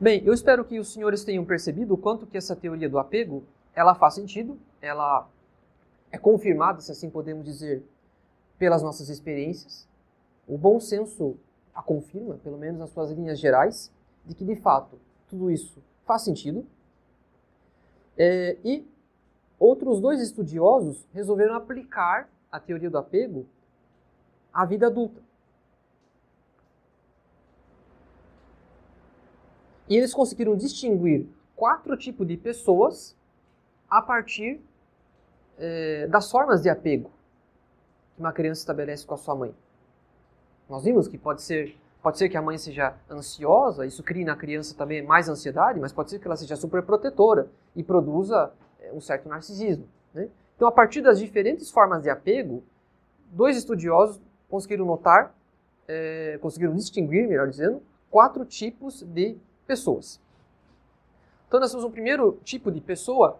Bem, 0.00 0.22
eu 0.24 0.32
espero 0.32 0.64
que 0.64 0.78
os 0.78 0.92
senhores 0.92 1.24
tenham 1.24 1.44
percebido 1.44 1.94
o 1.94 1.98
quanto 1.98 2.24
que 2.24 2.38
essa 2.38 2.54
teoria 2.54 2.88
do 2.88 3.00
apego, 3.00 3.42
ela 3.74 3.96
faz 3.96 4.14
sentido, 4.14 4.56
ela 4.80 5.28
é 6.12 6.16
confirmada, 6.16 6.80
se 6.80 6.92
assim 6.92 7.10
podemos 7.10 7.44
dizer, 7.44 7.82
pelas 8.56 8.80
nossas 8.80 9.08
experiências. 9.08 9.88
O 10.46 10.56
bom 10.56 10.78
senso 10.78 11.36
a 11.74 11.82
confirma, 11.82 12.36
pelo 12.44 12.56
menos 12.56 12.78
nas 12.78 12.90
suas 12.90 13.10
linhas 13.10 13.40
gerais, 13.40 13.92
de 14.24 14.36
que 14.36 14.44
de 14.44 14.54
fato 14.54 15.00
tudo 15.28 15.50
isso 15.50 15.82
faz 16.04 16.22
sentido. 16.22 16.64
É, 18.16 18.56
e 18.64 18.86
outros 19.58 20.00
dois 20.00 20.20
estudiosos 20.20 21.08
resolveram 21.12 21.56
aplicar 21.56 22.28
a 22.52 22.60
teoria 22.60 22.88
do 22.88 22.98
apego 22.98 23.46
à 24.52 24.64
vida 24.64 24.86
adulta. 24.86 25.20
E 29.88 29.96
eles 29.96 30.12
conseguiram 30.12 30.56
distinguir 30.56 31.26
quatro 31.56 31.96
tipos 31.96 32.26
de 32.26 32.36
pessoas 32.36 33.16
a 33.88 34.02
partir 34.02 34.60
é, 35.58 36.06
das 36.06 36.30
formas 36.30 36.62
de 36.62 36.68
apego 36.68 37.10
que 38.14 38.20
uma 38.20 38.32
criança 38.32 38.60
estabelece 38.60 39.06
com 39.06 39.14
a 39.14 39.16
sua 39.16 39.34
mãe. 39.34 39.54
Nós 40.68 40.84
vimos 40.84 41.08
que 41.08 41.16
pode 41.16 41.42
ser, 41.42 41.76
pode 42.02 42.18
ser 42.18 42.28
que 42.28 42.36
a 42.36 42.42
mãe 42.42 42.58
seja 42.58 42.94
ansiosa, 43.10 43.86
isso 43.86 44.02
crie 44.02 44.24
na 44.24 44.36
criança 44.36 44.76
também 44.76 45.02
mais 45.02 45.28
ansiedade, 45.28 45.80
mas 45.80 45.92
pode 45.92 46.10
ser 46.10 46.18
que 46.18 46.26
ela 46.26 46.36
seja 46.36 46.56
super 46.56 46.82
protetora 46.82 47.48
e 47.74 47.82
produza 47.82 48.52
é, 48.80 48.92
um 48.92 49.00
certo 49.00 49.28
narcisismo. 49.28 49.88
Né? 50.12 50.28
Então, 50.54 50.68
a 50.68 50.72
partir 50.72 51.00
das 51.00 51.18
diferentes 51.18 51.70
formas 51.70 52.02
de 52.02 52.10
apego, 52.10 52.62
dois 53.30 53.56
estudiosos 53.56 54.20
conseguiram 54.50 54.84
notar, 54.84 55.34
é, 55.86 56.38
conseguiram 56.42 56.74
distinguir, 56.74 57.26
melhor 57.26 57.48
dizendo, 57.48 57.82
quatro 58.10 58.44
tipos 58.44 59.02
de 59.02 59.36
pessoas. 59.68 60.18
Então, 61.46 61.60
nós 61.60 61.70
temos 61.70 61.84
um 61.84 61.90
primeiro 61.90 62.40
tipo 62.42 62.72
de 62.72 62.80
pessoa 62.80 63.38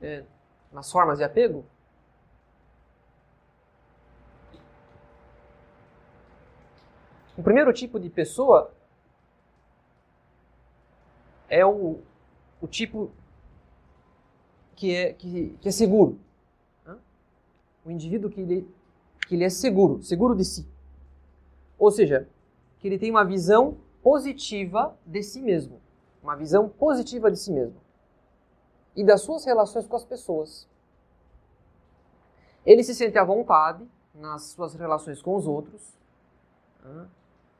é, 0.00 0.24
nas 0.72 0.90
formas 0.90 1.18
de 1.18 1.24
apego. 1.24 1.64
O 7.36 7.42
primeiro 7.42 7.72
tipo 7.72 7.98
de 7.98 8.08
pessoa 8.08 8.72
é 11.48 11.66
o, 11.66 12.00
o 12.60 12.68
tipo 12.68 13.10
que 14.76 14.94
é, 14.94 15.12
que, 15.12 15.56
que 15.60 15.68
é 15.68 15.72
seguro. 15.72 16.18
Né? 16.86 16.96
O 17.84 17.90
indivíduo 17.90 18.30
que 18.30 18.40
ele, 18.40 18.68
que 19.26 19.34
ele 19.34 19.44
é 19.44 19.50
seguro, 19.50 20.02
seguro 20.02 20.36
de 20.36 20.44
si. 20.44 20.68
Ou 21.78 21.90
seja, 21.90 22.28
que 22.78 22.86
ele 22.86 22.98
tem 22.98 23.10
uma 23.10 23.24
visão 23.24 23.76
positiva 24.02 24.96
de 25.06 25.22
si 25.22 25.40
mesmo. 25.40 25.80
Uma 26.22 26.36
visão 26.36 26.68
positiva 26.68 27.30
de 27.30 27.38
si 27.38 27.52
mesmo. 27.52 27.80
E 28.94 29.04
das 29.04 29.22
suas 29.22 29.44
relações 29.44 29.86
com 29.86 29.96
as 29.96 30.04
pessoas. 30.04 30.68
Ele 32.64 32.82
se 32.84 32.94
sente 32.94 33.18
à 33.18 33.24
vontade 33.24 33.84
nas 34.14 34.42
suas 34.50 34.74
relações 34.74 35.20
com 35.22 35.34
os 35.34 35.46
outros, 35.46 35.98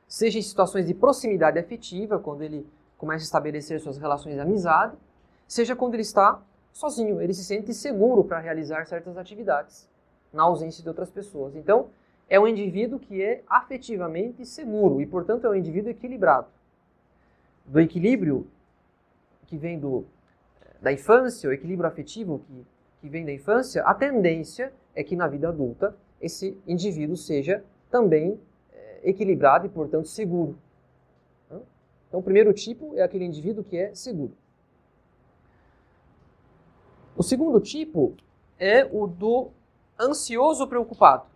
seja 0.07 0.37
em 0.37 0.41
situações 0.41 0.85
de 0.85 0.93
proximidade 0.93 1.57
afetiva, 1.57 2.19
quando 2.19 2.43
ele 2.43 2.69
começa 2.97 3.23
a 3.23 3.25
estabelecer 3.25 3.79
suas 3.79 3.97
relações 3.97 4.35
de 4.35 4.39
amizade, 4.39 4.95
seja 5.47 5.75
quando 5.75 5.95
ele 5.95 6.03
está 6.03 6.41
sozinho, 6.71 7.21
ele 7.21 7.33
se 7.33 7.43
sente 7.43 7.73
seguro 7.73 8.23
para 8.23 8.39
realizar 8.39 8.85
certas 8.85 9.17
atividades, 9.17 9.89
na 10.31 10.43
ausência 10.43 10.81
de 10.81 10.89
outras 10.89 11.09
pessoas. 11.09 11.55
Então, 11.55 11.89
é 12.33 12.39
um 12.39 12.47
indivíduo 12.47 12.97
que 12.97 13.21
é 13.21 13.43
afetivamente 13.47 14.43
seguro 14.43 14.99
e, 14.99 15.05
portanto, 15.05 15.45
é 15.45 15.49
um 15.51 15.53
indivíduo 15.53 15.91
equilibrado. 15.91 16.47
Do 17.63 17.79
equilíbrio 17.79 18.47
que 19.45 19.55
vem 19.55 19.77
do, 19.77 20.03
da 20.81 20.91
infância, 20.91 21.47
o 21.47 21.53
equilíbrio 21.53 21.87
afetivo 21.87 22.39
que, 22.39 22.65
que 23.01 23.07
vem 23.07 23.23
da 23.23 23.31
infância, 23.31 23.83
a 23.83 23.93
tendência 23.93 24.73
é 24.95 25.03
que 25.03 25.15
na 25.15 25.27
vida 25.27 25.49
adulta 25.49 25.95
esse 26.19 26.57
indivíduo 26.65 27.15
seja 27.15 27.63
também 27.91 28.39
é, 28.71 29.01
equilibrado 29.03 29.67
e, 29.67 29.69
portanto, 29.69 30.07
seguro. 30.07 30.57
Então, 32.07 32.19
o 32.19 32.23
primeiro 32.23 32.51
tipo 32.51 32.97
é 32.97 33.03
aquele 33.03 33.25
indivíduo 33.25 33.63
que 33.63 33.77
é 33.77 33.93
seguro. 33.93 34.35
O 37.15 37.21
segundo 37.21 37.59
tipo 37.59 38.15
é 38.57 38.83
o 38.91 39.05
do 39.05 39.51
ansioso 39.99 40.65
preocupado. 40.65 41.31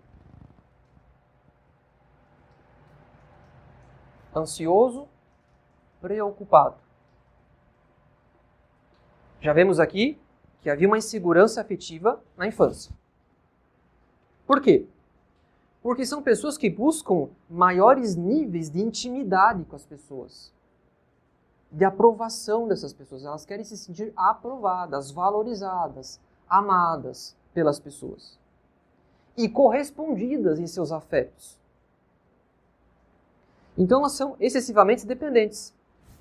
Ansioso, 4.38 5.08
preocupado. 6.00 6.78
Já 9.40 9.54
vemos 9.54 9.80
aqui 9.80 10.20
que 10.62 10.70
havia 10.70 10.88
uma 10.88 10.98
insegurança 10.98 11.62
afetiva 11.62 12.22
na 12.36 12.48
infância. 12.48 12.94
Por 14.46 14.62
quê? 14.62 14.88
Porque 15.82 16.06
são 16.06 16.22
pessoas 16.22 16.58
que 16.58 16.70
buscam 16.70 17.30
maiores 17.50 18.16
níveis 18.16 18.70
de 18.70 18.82
intimidade 18.82 19.64
com 19.66 19.76
as 19.76 19.86
pessoas, 19.86 20.54
de 21.72 21.86
aprovação 21.86 22.68
dessas 22.68 22.94
pessoas. 22.94 23.24
Elas 23.24 23.46
querem 23.46 23.64
se 23.64 23.78
sentir 23.78 24.12
aprovadas, 24.16 25.12
valorizadas, 25.12 26.20
amadas 26.50 27.36
pelas 27.54 27.80
pessoas 27.80 28.40
e 29.38 29.48
correspondidas 29.48 30.60
em 30.60 30.66
seus 30.66 30.92
afetos. 30.92 31.58
Então 33.78 34.00
elas 34.00 34.14
são 34.14 34.36
excessivamente 34.40 35.06
dependentes. 35.06 35.74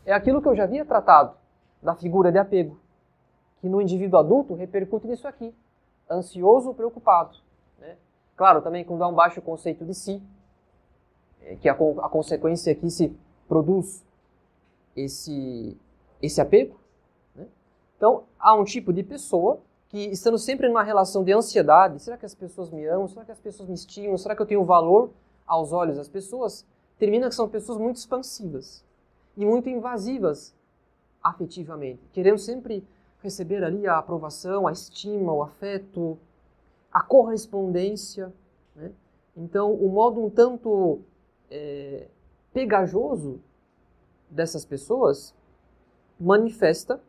É 0.05 0.13
aquilo 0.13 0.43
que 0.43 0.49
eu 0.49 0.55
já 0.55 0.65
havia 0.65 0.85
tratado 0.85 1.35
da 1.83 1.95
figura 1.95 2.31
de 2.31 2.39
apego, 2.39 2.79
que 3.61 3.69
no 3.69 3.81
indivíduo 3.81 4.19
adulto 4.19 4.55
repercute 4.55 5.07
nisso 5.07 5.27
aqui, 5.27 5.55
ansioso 6.11 6.69
ou 6.69 6.75
preocupado. 6.75 7.37
Né? 7.79 7.97
Claro, 8.37 8.61
também 8.61 8.85
quando 8.85 9.03
há 9.03 9.09
um 9.09 9.15
baixo 9.15 9.41
conceito 9.41 9.85
de 9.85 9.95
si, 9.95 10.23
é, 11.43 11.57
que 11.57 11.69
a, 11.69 11.73
a 11.73 12.09
consequência 12.09 12.75
que 12.75 12.91
se 12.91 13.17
produz 13.49 14.05
esse, 14.95 15.77
esse 16.21 16.41
apego. 16.41 16.79
Né? 17.35 17.47
Então, 17.97 18.25
há 18.39 18.55
um 18.55 18.65
tipo 18.65 18.93
de 18.93 19.03
pessoa 19.03 19.61
que 19.89 19.99
estando 19.99 20.39
sempre 20.39 20.69
numa 20.69 20.83
relação 20.83 21.23
de 21.23 21.33
ansiedade, 21.33 22.03
será 22.03 22.17
que 22.17 22.27
as 22.27 22.35
pessoas 22.35 22.71
me 22.71 22.85
amam? 22.87 23.07
Será 23.09 23.25
que 23.25 23.33
as 23.33 23.41
pessoas 23.41 23.69
me 23.69 23.75
estimam? 23.75 24.19
Será 24.19 24.35
que 24.35 24.43
eu 24.43 24.47
tenho 24.47 24.65
valor 24.65 25.11
aos 25.47 25.73
olhos 25.73 25.97
das 25.97 26.09
pessoas? 26.09 26.67
Termina 26.99 27.29
que 27.29 27.35
são 27.35 27.49
pessoas 27.49 27.79
muito 27.79 27.97
expansivas 27.97 28.85
e 29.37 29.45
muito 29.45 29.69
invasivas 29.69 30.55
afetivamente, 31.23 32.01
querendo 32.13 32.39
sempre 32.39 32.87
receber 33.23 33.63
ali 33.65 33.87
a 33.87 33.99
aprovação, 33.99 34.67
a 34.67 34.73
estima, 34.73 35.33
o 35.33 35.43
afeto, 35.43 36.19
a 36.93 37.03
correspondência. 37.03 38.33
Né? 38.75 38.93
Então, 39.37 39.73
o 39.73 39.89
modo 39.89 40.25
um 40.25 40.31
tanto 40.31 41.01
é, 41.51 42.09
pegajoso 42.53 43.41
dessas 44.31 44.65
pessoas 44.65 45.35
manifesta 46.19 47.01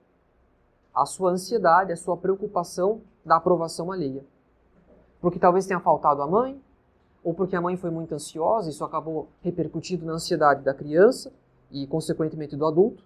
a 0.93 1.05
sua 1.05 1.31
ansiedade, 1.31 1.93
a 1.93 1.95
sua 1.95 2.17
preocupação 2.17 3.01
da 3.23 3.37
aprovação 3.37 3.91
alheia. 3.91 4.25
Porque 5.21 5.39
talvez 5.39 5.65
tenha 5.65 5.79
faltado 5.79 6.21
a 6.21 6.27
mãe, 6.27 6.61
ou 7.27 7.33
porque 7.33 7.57
a 7.57 7.61
mãe 7.61 7.75
foi 7.75 7.89
muito 7.89 8.15
ansiosa, 8.15 8.69
isso 8.69 8.85
acabou 8.85 9.27
repercutindo 9.41 10.05
na 10.05 10.13
ansiedade 10.13 10.63
da 10.63 10.73
criança 10.73 11.29
e, 11.69 11.85
consequentemente, 11.85 12.55
do 12.55 12.65
adulto. 12.65 13.03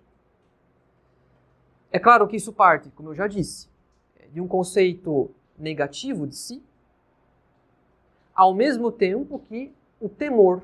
É 1.92 1.98
claro 1.98 2.28
que 2.28 2.36
isso 2.36 2.54
parte, 2.54 2.92
como 2.92 3.10
eu 3.10 3.16
já 3.16 3.26
disse, 3.26 3.68
de 4.32 4.40
um 4.40 4.48
conceito 4.48 5.32
negativo 5.58 6.28
de 6.28 6.36
si, 6.36 6.62
ao 8.36 8.54
mesmo 8.54 8.92
tempo 8.92 9.40
que 9.50 9.74
o 10.00 10.08
temor 10.08 10.62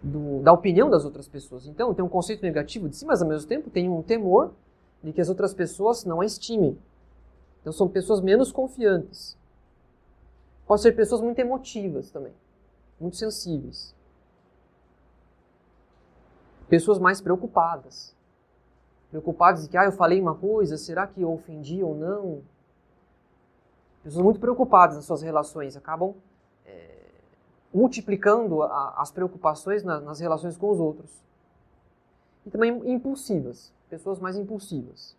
do, 0.00 0.40
da 0.42 0.52
opinião 0.52 0.88
das 0.88 1.04
outras 1.04 1.26
pessoas. 1.26 1.66
Então, 1.66 1.92
tem 1.92 2.04
um 2.04 2.08
conceito 2.08 2.42
negativo 2.42 2.88
de 2.88 2.94
si, 2.94 3.04
mas 3.04 3.20
ao 3.20 3.26
mesmo 3.26 3.48
tempo 3.48 3.70
tem 3.70 3.88
um 3.88 4.02
temor 4.02 4.52
de 5.02 5.12
que 5.12 5.20
as 5.20 5.28
outras 5.28 5.52
pessoas 5.52 6.04
não 6.04 6.20
a 6.20 6.24
estimem. 6.24 6.78
Então, 7.60 7.72
são 7.72 7.88
pessoas 7.88 8.20
menos 8.20 8.52
confiantes. 8.52 9.39
Pode 10.70 10.82
ser 10.82 10.92
pessoas 10.92 11.20
muito 11.20 11.36
emotivas 11.40 12.12
também, 12.12 12.32
muito 13.00 13.16
sensíveis. 13.16 13.92
Pessoas 16.68 16.96
mais 16.96 17.20
preocupadas. 17.20 18.14
Preocupadas 19.10 19.64
de 19.64 19.68
que, 19.68 19.76
ah, 19.76 19.86
eu 19.86 19.90
falei 19.90 20.20
uma 20.20 20.36
coisa, 20.36 20.78
será 20.78 21.08
que 21.08 21.22
eu 21.22 21.32
ofendi 21.32 21.82
ou 21.82 21.96
não? 21.96 22.42
Pessoas 24.04 24.22
muito 24.22 24.38
preocupadas 24.38 24.94
nas 24.94 25.06
suas 25.06 25.22
relações 25.22 25.76
acabam 25.76 26.14
multiplicando 27.74 28.62
a, 28.62 28.94
as 28.98 29.10
preocupações 29.10 29.82
na, 29.82 29.98
nas 29.98 30.20
relações 30.20 30.56
com 30.56 30.70
os 30.70 30.78
outros. 30.78 31.10
E 32.46 32.50
também 32.50 32.70
impulsivas, 32.88 33.72
pessoas 33.88 34.20
mais 34.20 34.36
impulsivas. 34.36 35.16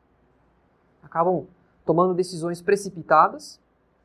Acabam 1.03 1.45
tomando 1.85 2.13
decisões 2.13 2.61
precipitadas 2.61 3.60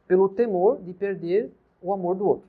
pelo 0.07 0.28
temor 0.28 0.80
de 0.82 0.92
perder 0.92 1.52
o 1.80 1.92
amor 1.92 2.14
do 2.14 2.26
outro. 2.26 2.48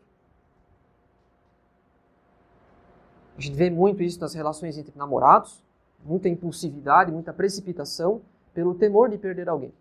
A 3.37 3.41
gente 3.41 3.55
vê 3.55 3.69
muito 3.69 4.01
isso 4.01 4.19
nas 4.19 4.33
relações 4.33 4.77
entre 4.77 4.97
namorados, 4.97 5.63
muita 6.03 6.27
impulsividade, 6.27 7.11
muita 7.11 7.31
precipitação 7.31 8.21
pelo 8.53 8.73
temor 8.73 9.09
de 9.09 9.17
perder 9.17 9.47
alguém. 9.47 9.73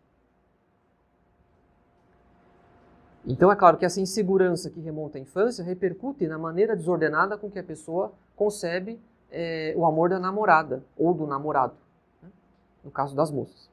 Então 3.27 3.51
é 3.51 3.57
claro 3.57 3.77
que 3.77 3.85
essa 3.85 4.01
insegurança 4.01 4.70
que 4.70 4.79
remonta 4.79 5.18
à 5.18 5.20
infância 5.20 5.64
repercute 5.64 6.29
na 6.29 6.39
maneira 6.39 6.77
desordenada 6.77 7.37
com 7.37 7.51
que 7.51 7.59
a 7.59 7.64
pessoa 7.64 8.12
concebe 8.37 9.01
é, 9.31 9.74
o 9.77 9.85
amor 9.85 10.11
da 10.11 10.18
namorada 10.20 10.85
ou 10.97 11.12
do 11.12 11.27
namorado, 11.27 11.74
né? 12.22 12.31
no 12.85 12.91
caso 12.91 13.16
das 13.16 13.31
moças. 13.31 13.68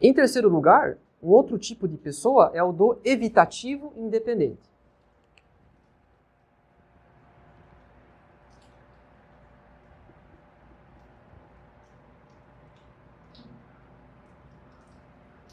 Em 0.00 0.12
terceiro 0.12 0.48
lugar, 0.48 0.96
um 1.24 1.30
outro 1.30 1.58
tipo 1.58 1.88
de 1.88 1.96
pessoa 1.96 2.50
é 2.52 2.62
o 2.62 2.70
do 2.70 3.00
evitativo 3.02 3.94
independente. 3.96 4.60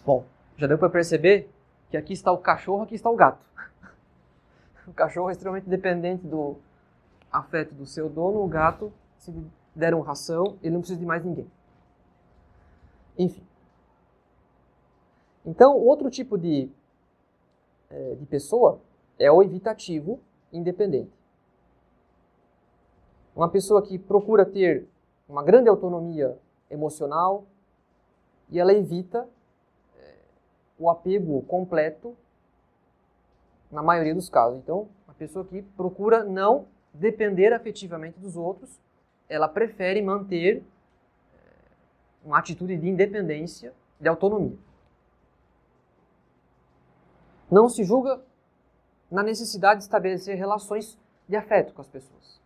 Bom, 0.05 0.26
já 0.57 0.67
deu 0.67 0.78
para 0.78 0.89
perceber 0.89 1.49
que 1.89 1.95
aqui 1.95 2.11
está 2.11 2.34
o 2.34 2.38
cachorro, 2.38 2.84
aqui 2.84 2.95
está 2.95 3.09
o 3.09 3.15
gato. 3.15 3.45
O 4.88 4.93
cachorro 4.93 5.30
é 5.30 5.32
extremamente 5.32 5.69
dependente 5.69 6.26
do 6.26 6.57
afeto 7.32 7.74
do 7.74 7.86
seu 7.86 8.09
dono, 8.09 8.43
o 8.43 8.47
gato, 8.47 8.91
se 9.19 9.32
deram 9.74 10.01
ração, 10.01 10.57
ele 10.61 10.74
não 10.74 10.82
precisa 10.82 10.99
de 10.99 11.05
mais 11.05 11.24
ninguém. 11.24 11.49
Enfim. 13.17 13.43
Então, 15.45 15.77
outro 15.77 16.09
tipo 16.09 16.37
de, 16.37 16.69
é, 17.89 18.15
de 18.15 18.25
pessoa 18.25 18.79
é 19.17 19.31
o 19.31 19.41
evitativo 19.41 20.19
independente. 20.51 21.11
Uma 23.35 23.49
pessoa 23.49 23.81
que 23.81 23.97
procura 23.97 24.45
ter 24.45 24.87
uma 25.27 25.43
grande 25.43 25.69
autonomia 25.69 26.37
emocional 26.69 27.45
e 28.49 28.59
ela 28.59 28.73
evita 28.73 29.27
o 30.81 30.89
apego 30.89 31.43
completo 31.43 32.17
na 33.71 33.83
maioria 33.83 34.15
dos 34.15 34.29
casos. 34.29 34.57
Então, 34.57 34.89
a 35.07 35.13
pessoa 35.13 35.45
que 35.45 35.61
procura 35.61 36.23
não 36.23 36.65
depender 36.91 37.53
afetivamente 37.53 38.19
dos 38.19 38.35
outros, 38.35 38.81
ela 39.29 39.47
prefere 39.47 40.01
manter 40.01 40.57
eh, 40.57 41.37
uma 42.25 42.39
atitude 42.39 42.75
de 42.75 42.89
independência, 42.89 43.73
de 43.99 44.09
autonomia. 44.09 44.57
Não 47.51 47.67
se 47.67 47.83
julga 47.83 48.21
na 49.11 49.21
necessidade 49.21 49.79
de 49.79 49.83
estabelecer 49.83 50.37
relações 50.37 50.97
de 51.27 51.35
afeto 51.35 51.73
com 51.73 51.81
as 51.81 51.87
pessoas. 51.87 52.41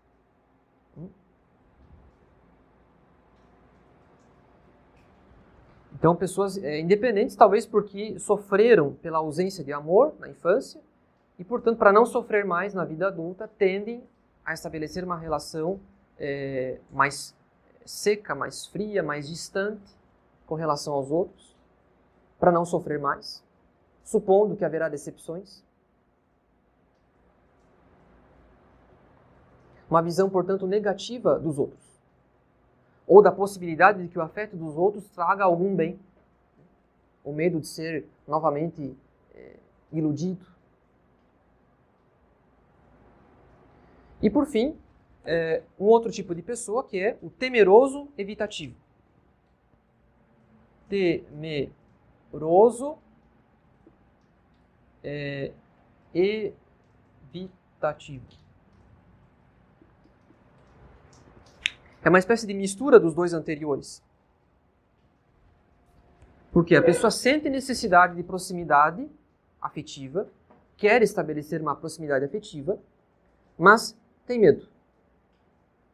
Então, 5.94 6.16
pessoas 6.16 6.58
é, 6.58 6.80
independentes, 6.80 7.36
talvez 7.36 7.66
porque 7.66 8.20
sofreram 8.20 8.94
pela 8.96 9.20
ausência 9.20 9.64
de 9.64 9.72
amor 9.72 10.14
na 10.20 10.28
infância 10.28 10.82
e, 11.40 11.44
portanto, 11.44 11.78
para 11.78 11.94
não 11.94 12.06
sofrer 12.06 12.44
mais 12.46 12.74
na 12.74 12.84
vida 12.84 13.08
adulta, 13.08 13.48
tendem 13.48 14.04
a 14.44 14.54
estabelecer 14.54 15.04
uma 15.04 15.18
relação 15.18 15.80
é, 16.20 16.80
mais 16.92 17.36
seca, 17.86 18.36
mais 18.36 18.66
fria, 18.66 19.02
mais 19.02 19.28
distante 19.28 19.96
com 20.46 20.56
relação 20.56 20.94
aos 20.94 21.10
outros, 21.10 21.56
para 22.40 22.52
não 22.52 22.66
sofrer 22.66 23.00
mais, 23.00 23.44
supondo 24.06 24.56
que 24.56 24.64
haverá 24.64 24.88
decepções. 24.88 25.62
Uma 29.90 30.02
visão, 30.02 30.30
portanto, 30.30 30.66
negativa 30.66 31.38
dos 31.38 31.60
outros 31.60 31.86
ou 33.08 33.22
da 33.22 33.32
possibilidade 33.32 34.02
de 34.02 34.10
que 34.10 34.18
o 34.18 34.22
afeto 34.22 34.58
dos 34.58 34.76
outros 34.76 35.08
traga 35.10 35.44
algum 35.44 35.76
bem. 35.76 36.00
O 37.24 37.32
medo 37.34 37.60
de 37.60 37.68
ser 37.68 38.08
novamente 38.28 38.98
é, 39.34 39.58
iludido. 39.92 40.46
E 44.22 44.30
por 44.30 44.46
fim, 44.46 44.78
é, 45.24 45.64
um 45.80 45.86
outro 45.86 46.12
tipo 46.12 46.36
de 46.36 46.42
pessoa 46.42 46.84
que 46.84 47.00
é 47.00 47.18
o 47.22 47.30
temeroso 47.30 48.10
evitativo. 48.18 48.76
Temeroso 50.90 52.98
é, 55.06 55.52
evitativo. 57.32 58.26
É 62.04 62.10
uma 62.10 62.18
espécie 62.20 62.48
de 62.48 62.54
mistura 62.54 63.00
dos 63.00 63.14
dois 63.14 63.34
anteriores. 63.34 64.04
Porque 66.52 66.76
a 66.76 66.82
pessoa 66.82 67.12
sente 67.12 67.50
necessidade 67.50 68.16
de 68.16 68.24
proximidade 68.24 69.08
afetiva, 69.62 70.28
quer 70.78 71.02
estabelecer 71.04 71.62
uma 71.62 71.76
proximidade 71.76 72.26
afetiva, 72.26 72.80
mas 73.58 73.98
tem 74.26 74.40
medo. 74.40 74.68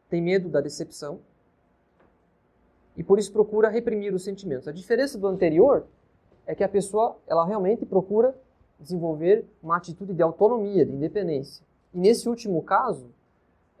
Tem 0.08 0.22
medo 0.22 0.48
da 0.48 0.60
decepção 0.60 1.20
e 2.96 3.02
por 3.02 3.18
isso 3.18 3.32
procura 3.32 3.68
reprimir 3.68 4.14
os 4.14 4.22
sentimentos. 4.22 4.68
A 4.68 4.72
diferença 4.72 5.18
do 5.18 5.26
anterior 5.26 5.86
é 6.46 6.54
que 6.54 6.62
a 6.62 6.68
pessoa 6.68 7.18
ela 7.26 7.46
realmente 7.46 7.84
procura 7.86 8.34
desenvolver 8.82 9.46
uma 9.62 9.76
atitude 9.76 10.12
de 10.12 10.22
autonomia, 10.22 10.84
de 10.84 10.92
independência. 10.92 11.64
E 11.94 11.98
nesse 11.98 12.28
último 12.28 12.62
caso, 12.62 13.10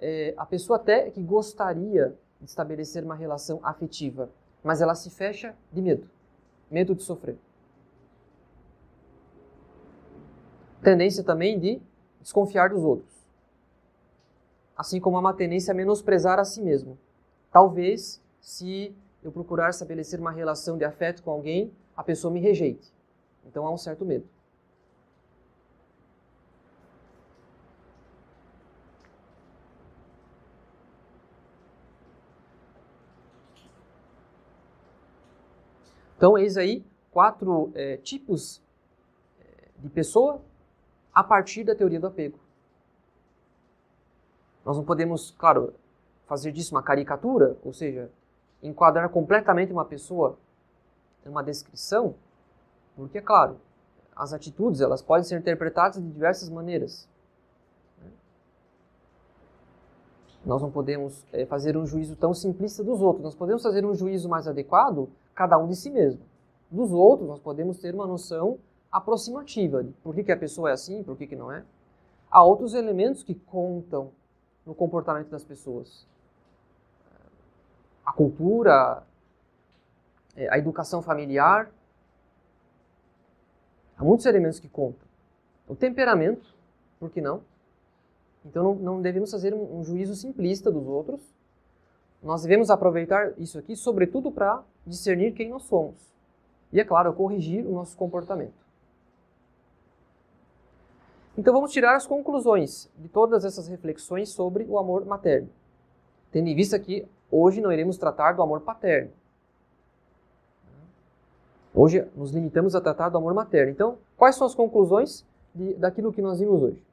é, 0.00 0.34
a 0.36 0.46
pessoa 0.46 0.76
até 0.76 1.10
que 1.10 1.22
gostaria 1.22 2.16
de 2.40 2.48
estabelecer 2.48 3.04
uma 3.04 3.14
relação 3.14 3.60
afetiva, 3.62 4.30
mas 4.62 4.80
ela 4.80 4.94
se 4.94 5.10
fecha 5.10 5.54
de 5.72 5.82
medo, 5.82 6.08
medo 6.70 6.94
de 6.94 7.02
sofrer. 7.02 7.36
Tendência 10.82 11.22
também 11.22 11.58
de 11.58 11.80
desconfiar 12.20 12.70
dos 12.70 12.82
outros, 12.82 13.12
assim 14.76 15.00
como 15.00 15.18
uma 15.18 15.34
tendência 15.34 15.72
a 15.72 15.74
menosprezar 15.74 16.38
a 16.38 16.44
si 16.44 16.60
mesmo. 16.60 16.98
Talvez 17.52 18.20
se 18.40 18.94
eu 19.22 19.30
procurar 19.30 19.70
estabelecer 19.70 20.18
uma 20.18 20.32
relação 20.32 20.76
de 20.76 20.84
afeto 20.84 21.22
com 21.22 21.30
alguém, 21.30 21.72
a 21.96 22.02
pessoa 22.02 22.32
me 22.32 22.40
rejeite. 22.40 22.92
Então 23.46 23.64
há 23.66 23.70
um 23.70 23.76
certo 23.76 24.04
medo. 24.04 24.26
Então, 36.22 36.38
eis 36.38 36.56
aí 36.56 36.86
quatro 37.10 37.72
é, 37.74 37.96
tipos 37.96 38.62
é, 39.40 39.68
de 39.76 39.90
pessoa 39.90 40.40
a 41.12 41.24
partir 41.24 41.64
da 41.64 41.74
teoria 41.74 41.98
do 41.98 42.06
apego. 42.06 42.38
Nós 44.64 44.76
não 44.76 44.84
podemos, 44.84 45.32
claro, 45.32 45.74
fazer 46.24 46.52
disso 46.52 46.76
uma 46.76 46.82
caricatura, 46.82 47.56
ou 47.64 47.72
seja, 47.72 48.08
enquadrar 48.62 49.08
completamente 49.08 49.72
uma 49.72 49.84
pessoa 49.84 50.38
em 51.26 51.28
uma 51.28 51.42
descrição, 51.42 52.14
porque, 52.94 53.20
claro, 53.20 53.56
as 54.14 54.32
atitudes 54.32 54.80
elas 54.80 55.02
podem 55.02 55.24
ser 55.24 55.40
interpretadas 55.40 56.00
de 56.00 56.08
diversas 56.08 56.48
maneiras. 56.48 57.08
Né? 57.98 58.12
Nós 60.46 60.62
não 60.62 60.70
podemos 60.70 61.26
é, 61.32 61.44
fazer 61.46 61.76
um 61.76 61.84
juízo 61.84 62.14
tão 62.14 62.32
simplista 62.32 62.84
dos 62.84 63.00
outros. 63.00 63.24
Nós 63.24 63.34
podemos 63.34 63.60
fazer 63.60 63.84
um 63.84 63.92
juízo 63.92 64.28
mais 64.28 64.46
adequado, 64.46 65.10
cada 65.34 65.58
um 65.58 65.68
de 65.68 65.76
si 65.76 65.90
mesmo. 65.90 66.22
Dos 66.70 66.90
outros, 66.90 67.28
nós 67.28 67.38
podemos 67.38 67.78
ter 67.78 67.94
uma 67.94 68.06
noção 68.06 68.58
aproximativa 68.90 69.82
de 69.82 69.92
por 70.02 70.14
que, 70.14 70.24
que 70.24 70.32
a 70.32 70.36
pessoa 70.36 70.70
é 70.70 70.72
assim, 70.72 71.02
por 71.02 71.16
que, 71.16 71.26
que 71.26 71.36
não 71.36 71.50
é. 71.50 71.64
Há 72.30 72.42
outros 72.42 72.74
elementos 72.74 73.22
que 73.22 73.34
contam 73.34 74.10
no 74.64 74.74
comportamento 74.74 75.28
das 75.28 75.44
pessoas. 75.44 76.06
A 78.04 78.12
cultura, 78.12 79.02
é, 80.36 80.52
a 80.52 80.58
educação 80.58 81.02
familiar. 81.02 81.70
Há 83.96 84.04
muitos 84.04 84.26
elementos 84.26 84.58
que 84.58 84.68
contam. 84.68 85.06
O 85.68 85.76
temperamento, 85.76 86.54
por 86.98 87.10
que 87.10 87.20
não? 87.20 87.42
Então 88.44 88.62
não, 88.64 88.74
não 88.74 89.02
devemos 89.02 89.30
fazer 89.30 89.54
um, 89.54 89.78
um 89.78 89.84
juízo 89.84 90.14
simplista 90.14 90.70
dos 90.70 90.86
outros. 90.86 91.20
Nós 92.22 92.42
devemos 92.42 92.70
aproveitar 92.70 93.32
isso 93.36 93.58
aqui, 93.58 93.74
sobretudo 93.74 94.30
para 94.30 94.62
discernir 94.86 95.32
quem 95.32 95.48
nós 95.48 95.64
somos. 95.64 95.96
E, 96.72 96.80
é 96.80 96.84
claro, 96.84 97.12
corrigir 97.12 97.66
o 97.66 97.72
nosso 97.72 97.96
comportamento. 97.96 98.62
Então 101.36 101.52
vamos 101.52 101.72
tirar 101.72 101.96
as 101.96 102.06
conclusões 102.06 102.90
de 102.96 103.08
todas 103.08 103.44
essas 103.44 103.66
reflexões 103.66 104.28
sobre 104.28 104.64
o 104.64 104.78
amor 104.78 105.04
materno. 105.04 105.48
Tendo 106.30 106.48
em 106.48 106.54
vista 106.54 106.78
que 106.78 107.06
hoje 107.30 107.60
não 107.60 107.72
iremos 107.72 107.96
tratar 107.96 108.32
do 108.32 108.42
amor 108.42 108.60
paterno. 108.60 109.10
Hoje 111.74 112.06
nos 112.14 112.30
limitamos 112.30 112.74
a 112.74 112.80
tratar 112.80 113.08
do 113.08 113.16
amor 113.16 113.32
materno. 113.32 113.72
Então, 113.72 113.98
quais 114.16 114.36
são 114.36 114.46
as 114.46 114.54
conclusões 114.54 115.24
de, 115.54 115.74
daquilo 115.74 116.12
que 116.12 116.20
nós 116.20 116.38
vimos 116.38 116.62
hoje? 116.62 116.84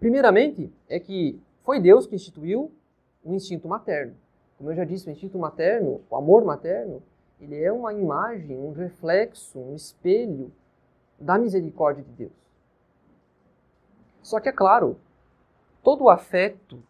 Primeiramente, 0.00 0.72
é 0.88 0.98
que 0.98 1.40
foi 1.62 1.80
Deus 1.80 2.06
que 2.06 2.16
instituiu 2.16 2.72
o 3.24 3.34
instinto 3.34 3.68
materno. 3.68 4.14
Como 4.56 4.70
eu 4.70 4.76
já 4.76 4.84
disse, 4.84 5.08
o 5.08 5.10
instinto 5.10 5.38
materno, 5.38 6.02
o 6.08 6.16
amor 6.16 6.44
materno, 6.44 7.02
ele 7.40 7.60
é 7.60 7.72
uma 7.72 7.92
imagem, 7.92 8.56
um 8.56 8.72
reflexo, 8.72 9.58
um 9.58 9.74
espelho 9.74 10.52
da 11.18 11.38
misericórdia 11.38 12.04
de 12.04 12.12
Deus. 12.12 12.32
Só 14.22 14.38
que 14.38 14.48
é 14.48 14.52
claro, 14.52 14.96
todo 15.82 16.04
o 16.04 16.10
afeto 16.10 16.82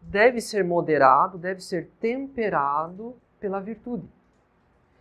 deve 0.00 0.40
ser 0.40 0.64
moderado, 0.64 1.38
deve 1.38 1.60
ser 1.60 1.88
temperado 2.00 3.16
pela 3.38 3.60
virtude. 3.60 4.08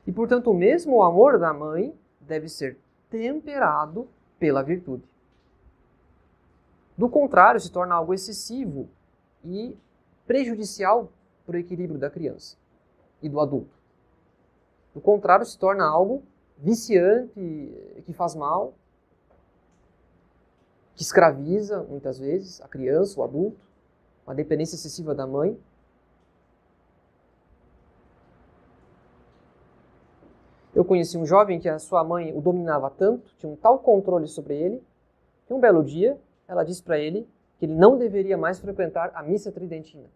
E, 0.05 0.11
portanto, 0.11 0.51
o 0.51 0.53
mesmo 0.53 1.01
amor 1.01 1.39
da 1.39 1.53
mãe 1.53 1.97
deve 2.19 2.47
ser 2.47 2.77
temperado 3.09 4.07
pela 4.37 4.61
virtude. 4.61 5.03
Do 6.97 7.09
contrário, 7.09 7.59
se 7.59 7.71
torna 7.71 7.95
algo 7.95 8.13
excessivo 8.13 8.87
e 9.43 9.77
prejudicial 10.25 11.11
para 11.45 11.55
o 11.55 11.59
equilíbrio 11.59 11.99
da 11.99 12.09
criança 12.09 12.57
e 13.21 13.29
do 13.29 13.39
adulto. 13.39 13.75
Do 14.93 15.01
contrário, 15.01 15.45
se 15.45 15.57
torna 15.57 15.85
algo 15.85 16.23
viciante, 16.57 17.33
que 18.05 18.13
faz 18.13 18.35
mal, 18.35 18.73
que 20.95 21.01
escraviza 21.01 21.83
muitas 21.83 22.19
vezes 22.19 22.61
a 22.61 22.67
criança, 22.67 23.19
o 23.19 23.23
adulto, 23.23 23.59
uma 24.25 24.35
dependência 24.35 24.75
excessiva 24.75 25.15
da 25.15 25.25
mãe. 25.25 25.59
Eu 30.73 30.85
conheci 30.85 31.17
um 31.17 31.25
jovem 31.25 31.59
que 31.59 31.69
a 31.69 31.79
sua 31.79 32.03
mãe 32.03 32.35
o 32.35 32.41
dominava 32.41 32.89
tanto, 32.89 33.33
tinha 33.37 33.51
um 33.51 33.55
tal 33.55 33.79
controle 33.79 34.27
sobre 34.27 34.55
ele, 34.55 34.83
que 35.45 35.53
um 35.53 35.59
belo 35.59 35.83
dia 35.83 36.19
ela 36.47 36.63
disse 36.63 36.81
para 36.81 36.99
ele 36.99 37.27
que 37.63 37.67
ele 37.67 37.75
não 37.75 37.97
deveria 37.97 38.37
mais 38.37 38.59
frequentar 38.59 39.09
a 39.15 39.23
missa 39.23 39.49
tridentina. 39.49 40.09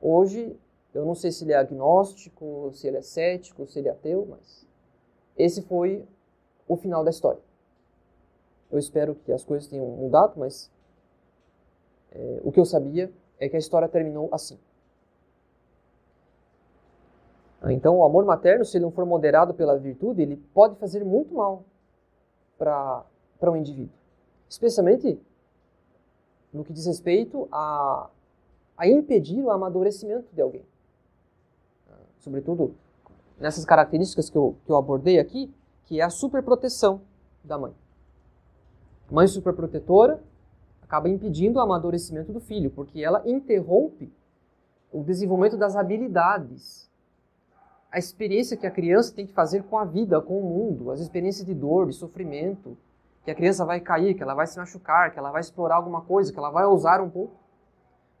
Hoje, 0.00 0.58
eu 0.94 1.04
não 1.04 1.14
sei 1.14 1.30
se 1.30 1.44
ele 1.44 1.52
é 1.52 1.56
agnóstico, 1.56 2.70
se 2.72 2.86
ele 2.86 2.96
é 2.96 3.02
cético, 3.02 3.66
se 3.66 3.78
ele 3.78 3.88
é 3.88 3.90
ateu, 3.90 4.26
mas 4.26 4.66
esse 5.36 5.60
foi 5.60 6.02
o 6.66 6.78
final 6.78 7.04
da 7.04 7.10
história. 7.10 7.42
Eu 8.70 8.78
espero 8.78 9.14
que 9.14 9.30
as 9.32 9.44
coisas 9.44 9.68
tenham 9.68 9.84
mudado, 9.84 10.32
mas 10.38 10.70
é, 12.10 12.40
o 12.42 12.50
que 12.50 12.58
eu 12.58 12.64
sabia 12.64 13.12
é 13.38 13.46
que 13.46 13.56
a 13.56 13.58
história 13.58 13.86
terminou 13.86 14.30
assim. 14.32 14.58
Ah, 17.60 17.70
então, 17.70 17.98
o 17.98 18.04
amor 18.04 18.24
materno, 18.24 18.64
se 18.64 18.78
ele 18.78 18.86
não 18.86 18.92
for 18.92 19.04
moderado 19.04 19.52
pela 19.52 19.78
virtude, 19.78 20.22
ele 20.22 20.38
pode 20.54 20.74
fazer 20.76 21.04
muito 21.04 21.34
mal 21.34 21.66
para 22.56 23.04
um 23.42 23.56
indivíduo. 23.56 23.92
Especialmente 24.48 25.20
no 26.52 26.64
que 26.64 26.72
diz 26.72 26.86
respeito 26.86 27.48
a, 27.50 28.10
a 28.76 28.88
impedir 28.88 29.42
o 29.42 29.50
amadurecimento 29.50 30.28
de 30.32 30.40
alguém. 30.40 30.64
Sobretudo 32.18 32.74
nessas 33.38 33.64
características 33.64 34.30
que 34.30 34.36
eu, 34.36 34.56
que 34.64 34.70
eu 34.70 34.76
abordei 34.76 35.18
aqui, 35.18 35.52
que 35.84 36.00
é 36.00 36.04
a 36.04 36.10
superproteção 36.10 37.00
da 37.42 37.58
mãe. 37.58 37.74
Mãe 39.10 39.26
superprotetora 39.26 40.22
acaba 40.80 41.08
impedindo 41.08 41.58
o 41.58 41.60
amadurecimento 41.60 42.32
do 42.32 42.40
filho, 42.40 42.70
porque 42.70 43.02
ela 43.02 43.22
interrompe 43.26 44.12
o 44.92 45.02
desenvolvimento 45.02 45.56
das 45.56 45.74
habilidades, 45.74 46.88
a 47.90 47.98
experiência 47.98 48.56
que 48.56 48.66
a 48.66 48.70
criança 48.70 49.14
tem 49.14 49.26
que 49.26 49.32
fazer 49.32 49.64
com 49.64 49.76
a 49.76 49.84
vida, 49.84 50.20
com 50.20 50.38
o 50.38 50.42
mundo, 50.42 50.90
as 50.90 51.00
experiências 51.00 51.44
de 51.44 51.54
dor, 51.54 51.88
de 51.88 51.94
sofrimento, 51.94 52.76
que 53.24 53.30
a 53.30 53.34
criança 53.34 53.64
vai 53.64 53.80
cair, 53.80 54.14
que 54.14 54.22
ela 54.22 54.34
vai 54.34 54.46
se 54.46 54.58
machucar, 54.58 55.12
que 55.12 55.18
ela 55.18 55.30
vai 55.30 55.40
explorar 55.40 55.76
alguma 55.76 56.02
coisa, 56.02 56.32
que 56.32 56.38
ela 56.38 56.50
vai 56.50 56.64
ousar 56.64 57.00
um 57.00 57.08
pouco 57.08 57.34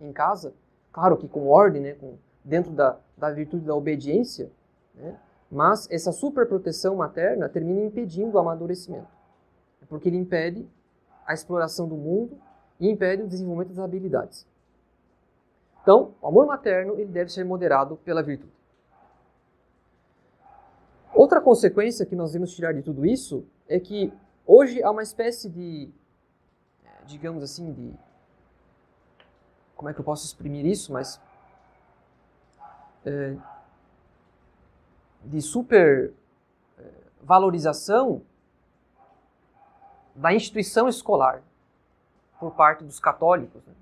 em 0.00 0.12
casa, 0.12 0.54
claro 0.92 1.16
que 1.16 1.28
com 1.28 1.48
ordem, 1.48 1.82
né, 1.82 1.92
com, 1.94 2.16
dentro 2.44 2.72
da, 2.72 2.98
da 3.16 3.30
virtude 3.30 3.64
da 3.64 3.74
obediência, 3.74 4.50
né? 4.94 5.16
Mas 5.50 5.86
essa 5.90 6.12
superproteção 6.12 6.96
materna 6.96 7.46
termina 7.46 7.84
impedindo 7.84 8.36
o 8.36 8.38
amadurecimento, 8.38 9.06
porque 9.86 10.08
ele 10.08 10.16
impede 10.16 10.66
a 11.26 11.34
exploração 11.34 11.86
do 11.86 11.94
mundo 11.94 12.38
e 12.80 12.88
impede 12.88 13.22
o 13.22 13.28
desenvolvimento 13.28 13.68
das 13.68 13.78
habilidades. 13.78 14.46
Então, 15.82 16.14
o 16.22 16.26
amor 16.26 16.46
materno 16.46 16.94
ele 16.94 17.10
deve 17.10 17.30
ser 17.30 17.44
moderado 17.44 17.96
pela 17.98 18.22
virtude. 18.22 18.52
Outra 21.14 21.40
consequência 21.40 22.06
que 22.06 22.16
nós 22.16 22.32
devemos 22.32 22.54
tirar 22.54 22.72
de 22.72 22.82
tudo 22.82 23.04
isso 23.04 23.44
é 23.68 23.78
que 23.78 24.10
hoje 24.46 24.82
há 24.82 24.90
uma 24.90 25.02
espécie 25.02 25.48
de, 25.48 25.90
digamos 27.06 27.42
assim, 27.42 27.72
de. 27.72 27.94
Como 29.76 29.88
é 29.88 29.94
que 29.94 30.00
eu 30.00 30.04
posso 30.04 30.24
exprimir 30.24 30.66
isso? 30.66 30.92
Mas. 30.92 31.20
É, 33.04 33.36
de 35.24 35.40
super 35.40 36.12
eh, 36.78 36.82
valorização 37.22 38.22
da 40.14 40.32
instituição 40.32 40.88
escolar 40.88 41.42
por 42.38 42.52
parte 42.52 42.84
dos 42.84 42.98
católicos, 42.98 43.64
né? 43.64 43.74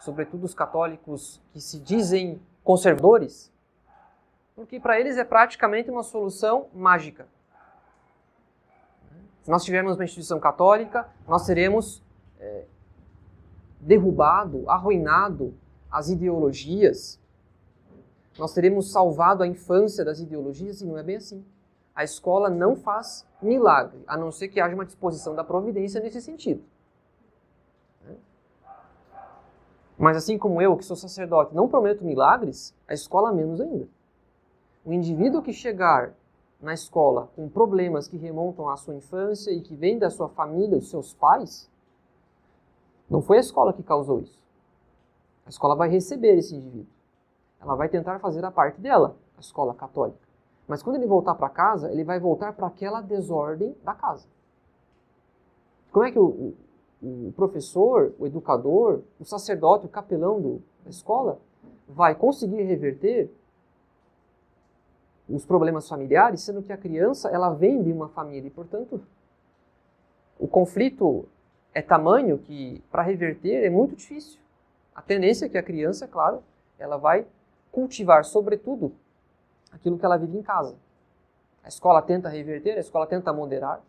sobretudo 0.00 0.44
os 0.44 0.54
católicos 0.54 1.40
que 1.52 1.60
se 1.60 1.78
dizem 1.80 2.40
conservadores, 2.62 3.52
porque 4.54 4.78
para 4.78 4.98
eles 4.98 5.16
é 5.16 5.24
praticamente 5.24 5.90
uma 5.90 6.02
solução 6.02 6.68
mágica. 6.72 7.26
Se 9.48 9.50
nós 9.50 9.64
tivermos 9.64 9.94
uma 9.94 10.04
instituição 10.04 10.38
católica, 10.38 11.08
nós 11.26 11.46
seremos 11.46 12.04
é, 12.38 12.66
derrubado, 13.80 14.68
arruinado 14.68 15.54
as 15.90 16.10
ideologias 16.10 17.18
nós 18.38 18.52
teremos 18.52 18.92
salvado 18.92 19.42
a 19.42 19.46
infância 19.46 20.04
das 20.04 20.20
ideologias 20.20 20.82
e 20.82 20.86
não 20.86 20.98
é 20.98 21.02
bem 21.02 21.16
assim. 21.16 21.42
A 21.94 22.04
escola 22.04 22.50
não 22.50 22.76
faz 22.76 23.26
milagre, 23.42 24.04
a 24.06 24.18
não 24.18 24.30
ser 24.30 24.48
que 24.48 24.60
haja 24.60 24.74
uma 24.74 24.84
disposição 24.84 25.34
da 25.34 25.42
providência 25.42 25.98
nesse 25.98 26.20
sentido. 26.20 26.62
Mas 29.96 30.16
assim 30.16 30.36
como 30.36 30.60
eu, 30.62 30.76
que 30.76 30.84
sou 30.84 30.94
sacerdote, 30.94 31.54
não 31.54 31.68
prometo 31.68 32.04
milagres, 32.04 32.72
a 32.86 32.92
escola 32.92 33.32
menos 33.32 33.60
ainda. 33.60 33.88
O 34.84 34.92
indivíduo 34.92 35.42
que 35.42 35.54
chegar 35.54 36.12
na 36.60 36.74
escola 36.74 37.28
com 37.36 37.48
problemas 37.48 38.08
que 38.08 38.16
remontam 38.16 38.68
à 38.68 38.76
sua 38.76 38.94
infância 38.94 39.50
e 39.50 39.60
que 39.60 39.76
vêm 39.76 39.98
da 39.98 40.10
sua 40.10 40.28
família, 40.28 40.78
dos 40.78 40.90
seus 40.90 41.14
pais, 41.14 41.70
não 43.08 43.22
foi 43.22 43.38
a 43.38 43.40
escola 43.40 43.72
que 43.72 43.82
causou 43.82 44.20
isso. 44.20 44.42
A 45.46 45.48
escola 45.48 45.74
vai 45.74 45.88
receber 45.88 46.36
esse 46.36 46.54
indivíduo. 46.54 46.92
Ela 47.60 47.74
vai 47.74 47.88
tentar 47.88 48.18
fazer 48.18 48.44
a 48.44 48.50
parte 48.50 48.80
dela, 48.80 49.16
a 49.36 49.40
escola 49.40 49.74
católica. 49.74 50.28
Mas 50.66 50.82
quando 50.82 50.96
ele 50.96 51.06
voltar 51.06 51.34
para 51.34 51.48
casa, 51.48 51.90
ele 51.90 52.04
vai 52.04 52.20
voltar 52.20 52.52
para 52.52 52.66
aquela 52.66 53.00
desordem 53.00 53.74
da 53.82 53.94
casa. 53.94 54.26
Como 55.90 56.04
é 56.04 56.12
que 56.12 56.18
o, 56.18 56.54
o, 57.02 57.32
professor, 57.34 58.12
o 58.18 58.26
educador, 58.26 59.00
o 59.18 59.24
sacerdote, 59.24 59.86
o 59.86 59.88
capelão 59.88 60.40
do, 60.40 60.62
da 60.84 60.90
escola 60.90 61.40
vai 61.88 62.14
conseguir 62.14 62.62
reverter 62.62 63.32
os 65.28 65.44
problemas 65.44 65.88
familiares, 65.88 66.40
sendo 66.40 66.62
que 66.62 66.72
a 66.72 66.76
criança 66.76 67.28
ela 67.28 67.50
vem 67.50 67.82
de 67.82 67.92
uma 67.92 68.08
família 68.08 68.48
e, 68.48 68.50
portanto, 68.50 69.00
o 70.38 70.48
conflito 70.48 71.28
é 71.74 71.82
tamanho 71.82 72.38
que 72.38 72.82
para 72.90 73.02
reverter 73.02 73.64
é 73.64 73.70
muito 73.70 73.94
difícil. 73.94 74.40
A 74.94 75.02
tendência 75.02 75.46
é 75.46 75.48
que 75.48 75.58
a 75.58 75.62
criança, 75.62 76.06
é 76.06 76.08
claro, 76.08 76.42
ela 76.78 76.96
vai 76.96 77.26
cultivar, 77.70 78.24
sobretudo, 78.24 78.92
aquilo 79.70 79.98
que 79.98 80.04
ela 80.04 80.16
vive 80.16 80.38
em 80.38 80.42
casa. 80.42 80.76
A 81.62 81.68
escola 81.68 82.00
tenta 82.00 82.28
reverter, 82.28 82.76
a 82.76 82.80
escola 82.80 83.06
tenta 83.06 83.32
moderar, 83.32 83.82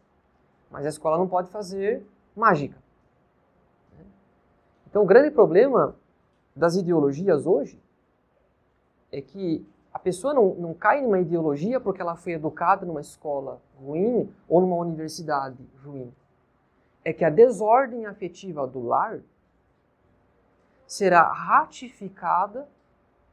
mas 0.70 0.86
a 0.86 0.90
escola 0.90 1.18
não 1.18 1.28
pode 1.28 1.50
fazer 1.50 2.06
mágica. 2.36 2.78
Então, 4.90 5.04
o 5.04 5.06
grande 5.06 5.32
problema 5.32 5.96
das 6.56 6.76
ideologias 6.76 7.46
hoje 7.46 7.80
é 9.12 9.22
que 9.22 9.66
a 9.94 9.98
pessoa 9.98 10.34
não, 10.34 10.54
não 10.56 10.74
cai 10.74 11.02
numa 11.02 11.20
ideologia 11.20 11.80
porque 11.80 12.02
ela 12.02 12.16
foi 12.16 12.34
educada 12.34 12.86
numa 12.86 13.02
escola 13.02 13.60
ruim 13.80 14.32
ou 14.48 14.62
numa 14.62 14.76
universidade 14.76 15.58
ruim. 15.84 16.14
É 17.04 17.12
que 17.12 17.26
a 17.26 17.30
desordem 17.30 18.06
afetiva 18.06 18.68
do 18.68 18.86
lar 18.86 19.20
será 20.86 21.32
ratificada 21.32 22.68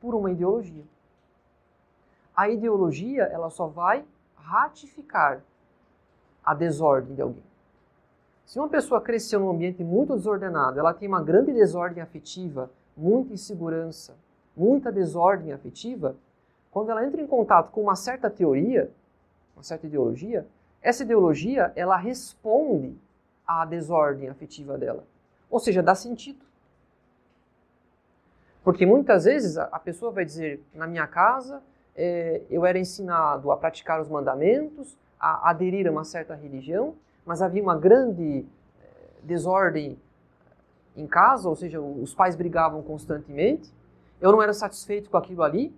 por 0.01 0.15
uma 0.15 0.31
ideologia. 0.31 0.85
A 2.35 2.49
ideologia 2.49 3.25
ela 3.25 3.51
só 3.51 3.67
vai 3.67 4.05
ratificar 4.37 5.43
a 6.45 6.55
desordem 6.55 7.15
de 7.15 7.23
alguém. 7.23 7.43
Se 8.45 8.59
uma 8.59 8.69
pessoa 8.69 9.01
cresceu 9.01 9.41
num 9.41 9.51
ambiente 9.51 9.83
muito 9.83 10.15
desordenado, 10.15 10.79
ela 10.79 10.95
tem 10.95 11.09
uma 11.09 11.23
grande 11.23 11.53
desordem 11.53 12.03
afetiva, 12.03 12.71
muita 12.97 13.33
insegurança, 13.33 14.17
muita 14.57 14.93
desordem 14.93 15.53
afetiva, 15.53 16.17
quando 16.77 16.91
ela 16.91 17.07
entra 17.07 17.23
em 17.23 17.27
contato 17.27 17.71
com 17.71 17.81
uma 17.81 17.97
certa 17.97 18.29
teoria, 18.29 18.91
uma 19.57 19.63
certa 19.63 19.87
ideologia, 19.87 20.47
essa 20.83 21.05
ideologia 21.05 21.73
ela 21.75 21.97
responde 21.97 22.95
à 23.47 23.65
desordem 23.65 24.29
afetiva 24.29 24.77
dela. 24.77 25.03
Ou 25.49 25.59
seja, 25.59 25.83
dá 25.83 25.95
sentido. 25.95 26.45
Porque 28.63 28.85
muitas 28.85 29.25
vezes 29.25 29.57
a 29.57 29.79
pessoa 29.79 30.13
vai 30.13 30.27
dizer, 30.27 30.63
na 30.75 30.87
minha 30.87 31.07
casa, 31.07 31.63
é, 31.97 32.43
eu 32.51 32.67
era 32.67 32.79
ensinado 32.79 33.51
a 33.51 33.57
praticar 33.57 33.99
os 34.03 34.09
mandamentos, 34.11 34.99
a 35.19 35.49
aderir 35.49 35.89
a 35.89 35.91
uma 35.91 36.05
certa 36.05 36.35
religião, 36.35 36.95
mas 37.25 37.41
havia 37.41 37.63
uma 37.63 37.79
grande 37.79 38.45
é, 38.83 38.87
desordem 39.23 39.99
em 40.95 41.07
casa, 41.07 41.49
ou 41.49 41.57
seja, 41.57 41.81
os 41.81 42.15
pais 42.15 42.37
brigavam 42.37 42.83
constantemente. 42.83 43.73
Eu 44.21 44.31
não 44.31 44.43
era 44.43 44.53
satisfeito 44.53 45.09
com 45.09 45.17
aquilo 45.17 45.43
ali, 45.43 45.75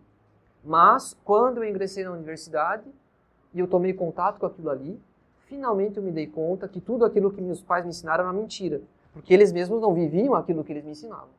mas 0.64 1.16
quando 1.24 1.58
eu 1.58 1.64
ingressei 1.64 2.04
na 2.04 2.12
universidade 2.12 2.84
e 3.54 3.60
eu 3.60 3.66
tomei 3.66 3.92
contato 3.92 4.38
com 4.38 4.46
aquilo 4.46 4.70
ali, 4.70 5.00
finalmente 5.46 5.96
eu 5.96 6.02
me 6.02 6.12
dei 6.12 6.26
conta 6.26 6.68
que 6.68 6.80
tudo 6.80 7.04
aquilo 7.04 7.30
que 7.30 7.40
meus 7.40 7.62
pais 7.62 7.84
me 7.84 7.90
ensinaram 7.90 8.24
era 8.24 8.32
mentira, 8.32 8.80
porque 9.12 9.32
eles 9.32 9.52
mesmos 9.52 9.80
não 9.80 9.94
viviam 9.94 10.34
aquilo 10.34 10.64
que 10.64 10.72
eles 10.72 10.84
me 10.84 10.90
ensinavam. 10.90 11.30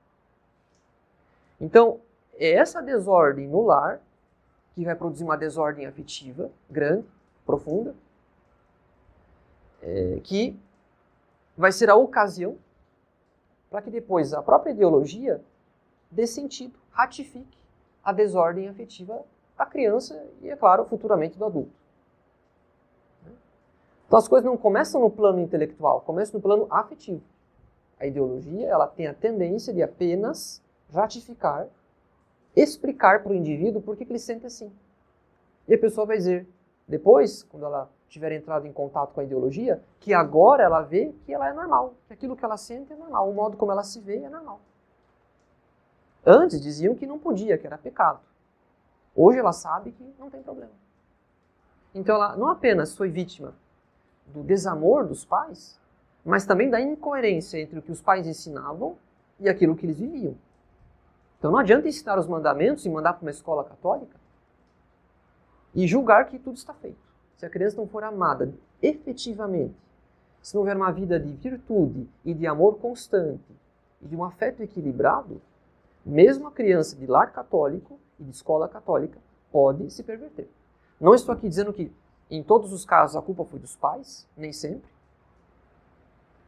Então, 1.59 1.99
é 2.35 2.53
essa 2.53 2.81
desordem 2.81 3.47
no 3.47 3.65
lar 3.65 4.01
que 4.73 4.85
vai 4.85 4.95
produzir 4.95 5.23
uma 5.23 5.37
desordem 5.37 5.85
afetiva 5.85 6.49
grande, 6.69 7.05
profunda, 7.45 7.93
é, 9.81 10.19
que 10.23 10.57
vai 11.57 11.71
ser 11.71 11.89
a 11.89 11.95
ocasião 11.95 12.57
para 13.69 13.81
que 13.81 13.91
depois 13.91 14.33
a 14.33 14.41
própria 14.41 14.71
ideologia 14.71 15.41
dê 16.09 16.25
sentido, 16.25 16.79
ratifique 16.91 17.58
a 18.03 18.11
desordem 18.11 18.67
afetiva 18.67 19.23
da 19.57 19.65
criança 19.65 20.25
e, 20.41 20.49
é 20.49 20.55
claro, 20.55 20.85
futuramente 20.85 21.37
do 21.37 21.45
adulto. 21.45 21.71
Então 24.07 24.17
as 24.17 24.27
coisas 24.27 24.45
não 24.45 24.57
começam 24.57 25.01
no 25.01 25.09
plano 25.11 25.39
intelectual, 25.39 26.01
começam 26.01 26.39
no 26.39 26.41
plano 26.41 26.65
afetivo. 26.69 27.21
A 27.99 28.07
ideologia 28.07 28.67
ela 28.67 28.87
tem 28.87 29.05
a 29.07 29.13
tendência 29.13 29.73
de 29.73 29.83
apenas 29.83 30.63
ratificar, 30.91 31.67
explicar 32.55 33.21
para 33.21 33.31
o 33.31 33.35
indivíduo 33.35 33.81
por 33.81 33.95
que, 33.95 34.05
que 34.05 34.11
ele 34.11 34.19
sente 34.19 34.45
assim. 34.45 34.71
E 35.67 35.75
a 35.75 35.77
pessoa 35.77 36.07
vai 36.07 36.17
dizer, 36.17 36.47
depois, 36.87 37.43
quando 37.43 37.65
ela 37.65 37.87
tiver 38.07 38.31
entrado 38.31 38.65
em 38.65 38.73
contato 38.73 39.13
com 39.13 39.19
a 39.19 39.23
ideologia, 39.23 39.79
que 39.99 40.13
agora 40.13 40.63
ela 40.63 40.81
vê 40.81 41.13
que 41.25 41.31
ela 41.31 41.47
é 41.47 41.53
normal, 41.53 41.93
que 42.07 42.13
aquilo 42.13 42.35
que 42.35 42.43
ela 42.43 42.57
sente 42.57 42.91
é 42.91 42.95
normal, 42.95 43.29
o 43.29 43.33
modo 43.33 43.57
como 43.57 43.71
ela 43.71 43.83
se 43.83 43.99
vê 43.99 44.17
é 44.23 44.29
normal. 44.29 44.59
Antes 46.25 46.61
diziam 46.61 46.95
que 46.95 47.07
não 47.07 47.17
podia, 47.17 47.57
que 47.57 47.65
era 47.65 47.77
pecado. 47.77 48.19
Hoje 49.15 49.39
ela 49.39 49.53
sabe 49.53 49.91
que 49.91 50.13
não 50.19 50.29
tem 50.29 50.41
problema. 50.41 50.71
Então 51.93 52.15
ela 52.15 52.35
não 52.35 52.47
apenas 52.47 52.95
foi 52.95 53.09
vítima 53.09 53.53
do 54.27 54.43
desamor 54.43 55.05
dos 55.05 55.25
pais, 55.25 55.79
mas 56.23 56.45
também 56.45 56.69
da 56.69 56.79
incoerência 56.79 57.59
entre 57.59 57.79
o 57.79 57.81
que 57.81 57.91
os 57.91 58.01
pais 58.01 58.27
ensinavam 58.27 58.97
e 59.39 59.49
aquilo 59.49 59.75
que 59.75 59.85
eles 59.85 59.97
viviam. 59.97 60.35
Então 61.37 61.51
não 61.51 61.59
adianta 61.59 61.87
ensinar 61.87 62.19
os 62.19 62.27
mandamentos 62.27 62.85
e 62.85 62.89
mandar 62.89 63.13
para 63.13 63.23
uma 63.23 63.31
escola 63.31 63.63
católica 63.63 64.19
e 65.73 65.87
julgar 65.87 66.27
que 66.27 66.37
tudo 66.37 66.57
está 66.57 66.73
feito. 66.73 66.99
Se 67.37 67.45
a 67.45 67.49
criança 67.49 67.77
não 67.77 67.87
for 67.87 68.03
amada 68.03 68.53
efetivamente, 68.81 69.75
se 70.41 70.53
não 70.53 70.61
houver 70.61 70.75
uma 70.75 70.91
vida 70.91 71.19
de 71.19 71.31
virtude 71.33 72.09
e 72.23 72.33
de 72.33 72.45
amor 72.45 72.77
constante 72.79 73.55
e 74.01 74.07
de 74.07 74.15
um 74.15 74.23
afeto 74.23 74.61
equilibrado, 74.61 75.41
mesmo 76.05 76.47
a 76.47 76.51
criança 76.51 76.95
de 76.95 77.05
lar 77.05 77.31
católico 77.31 77.99
e 78.19 78.23
de 78.23 78.31
escola 78.31 78.67
católica 78.67 79.19
pode 79.51 79.89
se 79.91 80.03
perverter. 80.03 80.49
Não 80.99 81.13
estou 81.13 81.33
aqui 81.33 81.47
dizendo 81.47 81.73
que 81.73 81.91
em 82.29 82.43
todos 82.43 82.71
os 82.71 82.85
casos 82.85 83.15
a 83.15 83.21
culpa 83.21 83.43
foi 83.43 83.59
dos 83.59 83.75
pais, 83.75 84.27
nem 84.37 84.51
sempre. 84.53 84.89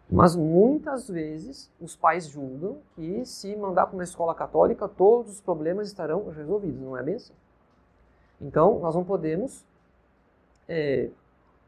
Mas 0.10 0.36
muitas 0.36 1.08
vezes 1.08 1.72
os 1.80 1.96
pais 1.96 2.28
julgam 2.28 2.80
que 2.96 3.26
se 3.26 3.56
mandar 3.56 3.88
para 3.88 3.96
uma 3.96 4.04
escola 4.04 4.36
católica, 4.36 4.88
todos 4.88 5.32
os 5.32 5.42
problemas 5.42 5.88
estarão 5.88 6.30
resolvidos. 6.30 6.82
Não 6.82 6.98
é 6.98 7.16
assim. 7.16 7.34
Então, 8.42 8.80
nós 8.80 8.94
não 8.94 9.06
podemos 9.06 9.66
é, 10.68 11.10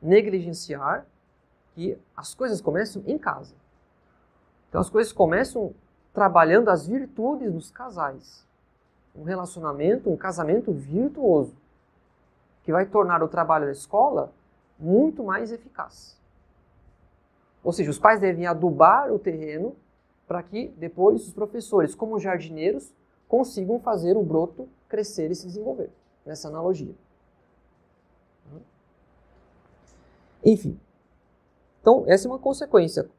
negligenciar 0.02 1.08
que 1.74 1.98
as 2.16 2.36
coisas 2.36 2.60
começam 2.60 3.02
em 3.08 3.18
casa. 3.18 3.56
Então, 4.68 4.82
as 4.82 4.90
coisas 4.90 5.14
começam 5.14 5.74
trabalhando 6.14 6.70
as 6.70 6.88
virtudes 6.88 7.52
dos 7.52 7.72
casais. 7.72 8.46
Um 9.16 9.24
relacionamento, 9.24 10.10
um 10.10 10.18
casamento 10.18 10.72
virtuoso, 10.72 11.56
que 12.64 12.72
vai 12.72 12.86
tornar 12.86 13.22
o 13.24 13.28
trabalho 13.28 13.66
da 13.66 13.72
escola 13.72 14.32
muito 14.80 15.24
mais 15.24 15.52
eficaz. 15.52 16.18
Ou 17.64 17.72
seja, 17.72 17.90
os 17.90 18.00
pais 18.00 18.20
devem 18.20 18.46
adubar 18.46 19.12
o 19.12 19.20
terreno 19.20 19.76
para 20.28 20.44
que 20.44 20.70
depois 20.78 21.28
os 21.28 21.34
professores, 21.34 21.96
como 21.96 22.20
jardineiros, 22.20 22.94
consigam 23.28 23.80
fazer 23.80 24.16
o 24.16 24.24
broto 24.24 24.68
crescer 24.88 25.32
e 25.32 25.36
se 25.36 25.48
desenvolver, 25.48 25.90
nessa 26.26 26.48
analogia. 26.48 26.94
Enfim. 30.44 30.80
Então, 31.82 32.04
essa 32.08 32.28
é 32.28 32.32
uma 32.32 32.40
consequência. 32.40 33.10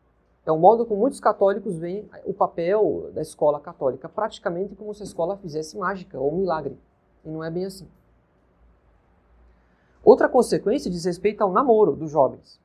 É 0.46 0.52
o 0.52 0.58
modo 0.58 0.84
como 0.84 1.00
muitos 1.00 1.20
católicos 1.20 1.78
veem 1.78 2.08
o 2.24 2.34
papel 2.34 3.10
da 3.14 3.22
escola 3.22 3.58
católica, 3.58 4.08
praticamente 4.08 4.74
como 4.74 4.92
se 4.92 5.02
a 5.02 5.06
escola 5.06 5.38
fizesse 5.38 5.76
mágica 5.78 6.18
ou 6.18 6.30
milagre. 6.30 6.78
E 7.24 7.30
não 7.30 7.42
é 7.42 7.50
bem 7.50 7.64
assim. 7.64 7.88
Outra 10.04 10.28
consequência 10.28 10.90
diz 10.90 11.06
respeito 11.06 11.40
ao 11.40 11.50
namoro 11.50 11.96
dos 11.96 12.10
jovens. 12.10 12.60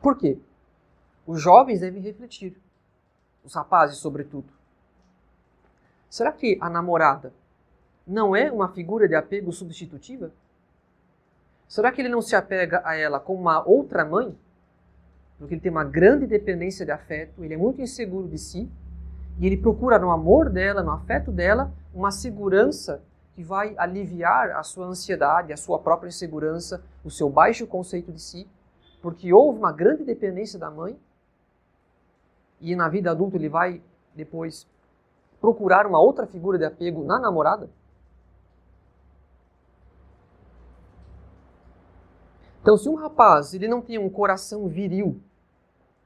Por 0.00 0.16
quê? 0.16 0.38
Os 1.26 1.42
jovens 1.42 1.80
devem 1.80 2.00
refletir, 2.00 2.56
os 3.44 3.52
rapazes, 3.52 3.98
sobretudo. 3.98 4.52
Será 6.08 6.30
que 6.30 6.56
a 6.60 6.70
namorada 6.70 7.34
não 8.06 8.36
é 8.36 8.52
uma 8.52 8.68
figura 8.68 9.08
de 9.08 9.16
apego 9.16 9.50
substitutiva? 9.50 10.32
Será 11.68 11.92
que 11.92 12.00
ele 12.00 12.08
não 12.08 12.22
se 12.22 12.36
apega 12.36 12.82
a 12.84 12.94
ela 12.94 13.18
como 13.18 13.40
uma 13.40 13.66
outra 13.66 14.04
mãe? 14.04 14.36
porque 15.38 15.54
ele 15.54 15.60
tem 15.60 15.70
uma 15.70 15.84
grande 15.84 16.26
dependência 16.26 16.84
de 16.84 16.92
afeto, 16.92 17.44
ele 17.44 17.54
é 17.54 17.56
muito 17.56 17.80
inseguro 17.80 18.28
de 18.28 18.38
si, 18.38 18.70
e 19.38 19.46
ele 19.46 19.56
procura 19.56 19.98
no 19.98 20.10
amor 20.10 20.48
dela, 20.48 20.82
no 20.82 20.90
afeto 20.90 21.30
dela, 21.30 21.72
uma 21.94 22.10
segurança 22.10 23.02
que 23.34 23.42
vai 23.42 23.74
aliviar 23.76 24.52
a 24.52 24.62
sua 24.62 24.86
ansiedade, 24.86 25.52
a 25.52 25.56
sua 25.56 25.78
própria 25.78 26.08
insegurança, 26.08 26.82
o 27.04 27.10
seu 27.10 27.28
baixo 27.28 27.66
conceito 27.66 28.10
de 28.10 28.20
si, 28.20 28.48
porque 29.02 29.32
houve 29.32 29.58
uma 29.58 29.72
grande 29.72 30.04
dependência 30.04 30.58
da 30.58 30.70
mãe, 30.70 30.98
e 32.58 32.74
na 32.74 32.88
vida 32.88 33.10
adulta 33.10 33.36
ele 33.36 33.50
vai 33.50 33.82
depois 34.14 34.66
procurar 35.38 35.86
uma 35.86 36.00
outra 36.00 36.26
figura 36.26 36.56
de 36.56 36.64
apego 36.64 37.04
na 37.04 37.18
namorada. 37.18 37.68
Então, 42.66 42.76
se 42.76 42.88
um 42.88 42.96
rapaz 42.96 43.54
ele 43.54 43.68
não 43.68 43.80
tem 43.80 43.96
um 43.96 44.10
coração 44.10 44.66
viril, 44.66 45.20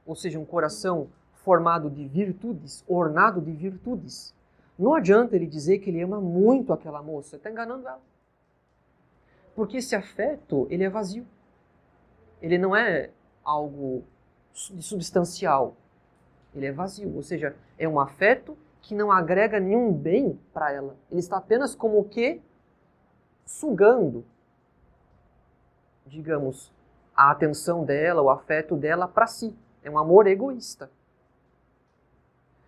ou 0.05 0.15
seja, 0.15 0.37
um 0.37 0.45
coração 0.45 1.07
formado 1.33 1.89
de 1.89 2.07
virtudes, 2.07 2.83
ornado 2.87 3.41
de 3.41 3.51
virtudes, 3.51 4.31
não 4.77 4.93
adianta 4.93 5.35
ele 5.35 5.47
dizer 5.47 5.79
que 5.79 5.89
ele 5.89 6.03
ama 6.03 6.21
muito 6.21 6.71
aquela 6.71 7.01
moça, 7.01 7.35
está 7.35 7.49
enganando 7.49 7.87
ela. 7.87 7.99
Porque 9.55 9.77
esse 9.77 9.95
afeto, 9.95 10.67
ele 10.69 10.83
é 10.83 10.89
vazio. 10.89 11.25
Ele 12.39 12.59
não 12.59 12.75
é 12.75 13.09
algo 13.43 14.03
substancial. 14.53 15.75
Ele 16.53 16.67
é 16.67 16.71
vazio, 16.71 17.11
ou 17.15 17.23
seja, 17.23 17.55
é 17.75 17.87
um 17.87 17.99
afeto 17.99 18.55
que 18.83 18.93
não 18.93 19.11
agrega 19.11 19.59
nenhum 19.59 19.91
bem 19.91 20.39
para 20.53 20.71
ela. 20.71 20.95
Ele 21.09 21.21
está 21.21 21.37
apenas 21.37 21.73
como 21.73 21.97
o 21.97 22.03
que 22.03 22.39
sugando, 23.47 24.23
digamos, 26.11 26.71
a 27.15 27.31
atenção 27.31 27.85
dela, 27.85 28.21
o 28.21 28.29
afeto 28.29 28.75
dela 28.75 29.07
para 29.07 29.25
si. 29.25 29.55
É 29.81 29.89
um 29.89 29.97
amor 29.97 30.27
egoísta. 30.27 30.91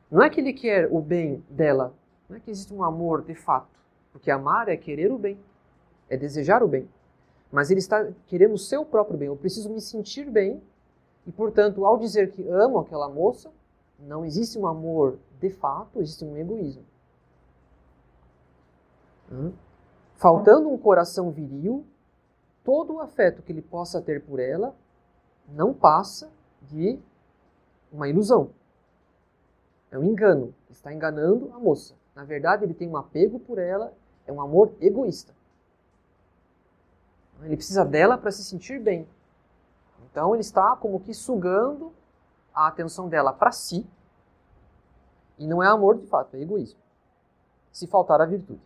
Não 0.09 0.23
é 0.23 0.29
que 0.29 0.39
ele 0.39 0.53
quer 0.53 0.87
o 0.91 1.01
bem 1.01 1.43
dela, 1.49 1.93
não 2.29 2.37
é 2.37 2.39
que 2.39 2.49
existe 2.49 2.73
um 2.73 2.83
amor 2.83 3.23
de 3.23 3.35
fato, 3.35 3.79
porque 4.11 4.29
amar 4.31 4.69
é 4.69 4.77
querer 4.77 5.11
o 5.11 5.17
bem, 5.17 5.39
é 6.09 6.15
desejar 6.15 6.63
o 6.63 6.67
bem. 6.67 6.87
Mas 7.51 7.69
ele 7.69 7.79
está 7.79 8.07
querendo 8.27 8.53
o 8.53 8.57
seu 8.57 8.85
próprio 8.85 9.17
bem. 9.17 9.27
Eu 9.27 9.35
preciso 9.35 9.69
me 9.69 9.81
sentir 9.81 10.29
bem 10.29 10.61
e, 11.25 11.31
portanto, 11.31 11.85
ao 11.85 11.97
dizer 11.97 12.31
que 12.31 12.47
amo 12.47 12.79
aquela 12.79 13.09
moça, 13.09 13.51
não 13.99 14.25
existe 14.25 14.57
um 14.57 14.65
amor 14.65 15.19
de 15.39 15.49
fato, 15.49 16.01
existe 16.01 16.23
um 16.25 16.37
egoísmo. 16.37 16.83
Faltando 20.15 20.69
um 20.69 20.77
coração 20.77 21.31
viril, 21.31 21.85
todo 22.63 22.93
o 22.93 22.99
afeto 22.99 23.41
que 23.41 23.51
ele 23.51 23.61
possa 23.61 24.01
ter 24.01 24.23
por 24.23 24.39
ela 24.39 24.75
não 25.47 25.73
passa 25.73 26.31
de 26.61 26.99
uma 27.91 28.07
ilusão. 28.07 28.49
É 29.91 29.97
um 29.97 30.03
engano. 30.03 30.53
Está 30.69 30.93
enganando 30.93 31.51
a 31.53 31.59
moça. 31.59 31.95
Na 32.15 32.23
verdade, 32.23 32.63
ele 32.63 32.73
tem 32.73 32.89
um 32.89 32.97
apego 32.97 33.39
por 33.39 33.57
ela, 33.57 33.93
é 34.25 34.31
um 34.31 34.41
amor 34.41 34.73
egoísta. 34.79 35.33
Ele 37.41 37.55
precisa 37.55 37.83
dela 37.83 38.17
para 38.17 38.31
se 38.31 38.43
sentir 38.43 38.79
bem. 38.79 39.07
Então, 40.09 40.33
ele 40.33 40.41
está 40.41 40.75
como 40.75 40.99
que 40.99 41.13
sugando 41.13 41.91
a 42.53 42.67
atenção 42.67 43.09
dela 43.09 43.33
para 43.33 43.51
si. 43.51 43.85
E 45.37 45.47
não 45.47 45.61
é 45.61 45.67
amor 45.67 45.97
de 45.97 46.05
fato, 46.07 46.35
é 46.35 46.41
egoísmo. 46.41 46.79
Se 47.71 47.87
faltar 47.87 48.21
a 48.21 48.25
virtude. 48.25 48.61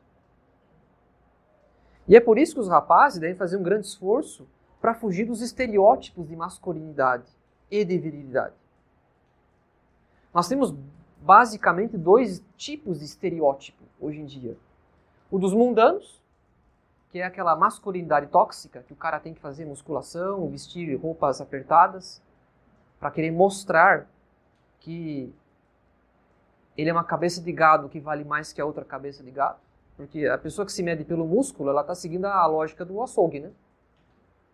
E 2.08 2.16
é 2.16 2.22
por 2.22 2.38
isso 2.38 2.54
que 2.54 2.60
os 2.60 2.70
rapazes 2.70 3.20
devem 3.20 3.36
fazer 3.36 3.58
um 3.58 3.64
grande 3.64 3.88
esforço 3.88 4.48
para 4.80 4.94
fugir 4.94 5.26
dos 5.26 5.42
estereótipos 5.42 6.28
de 6.28 6.36
masculinidade 6.36 7.26
e 7.70 7.84
de 7.84 7.98
virilidade. 7.98 8.56
Nós 10.34 10.48
temos 10.48 10.74
basicamente 11.22 11.98
dois 11.98 12.44
tipos 12.56 13.00
de 13.00 13.06
estereótipo 13.06 13.84
hoje 14.00 14.22
em 14.22 14.26
dia. 14.26 14.58
O 15.30 15.38
dos 15.38 15.54
mundanos, 15.54 16.24
que 17.10 17.20
é 17.20 17.26
aquela 17.26 17.56
masculinidade 17.56 18.28
tóxica, 18.28 18.84
que 18.84 18.94
o 18.94 18.96
cara 18.96 19.20
tem 19.20 19.34
que 19.34 19.42
fazer 19.42 19.66
musculação, 19.66 20.50
vestir 20.50 20.96
roupas 20.96 21.42
apertadas, 21.42 22.22
para 23.00 23.12
querer 23.12 23.32
mostrar 23.32 24.08
que 24.80 25.34
ele 26.78 26.90
é 26.90 26.94
uma 26.94 27.04
cabeça 27.04 27.42
de 27.42 27.52
gado 27.52 27.90
que 27.90 28.00
vale 28.00 28.24
mais 28.24 28.54
que 28.54 28.62
a 28.62 28.66
outra 28.66 28.86
cabeça 28.86 29.24
de 29.24 29.32
gado. 29.32 29.60
Porque 29.98 30.28
a 30.28 30.38
pessoa 30.38 30.66
que 30.66 30.72
se 30.72 30.84
mede 30.84 31.04
pelo 31.04 31.26
músculo, 31.26 31.72
ela 31.72 31.82
está 31.82 31.96
seguindo 31.96 32.26
a 32.26 32.46
lógica 32.46 32.86
do 32.86 33.02
açougue, 33.02 33.40
né? 33.40 33.52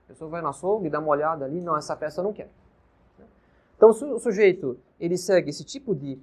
A 0.06 0.08
pessoa 0.08 0.30
vai 0.30 0.42
no 0.42 0.48
açougue, 0.48 0.90
dá 0.90 1.00
uma 1.00 1.10
olhada 1.10 1.44
ali, 1.44 1.62
não, 1.62 1.76
essa 1.76 1.96
peça 1.96 2.22
eu 2.22 2.24
não 2.24 2.34
quero. 2.34 2.50
Então, 3.76 3.90
o 3.90 4.20
sujeito, 4.20 4.80
ele 4.98 5.18
segue 5.18 5.50
esse 5.50 5.66
tipo 5.66 5.94
de 5.94 6.18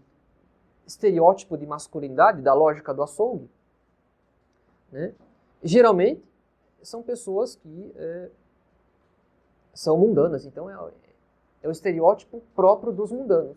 estereótipo 0.86 1.58
de 1.58 1.66
masculinidade, 1.66 2.40
da 2.40 2.54
lógica 2.54 2.94
do 2.94 3.02
açougue, 3.02 3.50
né? 4.90 5.14
geralmente 5.62 6.24
são 6.82 7.02
pessoas 7.02 7.56
que 7.56 7.92
é, 7.96 8.30
são 9.74 9.98
mundanas. 9.98 10.46
Então, 10.46 10.70
é, 10.70 10.92
é 11.62 11.68
o 11.68 11.70
estereótipo 11.70 12.42
próprio 12.54 12.92
dos 12.92 13.12
mundanos. 13.12 13.56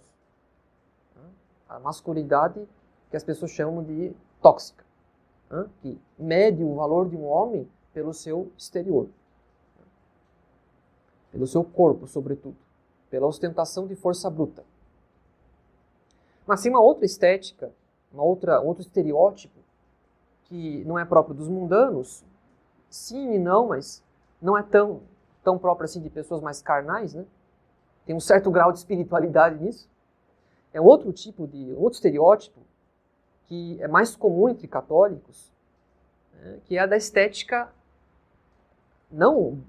Né? 1.16 1.24
A 1.70 1.80
masculinidade 1.80 2.68
que 3.10 3.16
as 3.16 3.24
pessoas 3.24 3.52
chamam 3.52 3.84
de 3.84 4.14
tóxica, 4.42 4.84
que 5.82 6.00
mede 6.18 6.64
o 6.64 6.76
valor 6.76 7.10
de 7.10 7.16
um 7.16 7.26
homem 7.26 7.68
pelo 7.94 8.14
seu 8.14 8.52
exterior, 8.58 9.08
pelo 11.32 11.46
seu 11.46 11.64
corpo, 11.64 12.08
sobretudo, 12.08 12.56
pela 13.10 13.28
ostentação 13.28 13.86
de 13.88 13.96
força 13.96 14.30
bruta. 14.30 14.64
Mas 16.46 16.62
tem 16.62 16.72
uma 16.72 16.82
outra 16.82 17.06
estética, 17.06 17.72
uma 18.12 18.24
outra, 18.24 18.60
outro 18.60 18.82
estereótipo 18.82 19.60
que 20.46 20.84
não 20.86 21.00
é 21.00 21.06
próprio 21.06 21.36
dos 21.36 21.48
mundanos, 21.48 22.24
sim 22.90 23.34
e 23.34 23.40
não, 23.40 23.68
mas 23.68 24.04
não 24.42 24.58
é 24.58 24.64
tão, 24.64 25.02
tão 25.44 25.58
próprio 25.58 25.86
assim 25.86 26.02
de 26.02 26.10
pessoas 26.10 26.42
mais 26.42 26.62
carnais, 26.62 27.14
né? 27.14 27.26
Tem 28.06 28.16
um 28.16 28.20
certo 28.20 28.52
grau 28.52 28.72
de 28.72 28.80
espiritualidade 28.80 29.64
nisso. 29.64 29.90
É 30.74 30.82
um 30.82 30.86
outro 30.86 31.14
tipo 31.14 31.48
de, 31.48 31.74
um 31.74 31.82
outro 31.82 31.96
estereótipo 31.96 32.60
que 33.54 33.78
é 33.82 33.88
mais 33.88 34.16
comum 34.16 34.50
entre 34.50 34.68
católicos, 34.68 35.54
né? 36.34 36.60
que 36.66 36.76
é 36.76 36.82
a 36.82 36.88
da 36.88 36.98
estética 36.98 37.72
não 39.12 39.64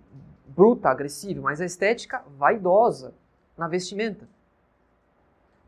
bruta, 0.47 0.89
agressiva, 0.89 1.43
mas 1.43 1.61
a 1.61 1.67
estética 1.67 2.25
vaidosa 2.39 3.13
na 3.59 3.69
vestimenta. 3.69 4.27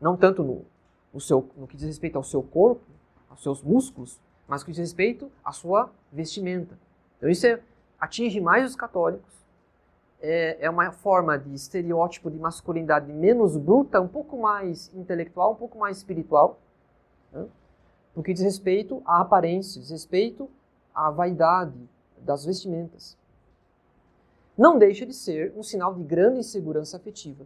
Não 0.01 0.17
tanto 0.17 0.43
no, 0.43 0.65
no, 1.13 1.21
seu, 1.21 1.47
no 1.55 1.67
que 1.67 1.77
diz 1.77 1.85
respeito 1.85 2.15
ao 2.15 2.23
seu 2.23 2.41
corpo, 2.41 2.81
aos 3.29 3.43
seus 3.43 3.61
músculos, 3.61 4.19
mas 4.47 4.63
que 4.63 4.71
diz 4.71 4.79
respeito 4.79 5.31
à 5.45 5.51
sua 5.51 5.91
vestimenta. 6.11 6.77
Então 7.17 7.29
isso 7.29 7.45
é, 7.45 7.61
atinge 7.99 8.41
mais 8.41 8.65
os 8.67 8.75
católicos. 8.75 9.35
É, 10.19 10.65
é 10.65 10.69
uma 10.69 10.91
forma 10.91 11.37
de 11.37 11.53
estereótipo 11.53 12.31
de 12.31 12.39
masculinidade 12.39 13.13
menos 13.13 13.55
bruta, 13.55 14.01
um 14.01 14.07
pouco 14.07 14.39
mais 14.39 14.91
intelectual, 14.95 15.51
um 15.51 15.55
pouco 15.55 15.77
mais 15.77 15.97
espiritual, 15.97 16.59
né? 17.31 17.47
No 18.17 18.23
que 18.23 18.33
diz 18.33 18.41
respeito 18.41 18.99
à 19.05 19.21
aparência, 19.21 19.79
diz 19.79 19.91
respeito 19.91 20.49
à 20.91 21.11
vaidade 21.11 21.87
das 22.17 22.43
vestimentas. 22.43 23.15
Não 24.57 24.79
deixa 24.79 25.05
de 25.05 25.13
ser 25.13 25.53
um 25.55 25.61
sinal 25.61 25.93
de 25.93 26.01
grande 26.01 26.39
insegurança 26.39 26.97
afetiva. 26.97 27.45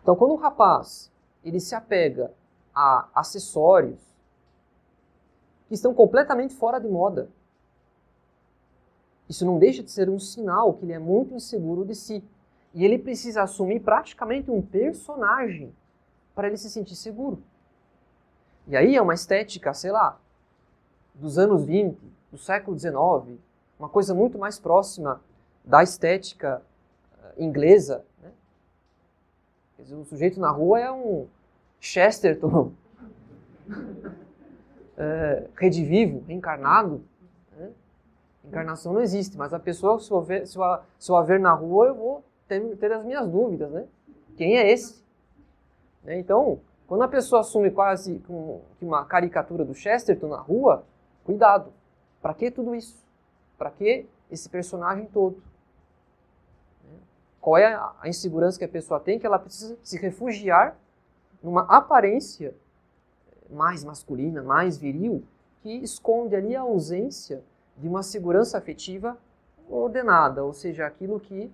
Então, 0.00 0.14
quando 0.14 0.34
um 0.34 0.36
rapaz 0.36 1.10
ele 1.42 1.58
se 1.58 1.74
apega 1.74 2.32
a 2.72 3.08
acessórios 3.12 4.00
que 5.66 5.74
estão 5.74 5.92
completamente 5.92 6.54
fora 6.54 6.78
de 6.78 6.86
moda, 6.86 7.28
isso 9.28 9.44
não 9.44 9.58
deixa 9.58 9.82
de 9.82 9.90
ser 9.90 10.08
um 10.08 10.20
sinal 10.20 10.74
que 10.74 10.84
ele 10.84 10.92
é 10.92 10.98
muito 11.00 11.34
inseguro 11.34 11.84
de 11.84 11.96
si. 11.96 12.22
E 12.72 12.84
ele 12.84 13.00
precisa 13.00 13.42
assumir 13.42 13.80
praticamente 13.80 14.48
um 14.48 14.62
personagem 14.62 15.74
para 16.36 16.46
ele 16.46 16.56
se 16.56 16.70
sentir 16.70 16.94
seguro. 16.94 17.42
E 18.66 18.76
aí 18.76 18.96
é 18.96 19.02
uma 19.02 19.14
estética, 19.14 19.74
sei 19.74 19.90
lá, 19.90 20.18
dos 21.14 21.38
anos 21.38 21.64
20, 21.64 21.98
do 22.30 22.38
século 22.38 22.76
19, 22.76 23.38
uma 23.78 23.88
coisa 23.88 24.14
muito 24.14 24.38
mais 24.38 24.58
próxima 24.58 25.20
da 25.64 25.82
estética 25.82 26.62
eh, 27.22 27.44
inglesa, 27.44 28.04
dizer, 29.82 29.96
o 29.96 30.04
sujeito 30.04 30.40
na 30.40 30.50
rua 30.50 30.80
é 30.80 30.90
um 30.90 31.26
Chesterton 31.80 32.72
é, 34.96 35.46
redivivo, 35.56 36.24
reencarnado. 36.26 37.02
Né? 37.56 37.70
Encarnação 38.44 38.92
não 38.92 39.00
existe, 39.00 39.36
mas 39.36 39.52
a 39.52 39.58
pessoa, 39.58 39.98
se 39.98 40.10
eu, 40.10 40.22
ver, 40.22 40.46
se, 40.46 40.56
eu, 40.56 40.78
se 40.98 41.10
eu 41.10 41.16
a 41.16 41.22
ver 41.22 41.40
na 41.40 41.52
rua, 41.52 41.86
eu 41.86 41.94
vou 41.94 42.24
ter, 42.48 42.60
ter 42.76 42.92
as 42.92 43.04
minhas 43.04 43.28
dúvidas. 43.28 43.70
Né? 43.70 43.86
Quem 44.36 44.56
é 44.56 44.70
esse? 44.70 45.02
Né? 46.02 46.18
Então, 46.18 46.60
quando 46.92 47.04
a 47.04 47.08
pessoa 47.08 47.40
assume 47.40 47.70
quase 47.70 48.22
uma 48.78 49.02
caricatura 49.06 49.64
do 49.64 49.74
Chesterton 49.74 50.28
na 50.28 50.36
rua, 50.36 50.84
cuidado. 51.24 51.72
Para 52.20 52.34
que 52.34 52.50
tudo 52.50 52.74
isso? 52.74 53.02
Para 53.56 53.70
que 53.70 54.06
esse 54.30 54.46
personagem 54.46 55.06
todo? 55.06 55.42
Qual 57.40 57.56
é 57.56 57.72
a 57.72 58.06
insegurança 58.06 58.58
que 58.58 58.66
a 58.66 58.68
pessoa 58.68 59.00
tem? 59.00 59.18
Que 59.18 59.24
ela 59.24 59.38
precisa 59.38 59.78
se 59.82 59.96
refugiar 59.96 60.76
numa 61.42 61.62
aparência 61.62 62.54
mais 63.48 63.82
masculina, 63.82 64.42
mais 64.42 64.76
viril, 64.76 65.24
que 65.62 65.72
esconde 65.76 66.36
ali 66.36 66.54
a 66.54 66.60
ausência 66.60 67.42
de 67.74 67.88
uma 67.88 68.02
segurança 68.02 68.58
afetiva 68.58 69.16
ordenada, 69.66 70.44
ou 70.44 70.52
seja, 70.52 70.86
aquilo 70.86 71.18
que 71.18 71.50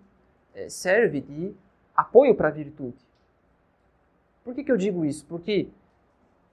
eh, 0.53 0.69
serve 0.69 1.21
de 1.21 1.55
apoio 1.95 2.35
para 2.35 2.49
a 2.49 2.51
virtude. 2.51 3.08
Por 4.49 4.55
que, 4.55 4.65
que 4.65 4.73
eu 4.73 4.79
digo 4.79 5.05
isso? 5.05 5.27
Porque 5.27 5.69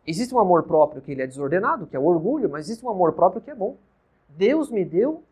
existe 0.06 0.36
um 0.36 0.40
amor 0.40 0.64
próprio 0.64 1.02
que 1.02 1.14
ele 1.14 1.22
é 1.22 1.28
desordenado, 1.28 1.88
que 1.88 1.96
é 1.96 2.00
o 2.00 2.04
orgulho, 2.04 2.50
mas 2.50 2.66
existe 2.66 2.86
um 2.86 2.90
amor 2.90 3.14
próprio 3.14 3.42
que 3.42 3.50
é 3.50 3.56
bom. 3.56 3.78
Deus 4.28 4.70
me 4.70 4.84
deu 4.84 5.24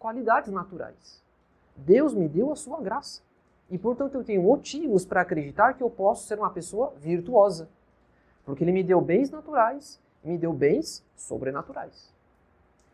qualidades 0.00 0.50
naturais. 0.50 1.22
Deus 1.76 2.12
me 2.12 2.28
deu 2.28 2.50
a 2.50 2.56
sua 2.56 2.80
graça. 2.80 3.22
E, 3.70 3.78
portanto, 3.78 4.16
eu 4.16 4.24
tenho 4.24 4.42
motivos 4.42 5.06
para 5.06 5.20
acreditar 5.20 5.74
que 5.74 5.82
eu 5.84 5.88
posso 5.88 6.26
ser 6.26 6.40
uma 6.40 6.50
pessoa 6.50 6.92
virtuosa. 6.96 7.68
Porque 8.44 8.64
Ele 8.64 8.72
me 8.72 8.82
deu 8.82 9.00
bens 9.00 9.30
naturais 9.30 10.00
me 10.24 10.36
deu 10.36 10.52
bens 10.52 11.06
sobrenaturais. 11.14 12.12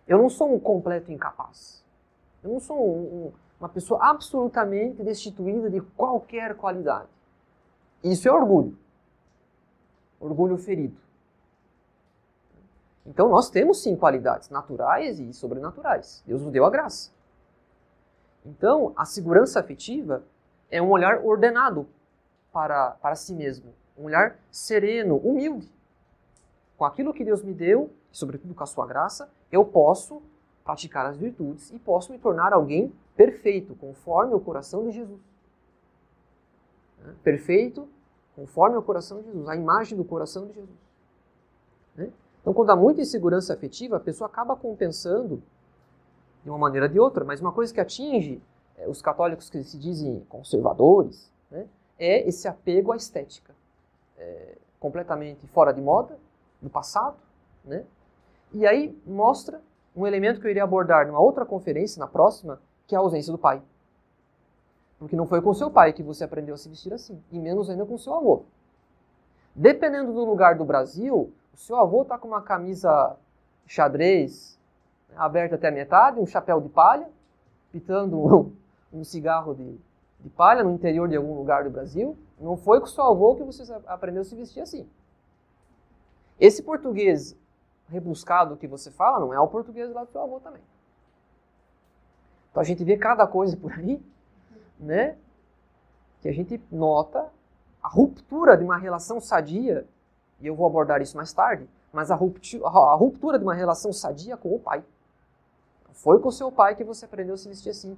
Eu 0.07 0.19
não 0.19 0.29
sou 0.29 0.55
um 0.55 0.61
completo 0.61 1.11
incapaz. 1.11 1.83
Eu 2.43 2.51
não 2.51 2.61
sou 2.61 2.79
um, 2.79 3.01
um, 3.01 3.33
uma 3.59 3.71
pessoa 3.71 4.05
absolutamente 4.05 5.03
destituída 5.03 5.71
de 5.71 5.81
qualquer 5.81 6.55
qualidade. 6.57 7.09
Isso 8.03 8.29
é 8.29 8.31
orgulho. 8.31 8.84
Orgulho 10.25 10.57
ferido. 10.57 10.97
Então 13.05 13.29
nós 13.29 13.51
temos 13.51 13.83
sim 13.83 13.95
qualidades 13.95 14.49
naturais 14.49 15.21
e 15.21 15.35
sobrenaturais. 15.35 16.25
Deus 16.27 16.41
nos 16.41 16.51
deu 16.51 16.65
a 16.65 16.71
graça. 16.71 17.13
Então 18.43 18.95
a 18.97 19.05
segurança 19.05 19.61
afetiva 19.61 20.25
é 20.71 20.81
um 20.81 20.91
olhar 20.91 21.23
ordenado 21.23 21.87
para, 22.51 22.93
para 22.93 23.15
si 23.15 23.35
mesmo. 23.35 23.75
Um 23.99 24.05
olhar 24.05 24.39
sereno, 24.51 25.19
humilde. 25.19 25.71
Com 26.79 26.87
aquilo 26.87 27.13
que 27.13 27.23
Deus 27.23 27.43
me 27.43 27.53
deu, 27.53 27.93
sobretudo 28.11 28.55
com 28.55 28.65
a 28.65 28.67
sua 28.67 28.87
graça, 28.87 29.31
eu 29.53 29.63
posso 29.63 30.23
praticar 30.65 31.05
as 31.05 31.19
virtudes 31.19 31.71
e 31.71 31.79
posso 31.79 32.11
me 32.11 32.19
tornar 32.19 32.55
alguém 32.55 32.91
perfeito, 33.15 33.75
conforme 33.75 34.35
o 34.35 34.41
coração 34.41 34.85
de 34.85 34.93
Jesus. 34.93 35.21
Perfeito, 37.23 37.87
conforme 38.35 38.77
o 38.77 38.83
coração 38.83 39.21
de 39.21 39.27
Jesus, 39.27 39.49
a 39.49 39.57
imagem 39.57 39.97
do 39.97 40.05
coração 40.05 40.47
de 40.47 40.55
Jesus. 40.55 40.79
Né? 41.95 42.13
Então, 42.41 42.53
quando 42.53 42.71
há 42.71 42.77
muita 42.77 43.01
insegurança 43.01 43.55
afetiva, 43.55 43.97
a 43.97 44.01
pessoa 44.01 44.29
acaba 44.29 44.57
compensando 44.57 45.43
de 46.43 46.51
uma 46.51 46.59
maneira 46.59 46.87
ou 46.87 46.93
de 46.93 47.01
outra, 47.01 47.25
mas 47.25 47.41
uma 47.41 47.53
coisa 47.53 47.73
que 47.73 47.81
atinge 47.81 48.43
é, 48.77 48.89
os 48.89 49.01
católicos 49.01 49.49
que 49.49 49.63
se 49.63 49.79
dizem 49.79 50.25
conservadores 50.29 51.31
né, 51.51 51.67
é 51.99 52.29
esse 52.29 52.47
apego 52.47 52.93
à 52.93 52.97
estética. 52.97 53.55
É, 54.19 54.59
completamente 54.79 55.47
fora 55.47 55.73
de 55.73 55.81
moda, 55.81 56.19
no 56.61 56.69
passado, 56.69 57.17
né? 57.65 57.85
E 58.53 58.67
aí 58.67 58.97
mostra 59.07 59.61
um 59.97 60.07
elemento 60.07 60.41
que 60.41 60.47
eu 60.47 60.51
iria 60.51 60.63
abordar 60.63 61.07
numa 61.07 61.21
outra 61.21 61.45
conferência, 61.47 61.99
na 61.99 62.07
próxima, 62.07 62.61
que 62.87 62.95
é 62.95 62.99
a 62.99 63.01
ausência 63.01 63.33
do 63.33 63.39
pai. 63.39 63.63
Porque 64.99 65.17
não 65.17 65.27
foi 65.27 65.43
com 65.43 65.53
seu 65.53 65.71
pai 65.71 65.93
que 65.93 66.03
você 66.03 66.25
aprendeu 66.25 66.55
a 66.55 66.59
se 66.59 66.69
vestir 66.69 66.93
assim, 66.93 67.23
e 67.31 67.39
menos 67.39 67.69
ainda 67.69 67.85
com 67.85 67.99
seu 67.99 68.15
avô. 68.15 68.45
Dependendo 69.55 70.13
do 70.13 70.25
lugar 70.25 70.57
do 70.57 70.65
Brasil, 70.65 71.33
o 71.53 71.57
seu 71.57 71.77
avô 71.77 72.03
está 72.03 72.19
com 72.19 72.29
uma 72.29 72.43
camisa 72.43 73.17
xadrez 73.67 74.59
né, 75.09 75.15
aberta 75.17 75.55
até 75.55 75.69
a 75.69 75.73
metade, 75.73 76.21
um 76.21 76.27
chapéu 76.27 76.61
de 76.61 76.69
palha, 76.69 77.09
pitando 77.71 78.19
um, 78.19 78.53
um 79.01 79.05
cigarro 79.05 79.55
de, 79.55 79.79
de 80.21 80.31
palha 80.31 80.65
no 80.65 80.73
interior 80.73 81.09
de 81.09 81.17
algum 81.17 81.35
lugar 81.35 81.65
do 81.65 81.71
Brasil. 81.71 82.17
Não 82.39 82.57
foi 82.57 82.81
com 82.81 82.87
seu 82.87 83.05
avô 83.05 83.37
que 83.37 83.45
você 83.45 83.63
aprendeu 83.87 84.23
a 84.23 84.25
se 84.25 84.35
vestir 84.35 84.61
assim. 84.61 84.89
Esse 86.39 86.63
português 86.63 87.37
rebuscado 87.89 88.57
que 88.57 88.67
você 88.67 88.91
fala 88.91 89.21
não 89.21 89.33
é 89.33 89.39
o 89.39 89.47
português 89.49 89.93
lá 89.93 90.05
do 90.05 90.11
seu 90.11 90.21
avô 90.21 90.41
também. 90.41 90.63
Então 92.51 92.61
a 92.61 92.65
gente 92.65 92.85
vê 92.85 92.97
cada 92.97 93.27
coisa 93.27 93.57
por 93.57 93.73
aí, 93.73 94.03
né? 94.79 95.17
Que 96.21 96.29
a 96.29 96.33
gente 96.33 96.61
nota 96.71 97.27
a 97.83 97.89
ruptura 97.89 98.57
de 98.57 98.65
uma 98.65 98.77
relação 98.77 99.21
sadia, 99.21 99.87
e 100.41 100.47
eu 100.47 100.55
vou 100.55 100.67
abordar 100.67 101.03
isso 101.03 101.17
mais 101.17 101.33
tarde, 101.33 101.69
mas 101.93 102.11
a 102.11 102.15
ruptura, 102.15 102.67
a 102.67 102.95
ruptura 102.95 103.39
de 103.39 103.45
uma 103.45 103.55
relação 103.55 103.93
sadia 103.93 104.37
com 104.37 104.55
o 104.55 104.59
pai. 104.59 104.85
Foi 105.93 106.19
com 106.19 106.29
o 106.29 106.33
seu 106.33 106.51
pai 106.51 106.75
que 106.75 106.83
você 106.83 107.05
aprendeu 107.05 107.35
a 107.35 107.39
se 107.39 107.49
vestir 107.49 107.71
assim. 107.71 107.97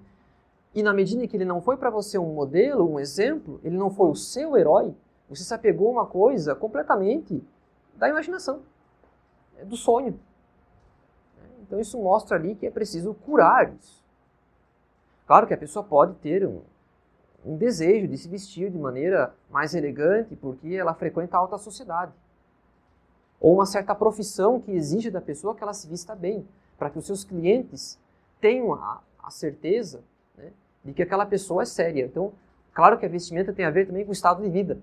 E 0.74 0.82
na 0.82 0.92
medida 0.92 1.24
em 1.24 1.28
que 1.28 1.36
ele 1.36 1.44
não 1.44 1.62
foi 1.62 1.76
para 1.76 1.88
você 1.88 2.18
um 2.18 2.34
modelo, 2.34 2.86
um 2.88 3.00
exemplo, 3.00 3.58
ele 3.64 3.76
não 3.76 3.90
foi 3.90 4.10
o 4.10 4.14
seu 4.14 4.56
herói, 4.56 4.94
você 5.28 5.42
se 5.42 5.54
apegou 5.54 5.88
a 5.88 5.92
uma 5.92 6.06
coisa 6.06 6.54
completamente 6.54 7.42
da 7.94 8.08
imaginação, 8.08 8.60
do 9.64 9.76
sonho. 9.76 10.20
Então 11.62 11.80
isso 11.80 11.98
mostra 11.98 12.36
ali 12.36 12.54
que 12.54 12.66
é 12.66 12.70
preciso 12.70 13.14
curar 13.14 13.72
isso. 13.72 14.04
Claro 15.26 15.46
que 15.46 15.54
a 15.54 15.58
pessoa 15.58 15.84
pode 15.84 16.14
ter 16.16 16.46
um, 16.46 16.62
um 17.44 17.56
desejo 17.56 18.06
de 18.06 18.16
se 18.16 18.28
vestir 18.28 18.70
de 18.70 18.78
maneira 18.78 19.34
mais 19.50 19.74
elegante 19.74 20.36
porque 20.36 20.74
ela 20.74 20.94
frequenta 20.94 21.36
a 21.36 21.40
alta 21.40 21.58
sociedade. 21.58 22.12
Ou 23.40 23.54
uma 23.54 23.66
certa 23.66 23.94
profissão 23.94 24.60
que 24.60 24.70
exige 24.70 25.10
da 25.10 25.20
pessoa 25.20 25.54
que 25.54 25.62
ela 25.62 25.74
se 25.74 25.88
vista 25.88 26.14
bem, 26.14 26.46
para 26.78 26.90
que 26.90 26.98
os 26.98 27.06
seus 27.06 27.24
clientes 27.24 27.98
tenham 28.40 28.72
a, 28.74 29.00
a 29.22 29.30
certeza 29.30 30.02
né, 30.36 30.52
de 30.84 30.92
que 30.92 31.02
aquela 31.02 31.26
pessoa 31.26 31.62
é 31.62 31.66
séria. 31.66 32.04
Então, 32.04 32.32
claro 32.72 32.98
que 32.98 33.04
a 33.04 33.08
vestimenta 33.08 33.52
tem 33.52 33.64
a 33.64 33.70
ver 33.70 33.86
também 33.86 34.04
com 34.04 34.10
o 34.10 34.12
estado 34.12 34.42
de 34.42 34.48
vida. 34.48 34.80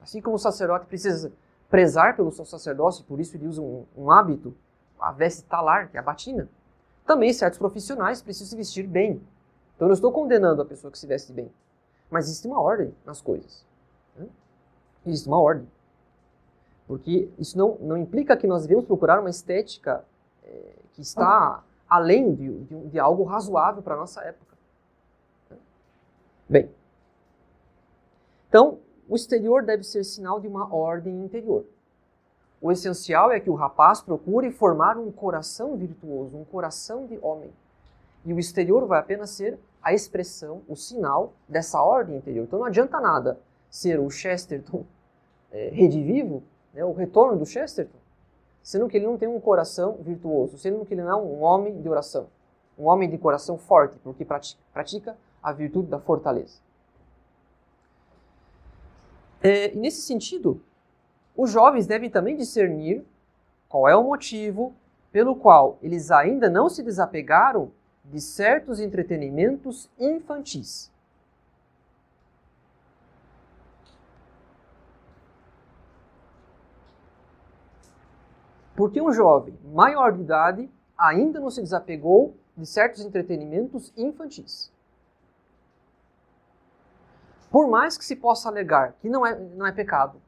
Assim 0.00 0.20
como 0.20 0.36
o 0.36 0.38
sacerdote 0.38 0.86
precisa 0.86 1.32
prezar 1.68 2.16
pelo 2.16 2.30
seu 2.30 2.44
sacerdócio, 2.44 3.04
por 3.04 3.20
isso 3.20 3.36
ele 3.36 3.46
usa 3.46 3.60
um, 3.60 3.84
um 3.96 4.10
hábito, 4.10 4.54
a 4.98 5.12
veste 5.12 5.44
talar, 5.44 5.90
que 5.90 5.96
é 5.96 6.00
a 6.00 6.02
batina. 6.02 6.48
Também 7.06 7.32
certos 7.32 7.58
profissionais 7.58 8.20
precisam 8.20 8.48
se 8.48 8.56
vestir 8.56 8.86
bem. 8.86 9.20
Então 9.78 9.86
eu 9.86 9.90
não 9.90 9.94
estou 9.94 10.10
condenando 10.10 10.60
a 10.60 10.64
pessoa 10.64 10.90
que 10.90 10.98
se 10.98 11.06
veste 11.06 11.32
bem. 11.32 11.48
Mas 12.10 12.24
existe 12.24 12.48
uma 12.48 12.60
ordem 12.60 12.92
nas 13.06 13.20
coisas. 13.20 13.64
Né? 14.16 14.26
Existe 15.06 15.28
uma 15.28 15.38
ordem. 15.38 15.68
Porque 16.88 17.30
isso 17.38 17.56
não, 17.56 17.76
não 17.80 17.96
implica 17.96 18.36
que 18.36 18.48
nós 18.48 18.62
devemos 18.62 18.86
procurar 18.86 19.20
uma 19.20 19.30
estética 19.30 20.04
é, 20.42 20.72
que 20.94 21.00
está 21.00 21.62
além 21.88 22.34
de, 22.34 22.64
de, 22.64 22.88
de 22.88 22.98
algo 22.98 23.22
razoável 23.22 23.80
para 23.80 23.94
a 23.94 23.98
nossa 23.98 24.20
época. 24.22 24.56
Bem, 26.48 26.68
então, 28.48 28.80
o 29.08 29.14
exterior 29.14 29.62
deve 29.62 29.84
ser 29.84 30.02
sinal 30.02 30.40
de 30.40 30.48
uma 30.48 30.74
ordem 30.74 31.22
interior. 31.22 31.64
O 32.60 32.72
essencial 32.72 33.30
é 33.30 33.38
que 33.38 33.48
o 33.48 33.54
rapaz 33.54 34.00
procure 34.00 34.50
formar 34.50 34.96
um 34.96 35.12
coração 35.12 35.76
virtuoso, 35.76 36.36
um 36.36 36.44
coração 36.44 37.06
de 37.06 37.16
homem. 37.22 37.52
E 38.24 38.32
o 38.32 38.40
exterior 38.40 38.84
vai 38.86 38.98
apenas 38.98 39.30
ser 39.30 39.56
a 39.82 39.92
expressão, 39.92 40.62
o 40.68 40.76
sinal 40.76 41.32
dessa 41.48 41.80
ordem 41.82 42.16
interior. 42.16 42.44
Então 42.44 42.58
não 42.58 42.66
adianta 42.66 43.00
nada 43.00 43.38
ser 43.70 44.00
o 44.00 44.10
Chesterton 44.10 44.84
é, 45.50 45.70
redivivo, 45.70 46.42
né, 46.72 46.84
o 46.84 46.92
retorno 46.92 47.38
do 47.38 47.46
Chesterton, 47.46 47.98
sendo 48.62 48.88
que 48.88 48.96
ele 48.96 49.06
não 49.06 49.16
tem 49.16 49.28
um 49.28 49.40
coração 49.40 49.98
virtuoso, 50.00 50.58
sendo 50.58 50.84
que 50.84 50.94
ele 50.94 51.02
não 51.02 51.10
é 51.10 51.16
um 51.16 51.42
homem 51.42 51.80
de 51.80 51.88
oração, 51.88 52.28
um 52.78 52.86
homem 52.86 53.08
de 53.08 53.18
coração 53.18 53.56
forte, 53.56 53.96
porque 54.02 54.24
pratica, 54.24 55.16
a 55.42 55.52
virtude 55.52 55.88
da 55.88 55.98
fortaleza. 55.98 56.60
É, 59.40 59.72
e 59.72 59.76
nesse 59.76 60.02
sentido, 60.02 60.60
os 61.36 61.50
jovens 61.50 61.86
devem 61.86 62.10
também 62.10 62.36
discernir 62.36 63.04
qual 63.68 63.88
é 63.88 63.96
o 63.96 64.02
motivo 64.02 64.74
pelo 65.12 65.36
qual 65.36 65.78
eles 65.80 66.10
ainda 66.10 66.50
não 66.50 66.68
se 66.68 66.82
desapegaram 66.82 67.70
de 68.10 68.20
certos 68.20 68.80
entretenimentos 68.80 69.90
infantis. 69.98 70.90
Porque 78.74 79.00
um 79.00 79.12
jovem 79.12 79.58
maior 79.64 80.12
de 80.12 80.20
idade 80.20 80.70
ainda 80.96 81.40
não 81.40 81.50
se 81.50 81.60
desapegou 81.60 82.36
de 82.56 82.64
certos 82.64 83.04
entretenimentos 83.04 83.92
infantis. 83.96 84.72
Por 87.50 87.68
mais 87.68 87.96
que 87.98 88.04
se 88.04 88.14
possa 88.14 88.48
alegar 88.48 88.92
que 89.00 89.08
não 89.08 89.26
é, 89.26 89.38
não 89.38 89.66
é 89.66 89.72
pecado 89.72 90.20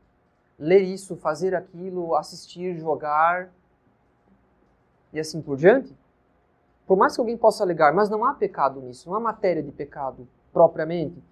ler 0.59 0.82
isso, 0.82 1.16
fazer 1.16 1.55
aquilo, 1.55 2.15
assistir, 2.15 2.77
jogar 2.77 3.51
e 5.11 5.19
assim 5.19 5.40
por 5.40 5.57
diante, 5.57 5.97
por 6.91 6.97
mais 6.97 7.15
que 7.15 7.21
alguém 7.21 7.37
possa 7.37 7.62
alegar, 7.62 7.95
mas 7.95 8.11
não 8.11 8.25
há 8.25 8.35
pecado 8.35 8.81
nisso, 8.81 9.09
não 9.09 9.15
há 9.15 9.21
matéria 9.21 9.62
de 9.62 9.71
pecado 9.71 10.27
propriamente. 10.53 11.23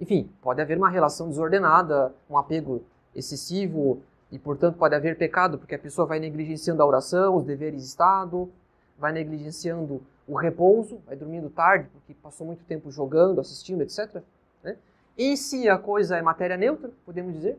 Enfim, 0.00 0.28
pode 0.42 0.60
haver 0.60 0.76
uma 0.76 0.90
relação 0.90 1.28
desordenada, 1.28 2.12
um 2.28 2.36
apego 2.36 2.82
excessivo 3.14 4.02
e, 4.32 4.40
portanto, 4.40 4.76
pode 4.76 4.92
haver 4.92 5.16
pecado 5.16 5.56
porque 5.56 5.76
a 5.76 5.78
pessoa 5.78 6.04
vai 6.04 6.18
negligenciando 6.18 6.82
a 6.82 6.84
oração, 6.84 7.36
os 7.36 7.44
deveres 7.44 7.80
de 7.80 7.86
Estado, 7.86 8.50
vai 8.98 9.12
negligenciando 9.12 10.02
o 10.26 10.34
repouso, 10.34 10.98
vai 11.06 11.14
dormindo 11.14 11.48
tarde 11.48 11.88
porque 11.92 12.12
passou 12.14 12.44
muito 12.44 12.64
tempo 12.64 12.90
jogando, 12.90 13.40
assistindo, 13.40 13.82
etc. 13.82 14.20
Né? 14.64 14.76
Em 15.16 15.36
si 15.36 15.68
a 15.68 15.78
coisa 15.78 16.16
é 16.16 16.22
matéria 16.22 16.56
neutra, 16.56 16.90
podemos 17.06 17.34
dizer. 17.34 17.56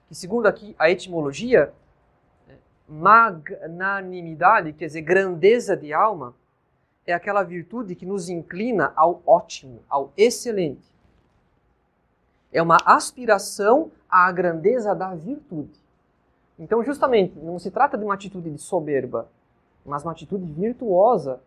Que, 0.08 0.16
segundo 0.16 0.46
aqui 0.46 0.74
a 0.80 0.90
etimologia, 0.90 1.74
né, 2.48 2.58
magnanimidade, 2.88 4.72
quer 4.72 4.86
dizer, 4.86 5.02
grandeza 5.02 5.76
de 5.76 5.92
alma, 5.92 6.34
é 7.08 7.14
aquela 7.14 7.42
virtude 7.42 7.96
que 7.96 8.06
nos 8.06 8.28
inclina 8.28 8.92
ao 8.94 9.22
ótimo, 9.26 9.80
ao 9.90 10.12
excelente. 10.18 10.86
É 12.52 12.62
uma 12.62 12.78
aspiração 12.86 13.90
à 14.10 14.30
grandeza 14.30 14.94
da 14.94 15.16
virtude. 15.16 15.80
Então, 16.60 16.84
justamente, 16.84 17.40
não 17.40 17.58
se 17.58 17.72
trata 17.72 17.98
de 17.98 18.04
uma 18.04 18.14
atitude 18.14 18.52
de 18.52 18.58
soberba, 18.58 19.30
mas 19.86 20.04
uma 20.04 20.12
atitude 20.12 20.46
virtuosa, 20.52 21.40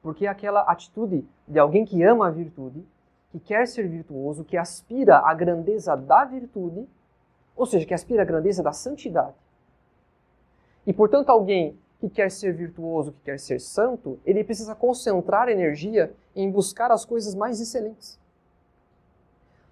porque 0.00 0.26
é 0.26 0.28
aquela 0.28 0.60
atitude 0.60 1.26
de 1.46 1.58
alguém 1.58 1.84
que 1.84 2.02
ama 2.04 2.28
a 2.28 2.30
virtude, 2.30 2.86
que 3.32 3.40
quer 3.40 3.66
ser 3.66 3.88
virtuoso, 3.88 4.44
que 4.44 4.56
aspira 4.56 5.18
à 5.18 5.34
grandeza 5.34 5.96
da 5.96 6.24
virtude, 6.24 6.86
ou 7.56 7.66
seja, 7.66 7.84
que 7.84 7.94
aspira 7.94 8.22
à 8.22 8.24
grandeza 8.24 8.62
da 8.62 8.72
santidade. 8.72 9.34
E, 10.86 10.92
portanto, 10.92 11.30
alguém 11.30 11.76
que 12.00 12.08
quer 12.08 12.30
ser 12.30 12.54
virtuoso, 12.54 13.12
que 13.12 13.20
quer 13.24 13.38
ser 13.38 13.60
santo, 13.60 14.18
ele 14.24 14.42
precisa 14.42 14.74
concentrar 14.74 15.50
energia 15.50 16.12
em 16.34 16.50
buscar 16.50 16.90
as 16.90 17.04
coisas 17.04 17.34
mais 17.34 17.60
excelentes. 17.60 18.18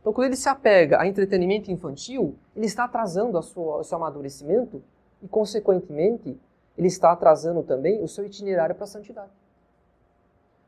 Então, 0.00 0.12
quando 0.12 0.26
ele 0.26 0.36
se 0.36 0.48
apega 0.48 1.00
a 1.00 1.06
entretenimento 1.06 1.70
infantil, 1.70 2.36
ele 2.54 2.66
está 2.66 2.84
atrasando 2.84 3.42
sua, 3.42 3.78
o 3.78 3.84
seu 3.84 3.96
amadurecimento 3.96 4.82
e, 5.22 5.28
consequentemente, 5.28 6.38
ele 6.76 6.86
está 6.86 7.12
atrasando 7.12 7.62
também 7.62 8.02
o 8.02 8.08
seu 8.08 8.24
itinerário 8.24 8.74
para 8.74 8.84
a 8.84 8.88
santidade. 8.88 9.32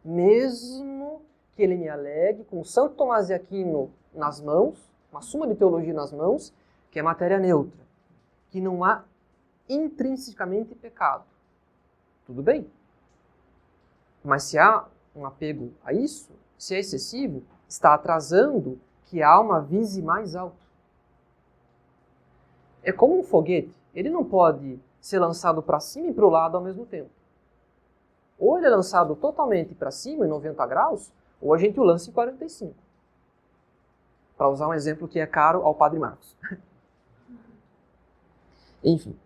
Mesmo 0.03 1.21
que 1.55 1.63
ele 1.63 1.77
me 1.77 1.89
alegue 1.89 2.43
com 2.45 2.65
Santo 2.65 2.95
Tomás 2.95 3.27
de 3.27 3.35
Aquino 3.35 3.91
nas 4.15 4.41
mãos, 4.41 4.91
uma 5.13 5.21
suma 5.21 5.47
de 5.47 5.55
teologia 5.55 5.93
nas 5.93 6.11
mãos, 6.11 6.55
que 6.91 6.99
é 6.99 7.03
matéria 7.03 7.39
neutra, 7.39 7.81
que 8.51 8.61
não 8.61 8.83
há 8.83 9.05
intrinsecamente 9.69 10.75
pecado 10.75 11.30
tudo 12.31 12.45
bem. 12.45 12.65
Mas 14.23 14.45
se 14.45 14.57
há 14.57 14.87
um 15.17 15.27
apego 15.27 15.73
a 15.85 15.93
isso, 15.93 16.31
se 16.57 16.77
é 16.77 16.79
excessivo, 16.79 17.43
está 17.69 17.93
atrasando 17.95 18.81
que 19.07 19.21
a 19.21 19.29
alma 19.29 19.61
vise 19.61 20.01
mais 20.01 20.37
alto. 20.37 20.65
É 22.85 22.93
como 22.93 23.19
um 23.19 23.25
foguete, 23.25 23.75
ele 23.93 24.09
não 24.09 24.25
pode 24.25 24.79
ser 25.01 25.19
lançado 25.19 25.61
para 25.61 25.81
cima 25.81 26.09
e 26.09 26.15
para 26.15 26.25
o 26.25 26.31
lado 26.31 26.57
ao 26.57 26.63
mesmo 26.63 26.87
tempo. 26.87 27.11
Ou 28.39 28.57
ele 28.57 28.67
é 28.67 28.71
lançado 28.71 29.17
totalmente 29.17 29.75
para 29.75 29.91
cima, 29.91 30.25
em 30.25 30.29
90 30.29 30.65
graus, 30.67 31.13
ou 31.43 31.53
a 31.53 31.59
gente 31.59 31.81
o 31.81 31.83
lança 31.83 32.11
em 32.11 32.13
45. 32.13 32.75
Para 34.37 34.49
usar 34.49 34.69
um 34.69 34.75
exemplo 34.75 35.09
que 35.09 35.19
é 35.19 35.27
caro 35.27 35.63
ao 35.63 35.75
Padre 35.75 35.99
Marcos. 35.99 36.37
Enfim. 38.85 39.19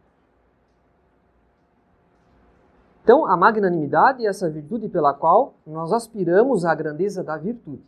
Então, 3.05 3.27
a 3.27 3.37
magnanimidade 3.37 4.25
é 4.25 4.31
essa 4.31 4.49
virtude 4.49 4.89
pela 4.89 5.13
qual 5.13 5.53
nós 5.67 5.93
aspiramos 5.93 6.65
à 6.65 6.75
grandeza 6.75 7.23
da 7.23 7.37
virtude. 7.37 7.85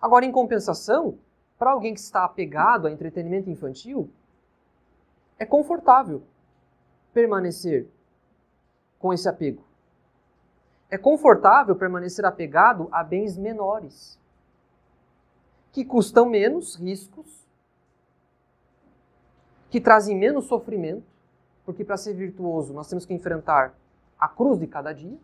Agora, 0.00 0.24
em 0.24 0.32
compensação, 0.32 1.16
para 1.56 1.70
alguém 1.70 1.94
que 1.94 2.00
está 2.00 2.24
apegado 2.24 2.88
a 2.88 2.90
entretenimento 2.90 3.48
infantil, 3.48 4.10
é 5.38 5.46
confortável 5.46 6.24
permanecer 7.14 7.88
com 8.98 9.12
esse 9.12 9.28
apego. 9.28 9.62
É 10.90 10.98
confortável 10.98 11.76
permanecer 11.76 12.24
apegado 12.24 12.88
a 12.90 13.04
bens 13.04 13.36
menores, 13.36 14.18
que 15.70 15.84
custam 15.84 16.28
menos 16.28 16.74
riscos, 16.74 17.46
que 19.70 19.80
trazem 19.80 20.18
menos 20.18 20.46
sofrimento, 20.46 21.11
porque 21.64 21.84
para 21.84 21.96
ser 21.96 22.14
virtuoso 22.14 22.72
nós 22.72 22.88
temos 22.88 23.06
que 23.06 23.14
enfrentar 23.14 23.74
a 24.18 24.28
cruz 24.28 24.58
de 24.58 24.66
cada 24.66 24.92
dia, 24.92 25.18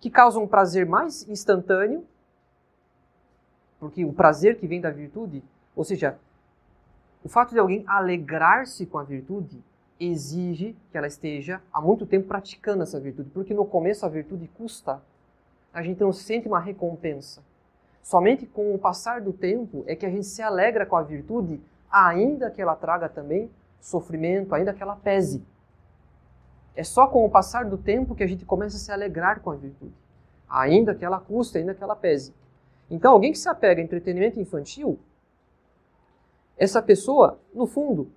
que 0.00 0.10
causa 0.10 0.38
um 0.38 0.46
prazer 0.46 0.86
mais 0.86 1.28
instantâneo, 1.28 2.04
porque 3.78 4.04
o 4.04 4.12
prazer 4.12 4.56
que 4.58 4.66
vem 4.66 4.80
da 4.80 4.90
virtude, 4.90 5.42
ou 5.74 5.84
seja, 5.84 6.18
o 7.22 7.28
fato 7.28 7.52
de 7.52 7.58
alguém 7.58 7.84
alegrar-se 7.86 8.86
com 8.86 8.98
a 8.98 9.02
virtude 9.02 9.62
exige 9.98 10.76
que 10.90 10.96
ela 10.96 11.06
esteja 11.06 11.60
há 11.72 11.80
muito 11.80 12.06
tempo 12.06 12.28
praticando 12.28 12.82
essa 12.82 13.00
virtude, 13.00 13.30
porque 13.30 13.54
no 13.54 13.64
começo 13.64 14.04
a 14.04 14.08
virtude 14.08 14.48
custa, 14.48 15.02
a 15.72 15.82
gente 15.82 16.00
não 16.00 16.12
sente 16.12 16.46
uma 16.46 16.60
recompensa. 16.60 17.42
Somente 18.02 18.46
com 18.46 18.74
o 18.74 18.78
passar 18.78 19.20
do 19.20 19.32
tempo 19.32 19.82
é 19.86 19.96
que 19.96 20.06
a 20.06 20.10
gente 20.10 20.26
se 20.26 20.40
alegra 20.40 20.86
com 20.86 20.96
a 20.96 21.02
virtude, 21.02 21.60
ainda 21.90 22.50
que 22.50 22.62
ela 22.62 22.76
traga 22.76 23.08
também 23.08 23.50
sofrimento, 23.80 24.54
ainda 24.54 24.72
que 24.72 24.82
ela 24.82 24.96
pese. 24.96 25.44
É 26.74 26.84
só 26.84 27.06
com 27.06 27.24
o 27.24 27.30
passar 27.30 27.64
do 27.64 27.78
tempo 27.78 28.14
que 28.14 28.22
a 28.22 28.26
gente 28.26 28.44
começa 28.44 28.76
a 28.76 28.80
se 28.80 28.92
alegrar 28.92 29.40
com 29.40 29.50
a 29.50 29.56
virtude, 29.56 29.94
ainda 30.48 30.94
que 30.94 31.04
ela 31.04 31.18
custe, 31.18 31.58
ainda 31.58 31.74
que 31.74 31.82
ela 31.82 31.96
pese. 31.96 32.34
Então, 32.90 33.12
alguém 33.12 33.32
que 33.32 33.38
se 33.38 33.48
apega 33.48 33.80
a 33.80 33.84
entretenimento 33.84 34.38
infantil, 34.38 34.98
essa 36.56 36.82
pessoa, 36.82 37.38
no 37.54 37.66
fundo, 37.66 38.10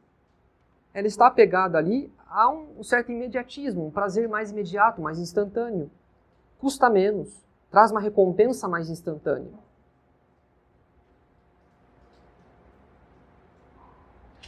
ela 0.94 1.08
está 1.08 1.28
apegada 1.28 1.78
ali 1.78 2.12
a 2.28 2.50
um 2.50 2.84
certo 2.84 3.12
imediatismo, 3.12 3.88
um 3.88 3.92
prazer 3.92 4.28
mais 4.28 4.52
imediato, 4.52 5.02
mais 5.02 5.20
instantâneo. 5.20 5.90
Custa 6.60 6.90
menos, 6.90 7.44
traz 7.72 7.92
uma 7.92 8.00
recompensa 8.00 8.68
mais 8.68 8.90
instantânea. 8.90 9.52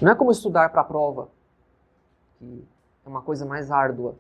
Não 0.02 0.12
é 0.12 0.16
como 0.16 0.32
estudar 0.32 0.70
para 0.72 0.82
a 0.82 0.84
prova, 0.84 1.30
que 2.40 2.68
é 3.06 3.10
uma 3.10 3.22
coisa 3.22 3.46
mais 3.46 3.70
árdua. 3.70 4.16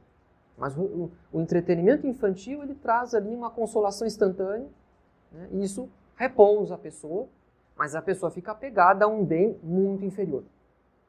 Mas 0.55 0.77
o, 0.77 1.11
o, 1.33 1.41
entretenimento 1.41 2.05
infantil 2.05 2.61
ele 2.61 2.75
traz 2.75 3.15
ali 3.15 3.33
uma 3.33 3.49
consolação 3.49 4.05
instantânea, 4.05 4.67
né? 5.31 5.49
e 5.53 5.63
isso 5.63 5.89
repousa 6.15 6.75
a 6.75 6.77
pessoa, 6.77 7.27
mas 7.75 7.95
a 7.95 8.01
pessoa 8.01 8.29
fica 8.29 8.51
apegada 8.51 9.05
a 9.05 9.07
um 9.07 9.25
bem 9.25 9.57
muito 9.63 10.05
inferior. 10.05 10.43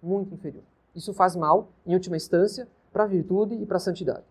Muito 0.03 0.32
inferior. 0.32 0.65
Isso 0.94 1.12
faz 1.12 1.36
mal, 1.36 1.69
em 1.85 1.93
última 1.93 2.16
instância, 2.16 2.66
para 2.90 3.05
a 3.05 3.07
virtude 3.07 3.55
e 3.55 3.66
para 3.66 3.77
a 3.77 3.81
santidade. 3.81 4.24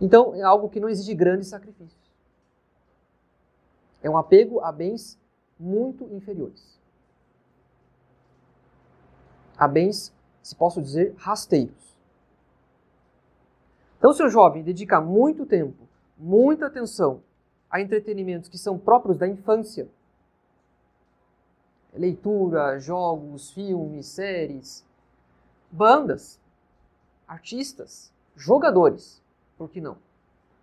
Então, 0.00 0.34
é 0.34 0.42
algo 0.42 0.70
que 0.70 0.80
não 0.80 0.88
exige 0.88 1.14
grandes 1.14 1.48
sacrifícios. 1.48 2.10
É 4.02 4.08
um 4.08 4.16
apego 4.16 4.60
a 4.60 4.72
bens 4.72 5.18
muito 5.58 6.04
inferiores 6.14 6.74
a 9.56 9.68
bens, 9.68 10.12
se 10.42 10.54
posso 10.54 10.80
dizer, 10.82 11.14
rasteiros. 11.16 11.94
Então, 13.98 14.12
se 14.12 14.22
o 14.22 14.28
jovem 14.28 14.62
dedica 14.62 15.00
muito 15.00 15.46
tempo, 15.46 15.88
muita 16.18 16.66
atenção 16.66 17.22
a 17.70 17.80
entretenimentos 17.80 18.48
que 18.48 18.58
são 18.58 18.78
próprios 18.78 19.16
da 19.16 19.26
infância, 19.26 19.88
leitura, 21.92 22.78
jogos, 22.78 23.50
filmes, 23.52 24.06
séries, 24.06 24.84
bandas, 25.70 26.40
artistas, 27.26 28.12
jogadores, 28.36 29.22
por 29.56 29.70
que 29.70 29.80
não? 29.80 29.96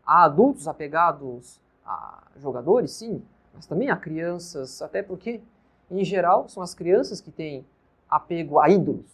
Há 0.06 0.26
adultos 0.26 0.68
apegados 0.68 1.60
a 1.86 2.24
jogadores, 2.36 2.92
sim, 2.92 3.24
mas 3.54 3.66
também 3.66 3.90
há 3.90 3.98
crianças, 3.98 4.82
até 4.82 5.02
porque, 5.02 5.42
em 5.90 6.04
geral, 6.04 6.48
são 6.48 6.62
as 6.62 6.74
crianças 6.74 7.20
que 7.20 7.32
têm 7.32 7.66
apego 8.12 8.60
a 8.60 8.70
ídolos. 8.70 9.10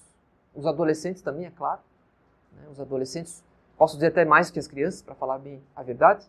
Os 0.56 0.66
adolescentes 0.66 1.22
também, 1.22 1.46
é 1.46 1.52
claro. 1.52 1.80
Né? 2.54 2.68
Os 2.72 2.80
adolescentes, 2.80 3.44
posso 3.78 3.94
dizer 3.94 4.08
até 4.08 4.26
mais 4.26 4.50
que 4.50 4.58
as 4.58 4.68
crianças, 4.68 5.04
para 5.04 5.14
falar 5.14 5.38
bem 5.38 5.62
a 5.76 5.84
verdade, 5.84 6.26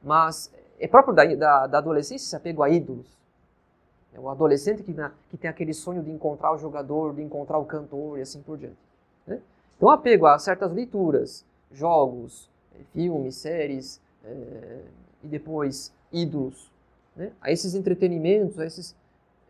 mas 0.00 0.52
é 0.78 0.86
próprio 0.86 1.12
da, 1.12 1.24
da, 1.34 1.66
da 1.66 1.78
adolescência 1.78 2.24
esse 2.24 2.36
apego 2.36 2.62
a 2.62 2.70
ídolos. 2.70 3.18
É 4.12 4.20
o 4.20 4.28
adolescente 4.28 4.82
que, 4.84 4.92
na, 4.92 5.12
que 5.28 5.36
tem 5.36 5.50
aquele 5.50 5.74
sonho 5.74 6.00
de 6.00 6.10
encontrar 6.10 6.52
o 6.52 6.58
jogador, 6.58 7.14
de 7.14 7.22
encontrar 7.22 7.58
o 7.58 7.64
cantor 7.64 8.18
e 8.18 8.22
assim 8.22 8.40
por 8.40 8.56
diante. 8.56 8.78
Né? 9.26 9.40
Então, 9.76 9.90
apego 9.90 10.26
a 10.26 10.38
certas 10.38 10.72
leituras, 10.72 11.44
jogos, 11.72 12.48
eh, 12.76 12.84
filmes, 12.92 13.34
séries, 13.34 14.00
é, 14.24 14.84
e 15.22 15.26
depois 15.26 15.92
ídolos, 16.12 16.70
né? 17.16 17.32
a 17.40 17.50
esses 17.50 17.74
entretenimentos, 17.74 18.58
a 18.58 18.64
esses 18.66 18.94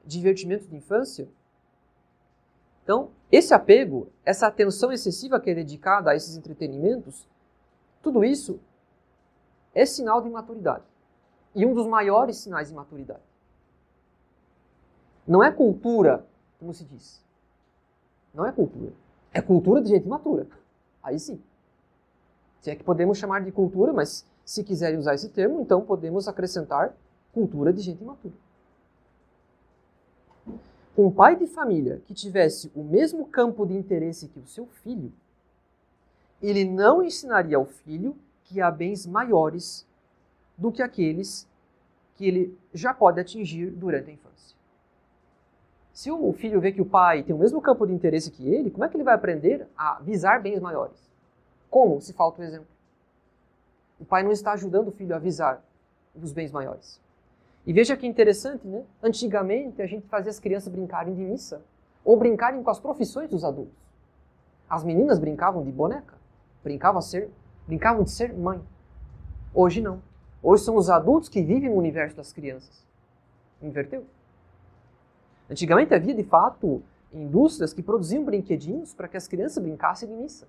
divertimentos 0.05 0.69
de 0.69 0.77
infância. 0.77 1.29
Então, 2.85 3.11
esse 3.33 3.55
apego, 3.55 4.09
essa 4.25 4.47
atenção 4.47 4.93
excessiva 4.93 5.41
que 5.41 5.51
é 5.51 5.55
dedicada 5.55 6.11
a 6.11 6.15
esses 6.15 6.37
entretenimentos, 6.37 7.27
tudo 8.03 8.23
isso 8.23 8.61
é 9.75 9.87
sinal 9.87 10.21
de 10.21 10.29
imaturidade. 10.29 10.85
E 11.55 11.65
um 11.65 11.73
dos 11.73 11.87
maiores 11.87 12.37
sinais 12.37 12.69
de 12.69 12.75
maturidade. 12.75 13.23
Não 15.27 15.43
é 15.43 15.51
cultura, 15.51 16.27
como 16.61 16.75
se 16.75 16.85
diz. 16.85 17.25
Não 18.35 18.45
é 18.45 18.53
cultura. 18.53 18.93
É 19.33 19.41
cultura 19.41 19.81
de 19.81 19.89
gente 19.89 20.05
imatura. 20.05 20.47
Aí 21.03 21.19
sim. 21.19 21.41
Se 22.61 22.71
é 22.71 22.77
que 22.77 22.85
podemos 22.85 23.17
chamar 23.17 23.43
de 23.43 23.51
cultura, 23.51 23.93
mas 23.93 24.27
se 24.45 24.63
quiserem 24.63 24.99
usar 24.99 25.15
esse 25.15 25.31
termo, 25.31 25.61
então 25.61 25.81
podemos 25.81 26.29
acrescentar 26.29 26.95
cultura 27.33 27.73
de 27.73 27.81
gente 27.81 28.03
imatura. 28.03 28.35
Um 30.97 31.11
pai 31.11 31.35
de 31.35 31.47
família 31.47 32.01
que 32.07 32.15
tivesse 32.15 32.71
o 32.75 32.85
mesmo 32.85 33.27
campo 33.27 33.67
de 33.67 33.75
interesse 33.75 34.29
que 34.29 34.39
o 34.39 34.47
seu 34.47 34.67
filho, 34.67 35.13
ele 36.41 36.65
não 36.65 37.03
ensinaria 37.03 37.57
ao 37.57 37.65
filho 37.65 38.17
que 38.45 38.61
há 38.61 38.71
bens 38.71 39.05
maiores 39.07 39.87
do 40.57 40.71
que 40.71 40.83
aqueles 40.83 41.49
que 42.15 42.27
ele 42.27 42.59
já 42.73 42.95
pode 42.95 43.19
atingir 43.21 43.71
durante 43.71 44.11
a 44.11 44.13
infância. 44.13 44.57
Se 45.93 46.11
o 46.11 46.33
filho 46.33 46.61
vê 46.61 46.71
que 46.71 46.83
o 46.83 46.87
pai 46.87 47.23
tem 47.23 47.35
o 47.35 47.39
mesmo 47.39 47.61
campo 47.61 47.87
de 47.87 47.93
interesse 47.93 48.31
que 48.31 48.49
ele, 48.49 48.71
como 48.71 48.85
é 48.85 48.89
que 48.89 48.97
ele 48.97 49.05
vai 49.05 49.15
aprender 49.15 49.67
a 49.77 50.01
visar 50.01 50.41
bens 50.41 50.61
maiores? 50.61 51.11
Como, 51.69 52.01
se 52.01 52.13
falta 52.13 52.41
o 52.41 52.45
exemplo? 52.45 52.69
O 53.99 54.05
pai 54.05 54.23
não 54.23 54.31
está 54.31 54.53
ajudando 54.53 54.89
o 54.89 54.93
filho 54.93 55.15
a 55.15 55.19
visar 55.19 55.65
os 56.15 56.33
bens 56.33 56.53
maiores. 56.53 57.01
E 57.67 57.73
veja 57.73 57.97
que 57.97 58.07
interessante, 58.07 58.67
né? 58.67 58.85
Antigamente 59.03 59.81
a 59.81 59.87
gente 59.87 60.07
fazia 60.07 60.31
as 60.31 60.39
crianças 60.39 60.69
brincarem 60.69 61.15
de 61.15 61.23
missa 61.23 61.63
ou 62.05 62.17
brincarem 62.17 62.63
com 62.63 62.71
as 62.71 62.79
profissões 62.79 63.31
dos 63.31 63.45
adultos. 63.45 63.75
As 64.69 64.85
meninas 64.85 65.19
brincavam 65.19 65.63
de 65.63 65.73
boneca, 65.73 66.15
brincavam, 66.63 67.01
ser, 67.01 67.31
brincavam 67.67 68.03
de 68.05 68.11
ser 68.11 68.35
mãe. 68.35 68.61
Hoje 69.55 69.81
não. 69.81 70.03
Hoje 70.43 70.65
são 70.65 70.77
os 70.77 70.91
adultos 70.91 71.29
que 71.29 71.43
vivem 71.43 71.71
no 71.71 71.77
universo 71.77 72.17
das 72.17 72.33
crianças. 72.33 72.85
Inverteu. 73.63 74.05
Antigamente 75.49 75.95
havia, 75.95 76.15
de 76.15 76.25
fato, 76.25 76.83
indústrias 77.13 77.73
que 77.73 77.83
produziam 77.83 78.25
brinquedinhos 78.25 78.93
para 78.93 79.09
que 79.09 79.17
as 79.17 79.27
crianças 79.27 79.63
brincassem 79.63 80.09
de 80.09 80.15
missa. 80.15 80.47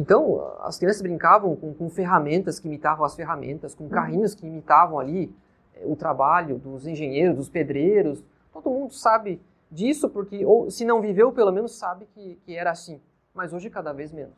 Então, 0.00 0.56
as 0.60 0.78
crianças 0.78 1.02
brincavam 1.02 1.54
com, 1.54 1.74
com, 1.74 1.90
ferramentas 1.90 2.58
que 2.58 2.66
imitavam 2.66 3.04
as 3.04 3.14
ferramentas, 3.14 3.74
com 3.74 3.86
carrinhos 3.86 4.34
que 4.34 4.46
imitavam 4.46 4.98
ali 4.98 5.30
eh, 5.74 5.82
o 5.84 5.94
trabalho 5.94 6.56
dos 6.56 6.86
engenheiros, 6.86 7.36
dos 7.36 7.50
pedreiros. 7.50 8.24
Todo 8.50 8.70
mundo 8.70 8.94
sabe 8.94 9.42
disso, 9.70 10.08
porque, 10.08 10.42
ou 10.42 10.70
se 10.70 10.86
não 10.86 11.02
viveu, 11.02 11.30
pelo 11.32 11.52
menos 11.52 11.78
sabe 11.78 12.06
que, 12.14 12.36
que 12.46 12.56
era 12.56 12.70
assim. 12.70 12.98
Mas 13.34 13.52
hoje, 13.52 13.68
cada 13.68 13.92
vez 13.92 14.10
menos. 14.10 14.32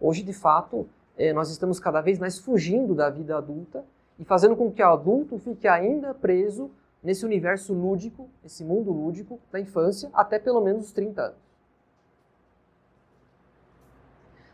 Hoje, 0.00 0.22
de 0.22 0.32
fato, 0.32 0.88
eh, 1.16 1.32
nós 1.32 1.50
estamos 1.50 1.80
cada 1.80 2.00
vez 2.00 2.20
mais 2.20 2.38
fugindo 2.38 2.94
da 2.94 3.10
vida 3.10 3.36
adulta 3.36 3.84
e 4.16 4.24
fazendo 4.24 4.54
com 4.54 4.70
que 4.70 4.80
o 4.80 4.86
adulto 4.86 5.40
fique 5.40 5.66
ainda 5.66 6.14
preso 6.14 6.70
nesse 7.02 7.26
universo 7.26 7.74
lúdico, 7.74 8.30
esse 8.44 8.62
mundo 8.62 8.92
lúdico 8.92 9.40
da 9.50 9.58
infância, 9.58 10.08
até 10.14 10.38
pelo 10.38 10.60
menos 10.60 10.84
os 10.84 10.92
30 10.92 11.20
anos. 11.20 11.47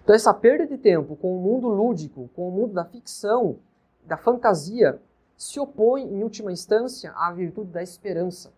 Então, 0.05 0.15
essa 0.15 0.35
perda 0.35 0.67
de 0.67 0.77
tempo 0.77 1.17
com 1.17 1.35
o 1.35 1.41
mundo 1.41 1.67
lúdico, 1.67 2.29
com 2.37 2.47
o 2.47 2.53
mundo 2.53 2.75
da 2.75 2.85
ficção, 2.85 3.57
da 4.05 4.19
fantasia, 4.19 5.01
se 5.35 5.59
opõe, 5.59 6.03
em 6.03 6.23
última 6.23 6.53
instância, 6.53 7.11
à 7.13 7.33
virtude 7.33 7.71
da 7.71 7.83
esperança. 7.83 8.53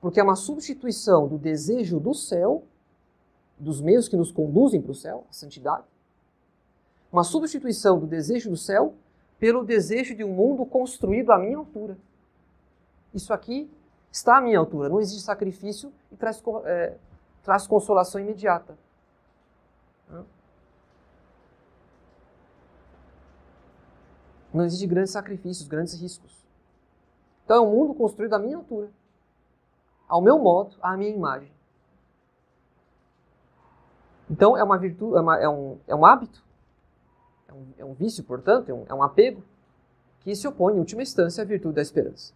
Porque 0.00 0.18
é 0.18 0.24
uma 0.24 0.34
substituição 0.34 1.28
do 1.28 1.38
desejo 1.38 2.00
do 2.00 2.12
céu, 2.12 2.64
dos 3.56 3.80
meios 3.80 4.08
que 4.08 4.16
nos 4.16 4.32
conduzem 4.32 4.82
para 4.82 4.90
o 4.90 4.94
céu, 4.94 5.24
a 5.30 5.32
santidade, 5.32 5.84
uma 7.12 7.22
substituição 7.22 7.98
do 8.00 8.08
desejo 8.08 8.50
do 8.50 8.56
céu 8.56 8.92
pelo 9.38 9.64
desejo 9.64 10.16
de 10.16 10.24
um 10.24 10.32
mundo 10.32 10.66
construído 10.66 11.30
à 11.30 11.38
minha 11.38 11.58
altura. 11.58 11.96
Isso 13.14 13.32
aqui 13.32 13.70
está 14.10 14.38
à 14.38 14.40
minha 14.40 14.58
altura, 14.58 14.88
não 14.88 15.00
existe 15.00 15.22
sacrifício 15.22 15.92
e 16.10 16.16
traz, 16.16 16.42
é, 16.64 16.96
traz 17.44 17.68
consolação 17.68 18.20
imediata. 18.20 18.76
Não 24.52 24.64
existe 24.64 24.86
grandes 24.86 25.12
sacrifícios, 25.12 25.68
grandes 25.68 26.00
riscos. 26.00 26.44
Então 27.44 27.56
é 27.56 27.60
um 27.60 27.70
mundo 27.70 27.94
construído 27.94 28.32
à 28.32 28.38
minha 28.38 28.56
altura, 28.56 28.90
ao 30.08 30.22
meu 30.22 30.38
modo, 30.38 30.76
à 30.80 30.96
minha 30.96 31.10
imagem. 31.10 31.52
Então 34.30 34.56
é 34.56 34.64
uma 34.64 34.78
virtude, 34.78 35.16
é, 35.16 35.44
é, 35.44 35.48
um, 35.48 35.78
é 35.86 35.94
um 35.94 36.04
hábito, 36.04 36.42
é 37.46 37.52
um, 37.52 37.66
é 37.78 37.84
um 37.84 37.92
vício, 37.92 38.24
portanto, 38.24 38.70
é 38.70 38.74
um, 38.74 38.84
é 38.88 38.94
um 38.94 39.02
apego 39.02 39.44
que 40.20 40.34
se 40.34 40.48
opõe, 40.48 40.74
em 40.74 40.78
última 40.78 41.02
instância, 41.02 41.42
à 41.42 41.44
virtude 41.44 41.74
da 41.74 41.82
esperança. 41.82 42.32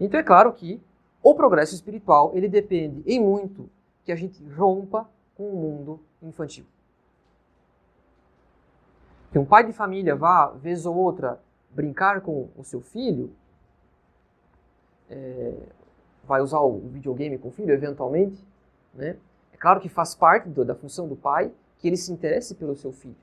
Então 0.00 0.18
é 0.18 0.22
claro 0.22 0.52
que 0.54 0.82
o 1.22 1.34
progresso 1.34 1.74
espiritual 1.74 2.32
ele 2.34 2.48
depende 2.48 3.02
em 3.06 3.20
muito 3.20 3.68
que 4.04 4.10
a 4.10 4.16
gente 4.16 4.42
rompa 4.54 5.06
com 5.40 5.48
o 5.48 5.56
mundo 5.56 6.00
infantil. 6.20 6.66
Que 9.32 9.38
um 9.38 9.44
pai 9.46 9.64
de 9.64 9.72
família 9.72 10.14
vá, 10.14 10.48
vez 10.48 10.84
ou 10.84 10.94
outra, 10.94 11.40
brincar 11.70 12.20
com 12.20 12.50
o 12.54 12.62
seu 12.62 12.82
filho, 12.82 13.32
é, 15.08 15.54
vai 16.24 16.42
usar 16.42 16.60
o 16.60 16.78
videogame 16.80 17.38
com 17.38 17.48
o 17.48 17.50
filho, 17.50 17.72
eventualmente, 17.72 18.46
né? 18.92 19.16
É 19.50 19.56
claro 19.56 19.80
que 19.80 19.88
faz 19.88 20.14
parte 20.14 20.46
do, 20.50 20.62
da 20.62 20.74
função 20.74 21.08
do 21.08 21.16
pai 21.16 21.50
que 21.78 21.88
ele 21.88 21.96
se 21.96 22.12
interesse 22.12 22.54
pelo 22.54 22.76
seu 22.76 22.92
filho. 22.92 23.16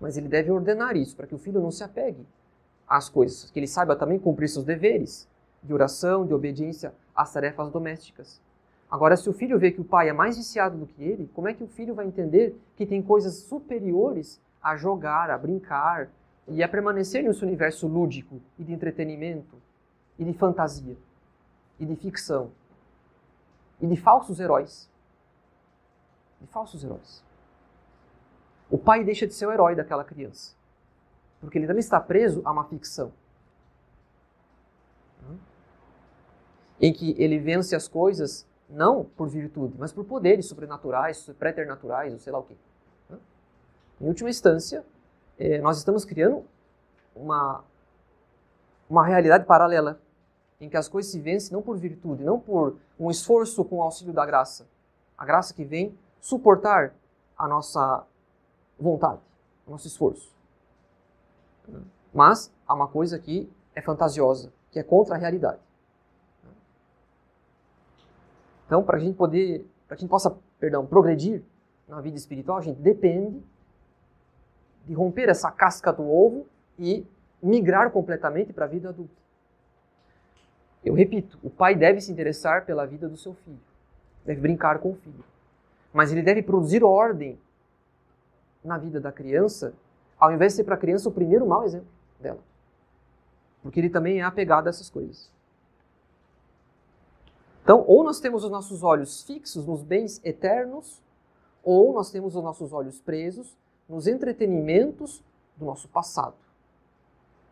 Mas 0.00 0.16
ele 0.16 0.28
deve 0.28 0.50
ordenar 0.50 0.96
isso 0.96 1.14
para 1.14 1.26
que 1.26 1.34
o 1.34 1.38
filho 1.38 1.60
não 1.60 1.70
se 1.70 1.84
apegue 1.84 2.26
às 2.88 3.10
coisas, 3.10 3.50
que 3.50 3.58
ele 3.58 3.66
saiba 3.66 3.94
também 3.94 4.18
cumprir 4.18 4.48
seus 4.48 4.64
deveres 4.64 5.28
de 5.62 5.74
oração, 5.74 6.26
de 6.26 6.32
obediência 6.32 6.94
às 7.14 7.30
tarefas 7.30 7.70
domésticas. 7.70 8.40
Agora, 8.90 9.16
se 9.16 9.28
o 9.28 9.32
filho 9.32 9.58
vê 9.58 9.70
que 9.70 9.80
o 9.80 9.84
pai 9.84 10.08
é 10.08 10.12
mais 10.12 10.36
viciado 10.36 10.78
do 10.78 10.86
que 10.86 11.02
ele, 11.02 11.28
como 11.34 11.48
é 11.48 11.54
que 11.54 11.62
o 11.62 11.68
filho 11.68 11.94
vai 11.94 12.06
entender 12.06 12.58
que 12.74 12.86
tem 12.86 13.02
coisas 13.02 13.34
superiores 13.34 14.40
a 14.62 14.76
jogar, 14.76 15.30
a 15.30 15.36
brincar 15.36 16.10
e 16.46 16.62
a 16.62 16.68
permanecer 16.68 17.22
nesse 17.22 17.44
universo 17.44 17.86
lúdico 17.86 18.40
e 18.58 18.64
de 18.64 18.72
entretenimento 18.72 19.60
e 20.18 20.24
de 20.24 20.32
fantasia 20.32 20.96
e 21.78 21.84
de 21.84 21.94
ficção 21.96 22.50
e 23.80 23.86
de 23.86 23.96
falsos 23.96 24.40
heróis? 24.40 24.90
De 26.40 26.46
falsos 26.46 26.82
heróis. 26.82 27.22
O 28.70 28.78
pai 28.78 29.04
deixa 29.04 29.26
de 29.26 29.34
ser 29.34 29.46
o 29.46 29.52
herói 29.52 29.74
daquela 29.74 30.04
criança, 30.04 30.54
porque 31.40 31.58
ele 31.58 31.66
também 31.66 31.80
está 31.80 32.00
preso 32.00 32.40
a 32.44 32.52
uma 32.52 32.64
ficção. 32.64 33.12
Em 36.80 36.92
que 36.92 37.14
ele 37.18 37.38
vence 37.38 37.74
as 37.74 37.88
coisas 37.88 38.46
não 38.68 39.04
por 39.04 39.28
virtude, 39.28 39.74
mas 39.78 39.92
por 39.92 40.04
poderes 40.04 40.46
sobrenaturais, 40.46 41.28
preternaturais, 41.38 42.12
ou 42.12 42.18
sei 42.18 42.32
lá 42.32 42.38
o 42.38 42.42
quê. 42.42 42.54
Em 44.00 44.06
última 44.06 44.30
instância, 44.30 44.84
eh, 45.38 45.58
nós 45.58 45.78
estamos 45.78 46.04
criando 46.04 46.44
uma, 47.14 47.64
uma 48.88 49.04
realidade 49.04 49.44
paralela, 49.44 50.00
em 50.60 50.68
que 50.68 50.76
as 50.76 50.88
coisas 50.88 51.10
se 51.10 51.20
vencem 51.20 51.52
não 51.52 51.62
por 51.62 51.76
virtude, 51.76 52.22
não 52.22 52.38
por 52.38 52.76
um 52.98 53.10
esforço 53.10 53.64
com 53.64 53.76
o 53.76 53.82
auxílio 53.82 54.12
da 54.12 54.26
graça. 54.26 54.66
A 55.16 55.24
graça 55.24 55.54
que 55.54 55.64
vem 55.64 55.96
suportar 56.20 56.94
a 57.36 57.46
nossa 57.48 58.04
vontade, 58.78 59.20
o 59.66 59.70
nosso 59.70 59.86
esforço. 59.86 60.32
Mas 62.12 62.52
há 62.66 62.74
uma 62.74 62.88
coisa 62.88 63.18
que 63.18 63.50
é 63.74 63.80
fantasiosa, 63.80 64.52
que 64.70 64.78
é 64.78 64.82
contra 64.82 65.14
a 65.14 65.18
realidade. 65.18 65.60
Então, 68.68 68.84
para 68.84 68.98
a 68.98 69.00
gente 69.00 69.16
poder, 69.16 69.66
para 69.86 69.96
que 69.96 70.02
a 70.02 70.04
gente 70.04 70.10
possa, 70.10 70.36
perdão, 70.60 70.84
progredir 70.84 71.42
na 71.88 72.02
vida 72.02 72.18
espiritual, 72.18 72.58
a 72.58 72.60
gente 72.60 72.78
depende 72.78 73.42
de 74.84 74.92
romper 74.92 75.30
essa 75.30 75.50
casca 75.50 75.90
do 75.90 76.06
ovo 76.06 76.46
e 76.78 77.06
migrar 77.42 77.90
completamente 77.90 78.52
para 78.52 78.66
a 78.66 78.68
vida 78.68 78.90
adulta. 78.90 79.16
Eu 80.84 80.92
repito, 80.92 81.38
o 81.42 81.48
pai 81.48 81.74
deve 81.74 81.98
se 82.02 82.12
interessar 82.12 82.66
pela 82.66 82.84
vida 82.84 83.08
do 83.08 83.16
seu 83.16 83.32
filho, 83.32 83.58
deve 84.26 84.38
brincar 84.38 84.78
com 84.80 84.90
o 84.90 84.96
filho, 84.96 85.24
mas 85.90 86.12
ele 86.12 86.22
deve 86.22 86.42
produzir 86.42 86.84
ordem 86.84 87.38
na 88.62 88.76
vida 88.76 89.00
da 89.00 89.10
criança, 89.10 89.72
ao 90.20 90.30
invés 90.30 90.52
de 90.52 90.56
ser 90.56 90.64
para 90.64 90.74
a 90.74 90.78
criança 90.78 91.08
o 91.08 91.12
primeiro 91.12 91.46
mau 91.46 91.64
exemplo 91.64 91.88
dela, 92.20 92.40
porque 93.62 93.80
ele 93.80 93.88
também 93.88 94.20
é 94.20 94.24
apegado 94.24 94.66
a 94.66 94.70
essas 94.70 94.90
coisas. 94.90 95.37
Então, 97.68 97.84
ou 97.86 98.02
nós 98.02 98.18
temos 98.18 98.44
os 98.44 98.50
nossos 98.50 98.82
olhos 98.82 99.22
fixos 99.24 99.66
nos 99.66 99.82
bens 99.82 100.22
eternos, 100.24 101.02
ou 101.62 101.92
nós 101.92 102.10
temos 102.10 102.34
os 102.34 102.42
nossos 102.42 102.72
olhos 102.72 102.98
presos 102.98 103.58
nos 103.86 104.06
entretenimentos 104.06 105.22
do 105.54 105.66
nosso 105.66 105.86
passado, 105.86 106.34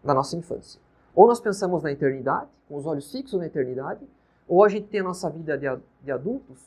da 0.02 0.14
nossa 0.14 0.34
infância. 0.34 0.80
Ou 1.14 1.26
nós 1.26 1.38
pensamos 1.38 1.82
na 1.82 1.92
eternidade, 1.92 2.48
com 2.66 2.76
os 2.76 2.86
olhos 2.86 3.12
fixos 3.12 3.38
na 3.38 3.44
eternidade, 3.44 4.08
ou 4.48 4.64
a 4.64 4.70
gente 4.70 4.88
tem 4.88 5.00
a 5.00 5.04
nossa 5.04 5.28
vida 5.28 5.58
de, 5.58 6.10
adultos 6.10 6.66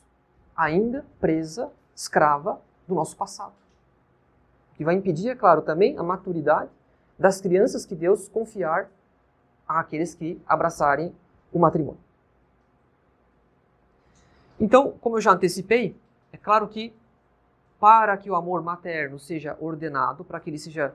ainda 0.55 1.03
presa, 1.19 1.71
escrava 1.95 2.61
do 2.88 2.93
nosso 2.93 3.17
passado. 3.17 3.55
Que 4.76 4.85
vai 4.85 4.93
impedir, 4.93 5.30
é 5.30 5.35
claro, 5.35 5.63
também 5.63 5.97
a 5.97 6.03
maturidade 6.03 6.69
das 7.17 7.41
crianças 7.41 7.84
que 7.84 7.95
Deus 7.95 8.27
confiar 8.27 8.91
àqueles 9.67 10.13
que 10.13 10.39
abraçarem 10.45 11.15
o 11.51 11.57
matrimônio. 11.57 12.09
Então, 14.60 14.91
como 14.99 15.15
eu 15.15 15.22
já 15.22 15.31
antecipei, 15.31 15.95
é 16.34 16.38
claro 16.38 16.68
que 16.68 16.94
para 17.80 18.18
que 18.18 18.30
o 18.30 18.36
amor 18.36 18.61
materno 18.61 19.18
seja 19.18 19.57
ordenado, 19.60 20.26
para 20.26 20.40
que 20.40 20.49
ele 20.49 20.60
seja 20.60 20.94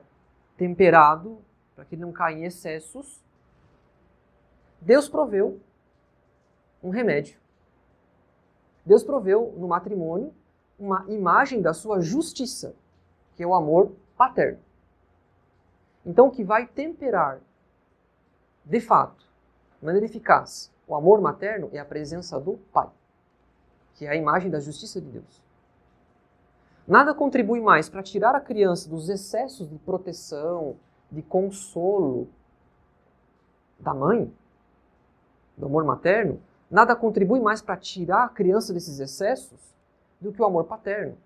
temperado, 0.55 1.39
para 1.75 1.83
que 1.83 1.95
ele 1.95 2.03
não 2.03 2.11
caia 2.11 2.35
em 2.35 2.43
excessos, 2.43 3.23
Deus 4.79 5.09
proveu 5.09 5.59
um 6.83 6.91
remédio. 6.91 7.39
Deus 8.85 9.03
proveu 9.03 9.55
no 9.57 9.67
matrimônio 9.67 10.31
uma 10.77 11.03
imagem 11.07 11.59
da 11.59 11.73
sua 11.73 11.99
justiça, 12.01 12.75
que 13.35 13.41
é 13.41 13.47
o 13.47 13.55
amor 13.55 13.93
paterno. 14.15 14.59
Então, 16.05 16.27
o 16.27 16.31
que 16.31 16.43
vai 16.43 16.67
temperar, 16.67 17.39
de 18.63 18.79
fato, 18.79 19.25
de 19.79 19.85
maneira 19.85 20.05
eficaz, 20.05 20.71
o 20.87 20.93
amor 20.93 21.19
materno 21.19 21.67
é 21.73 21.79
a 21.79 21.85
presença 21.85 22.39
do 22.39 22.57
pai 22.71 22.91
que 23.95 24.05
é 24.05 24.09
a 24.09 24.15
imagem 24.15 24.51
da 24.51 24.59
justiça 24.59 25.01
de 25.01 25.09
Deus. 25.09 25.43
Nada 26.87 27.13
contribui 27.13 27.59
mais 27.59 27.89
para 27.89 28.03
tirar 28.03 28.35
a 28.35 28.39
criança 28.39 28.87
dos 28.89 29.09
excessos 29.09 29.67
de 29.69 29.77
proteção, 29.79 30.75
de 31.11 31.21
consolo 31.21 32.27
da 33.79 33.93
mãe, 33.93 34.31
do 35.57 35.65
amor 35.65 35.83
materno, 35.83 36.39
nada 36.69 36.95
contribui 36.95 37.39
mais 37.39 37.61
para 37.61 37.77
tirar 37.77 38.25
a 38.25 38.29
criança 38.29 38.73
desses 38.73 38.99
excessos 38.99 39.59
do 40.19 40.31
que 40.31 40.41
o 40.41 40.45
amor 40.45 40.65
paterno. 40.65 41.17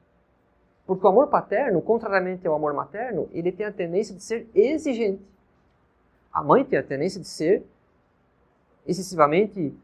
Porque 0.85 1.05
o 1.05 1.09
amor 1.09 1.27
paterno, 1.27 1.81
contrariamente 1.81 2.47
ao 2.47 2.55
amor 2.55 2.73
materno, 2.73 3.29
ele 3.31 3.51
tem 3.51 3.65
a 3.65 3.71
tendência 3.71 4.15
de 4.15 4.23
ser 4.23 4.49
exigente. 4.53 5.23
A 6.31 6.43
mãe 6.43 6.63
tem 6.63 6.79
a 6.79 6.83
tendência 6.83 7.19
de 7.19 7.27
ser 7.27 7.63
excessivamente 8.85 9.75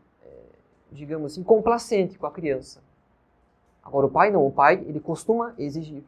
digamos 0.96 1.34
assim, 1.34 1.44
complacente 1.44 2.18
com 2.18 2.26
a 2.26 2.32
criança. 2.32 2.82
Agora 3.84 4.08
o 4.08 4.10
pai 4.10 4.32
não, 4.32 4.46
o 4.46 4.52
pai 4.52 4.84
ele 4.88 5.00
costuma 5.00 5.54
exigir. 5.58 6.04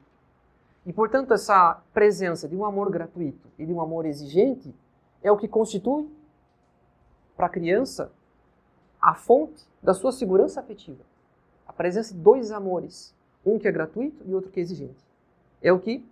E 0.85 0.93
portanto 0.93 1.33
essa 1.33 1.81
presença 1.93 2.47
de 2.47 2.55
um 2.55 2.65
amor 2.65 2.89
gratuito 2.89 3.47
e 3.59 3.65
de 3.65 3.73
um 3.73 3.81
amor 3.81 4.05
exigente 4.05 4.73
é 5.21 5.31
o 5.31 5.37
que 5.37 5.47
constitui 5.47 6.09
para 7.35 7.45
a 7.45 7.49
criança 7.49 8.11
a 8.99 9.13
fonte 9.13 9.63
da 9.83 9.93
sua 9.93 10.11
segurança 10.11 10.59
afetiva. 10.59 11.03
A 11.67 11.73
presença 11.73 12.13
de 12.13 12.19
dois 12.19 12.51
amores, 12.51 13.13
um 13.45 13.59
que 13.59 13.67
é 13.67 13.71
gratuito 13.71 14.23
e 14.25 14.33
outro 14.33 14.49
que 14.49 14.59
é 14.59 14.63
exigente. 14.63 15.05
É 15.61 15.71
o 15.71 15.79
que 15.79 16.03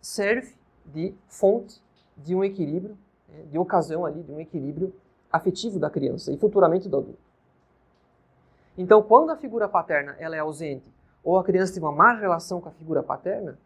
serve 0.00 0.54
de 0.86 1.14
fonte 1.26 1.82
de 2.16 2.34
um 2.34 2.44
equilíbrio, 2.44 2.96
né, 3.28 3.42
de 3.50 3.58
ocasião 3.58 4.04
ali, 4.04 4.22
de 4.22 4.30
um 4.30 4.38
equilíbrio 4.38 4.94
afetivo 5.30 5.78
da 5.78 5.90
criança 5.90 6.30
e 6.30 6.36
futuramente 6.36 6.88
do 6.88 6.98
adulto. 6.98 7.31
Então, 8.76 9.02
quando 9.02 9.30
a 9.30 9.36
figura 9.36 9.68
paterna 9.68 10.16
ela 10.18 10.36
é 10.36 10.38
ausente 10.38 10.90
ou 11.22 11.38
a 11.38 11.44
criança 11.44 11.74
tem 11.74 11.82
uma 11.82 11.92
má 11.92 12.12
relação 12.12 12.60
com 12.60 12.68
a 12.68 12.72
figura 12.72 13.02
paterna, 13.02 13.58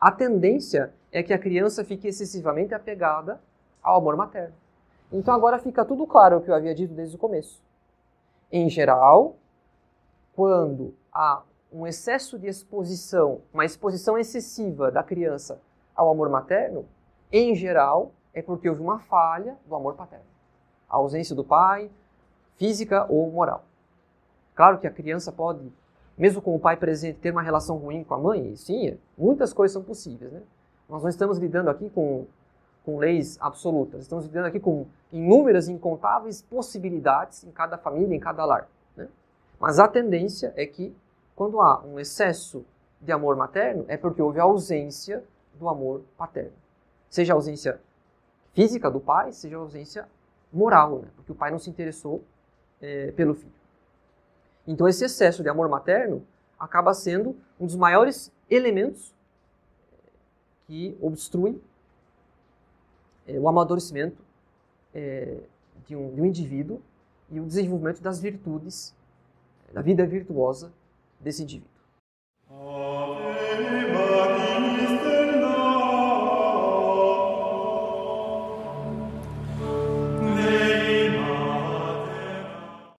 a 0.00 0.10
tendência 0.10 0.92
é 1.12 1.22
que 1.22 1.32
a 1.32 1.38
criança 1.38 1.84
fique 1.84 2.08
excessivamente 2.08 2.74
apegada 2.74 3.40
ao 3.82 3.96
amor 3.96 4.16
materno. 4.16 4.54
Então 5.12 5.34
agora 5.34 5.58
fica 5.58 5.84
tudo 5.84 6.06
claro 6.06 6.38
o 6.38 6.40
que 6.40 6.50
eu 6.50 6.54
havia 6.54 6.74
dito 6.74 6.94
desde 6.94 7.16
o 7.16 7.18
começo. 7.18 7.62
Em 8.50 8.68
geral, 8.68 9.36
quando 10.34 10.94
há 11.12 11.42
um 11.72 11.86
excesso 11.86 12.38
de 12.38 12.46
exposição, 12.46 13.42
uma 13.52 13.64
exposição 13.64 14.18
excessiva 14.18 14.90
da 14.90 15.02
criança 15.02 15.60
ao 15.94 16.10
amor 16.10 16.28
materno, 16.28 16.86
em 17.30 17.54
geral 17.54 18.12
é 18.32 18.42
porque 18.42 18.68
houve 18.68 18.80
uma 18.80 18.98
falha 18.98 19.56
do 19.66 19.74
amor 19.74 19.94
paterno. 19.94 20.24
A 20.88 20.96
ausência 20.96 21.34
do 21.34 21.44
pai, 21.44 21.90
física 22.56 23.06
ou 23.08 23.30
moral. 23.30 23.64
Claro 24.60 24.78
que 24.78 24.86
a 24.86 24.90
criança 24.90 25.32
pode, 25.32 25.72
mesmo 26.18 26.42
com 26.42 26.54
o 26.54 26.60
pai 26.60 26.76
presente, 26.76 27.18
ter 27.18 27.30
uma 27.30 27.40
relação 27.40 27.78
ruim 27.78 28.04
com 28.04 28.12
a 28.12 28.18
mãe, 28.18 28.54
sim, 28.56 28.98
muitas 29.16 29.54
coisas 29.54 29.72
são 29.72 29.82
possíveis, 29.82 30.30
né? 30.30 30.42
Nós 30.86 31.02
não 31.02 31.08
estamos 31.08 31.38
lidando 31.38 31.70
aqui 31.70 31.88
com, 31.88 32.26
com 32.84 32.98
leis 32.98 33.38
absolutas, 33.40 34.02
estamos 34.02 34.26
lidando 34.26 34.48
aqui 34.48 34.60
com 34.60 34.84
inúmeras 35.10 35.66
incontáveis 35.66 36.42
possibilidades 36.42 37.42
em 37.42 37.50
cada 37.50 37.78
família, 37.78 38.14
em 38.14 38.20
cada 38.20 38.44
lar. 38.44 38.68
Né? 38.94 39.08
Mas 39.58 39.78
a 39.78 39.88
tendência 39.88 40.52
é 40.54 40.66
que, 40.66 40.94
quando 41.34 41.58
há 41.62 41.80
um 41.82 41.98
excesso 41.98 42.62
de 43.00 43.12
amor 43.12 43.36
materno, 43.36 43.86
é 43.88 43.96
porque 43.96 44.20
houve 44.20 44.40
ausência 44.40 45.24
do 45.54 45.70
amor 45.70 46.02
paterno. 46.18 46.52
Seja 47.08 47.32
a 47.32 47.36
ausência 47.36 47.80
física 48.52 48.90
do 48.90 49.00
pai, 49.00 49.32
seja 49.32 49.56
a 49.56 49.60
ausência 49.60 50.06
moral, 50.52 50.98
né? 50.98 51.08
porque 51.16 51.32
o 51.32 51.34
pai 51.34 51.50
não 51.50 51.58
se 51.58 51.70
interessou 51.70 52.22
é, 52.78 53.10
pelo 53.12 53.32
filho. 53.32 53.59
Então, 54.70 54.86
esse 54.86 55.04
excesso 55.04 55.42
de 55.42 55.48
amor 55.48 55.68
materno 55.68 56.24
acaba 56.56 56.94
sendo 56.94 57.36
um 57.58 57.66
dos 57.66 57.74
maiores 57.74 58.32
elementos 58.48 59.12
que 60.64 60.96
obstrui 61.00 61.60
é, 63.26 63.36
o 63.36 63.48
amadurecimento 63.48 64.22
é, 64.94 65.38
de, 65.84 65.96
um, 65.96 66.14
de 66.14 66.20
um 66.20 66.24
indivíduo 66.24 66.80
e 67.32 67.40
o 67.40 67.46
desenvolvimento 67.46 68.00
das 68.00 68.20
virtudes, 68.20 68.94
da 69.72 69.82
vida 69.82 70.06
virtuosa 70.06 70.72
desse 71.18 71.42
indivíduo. 71.42 71.68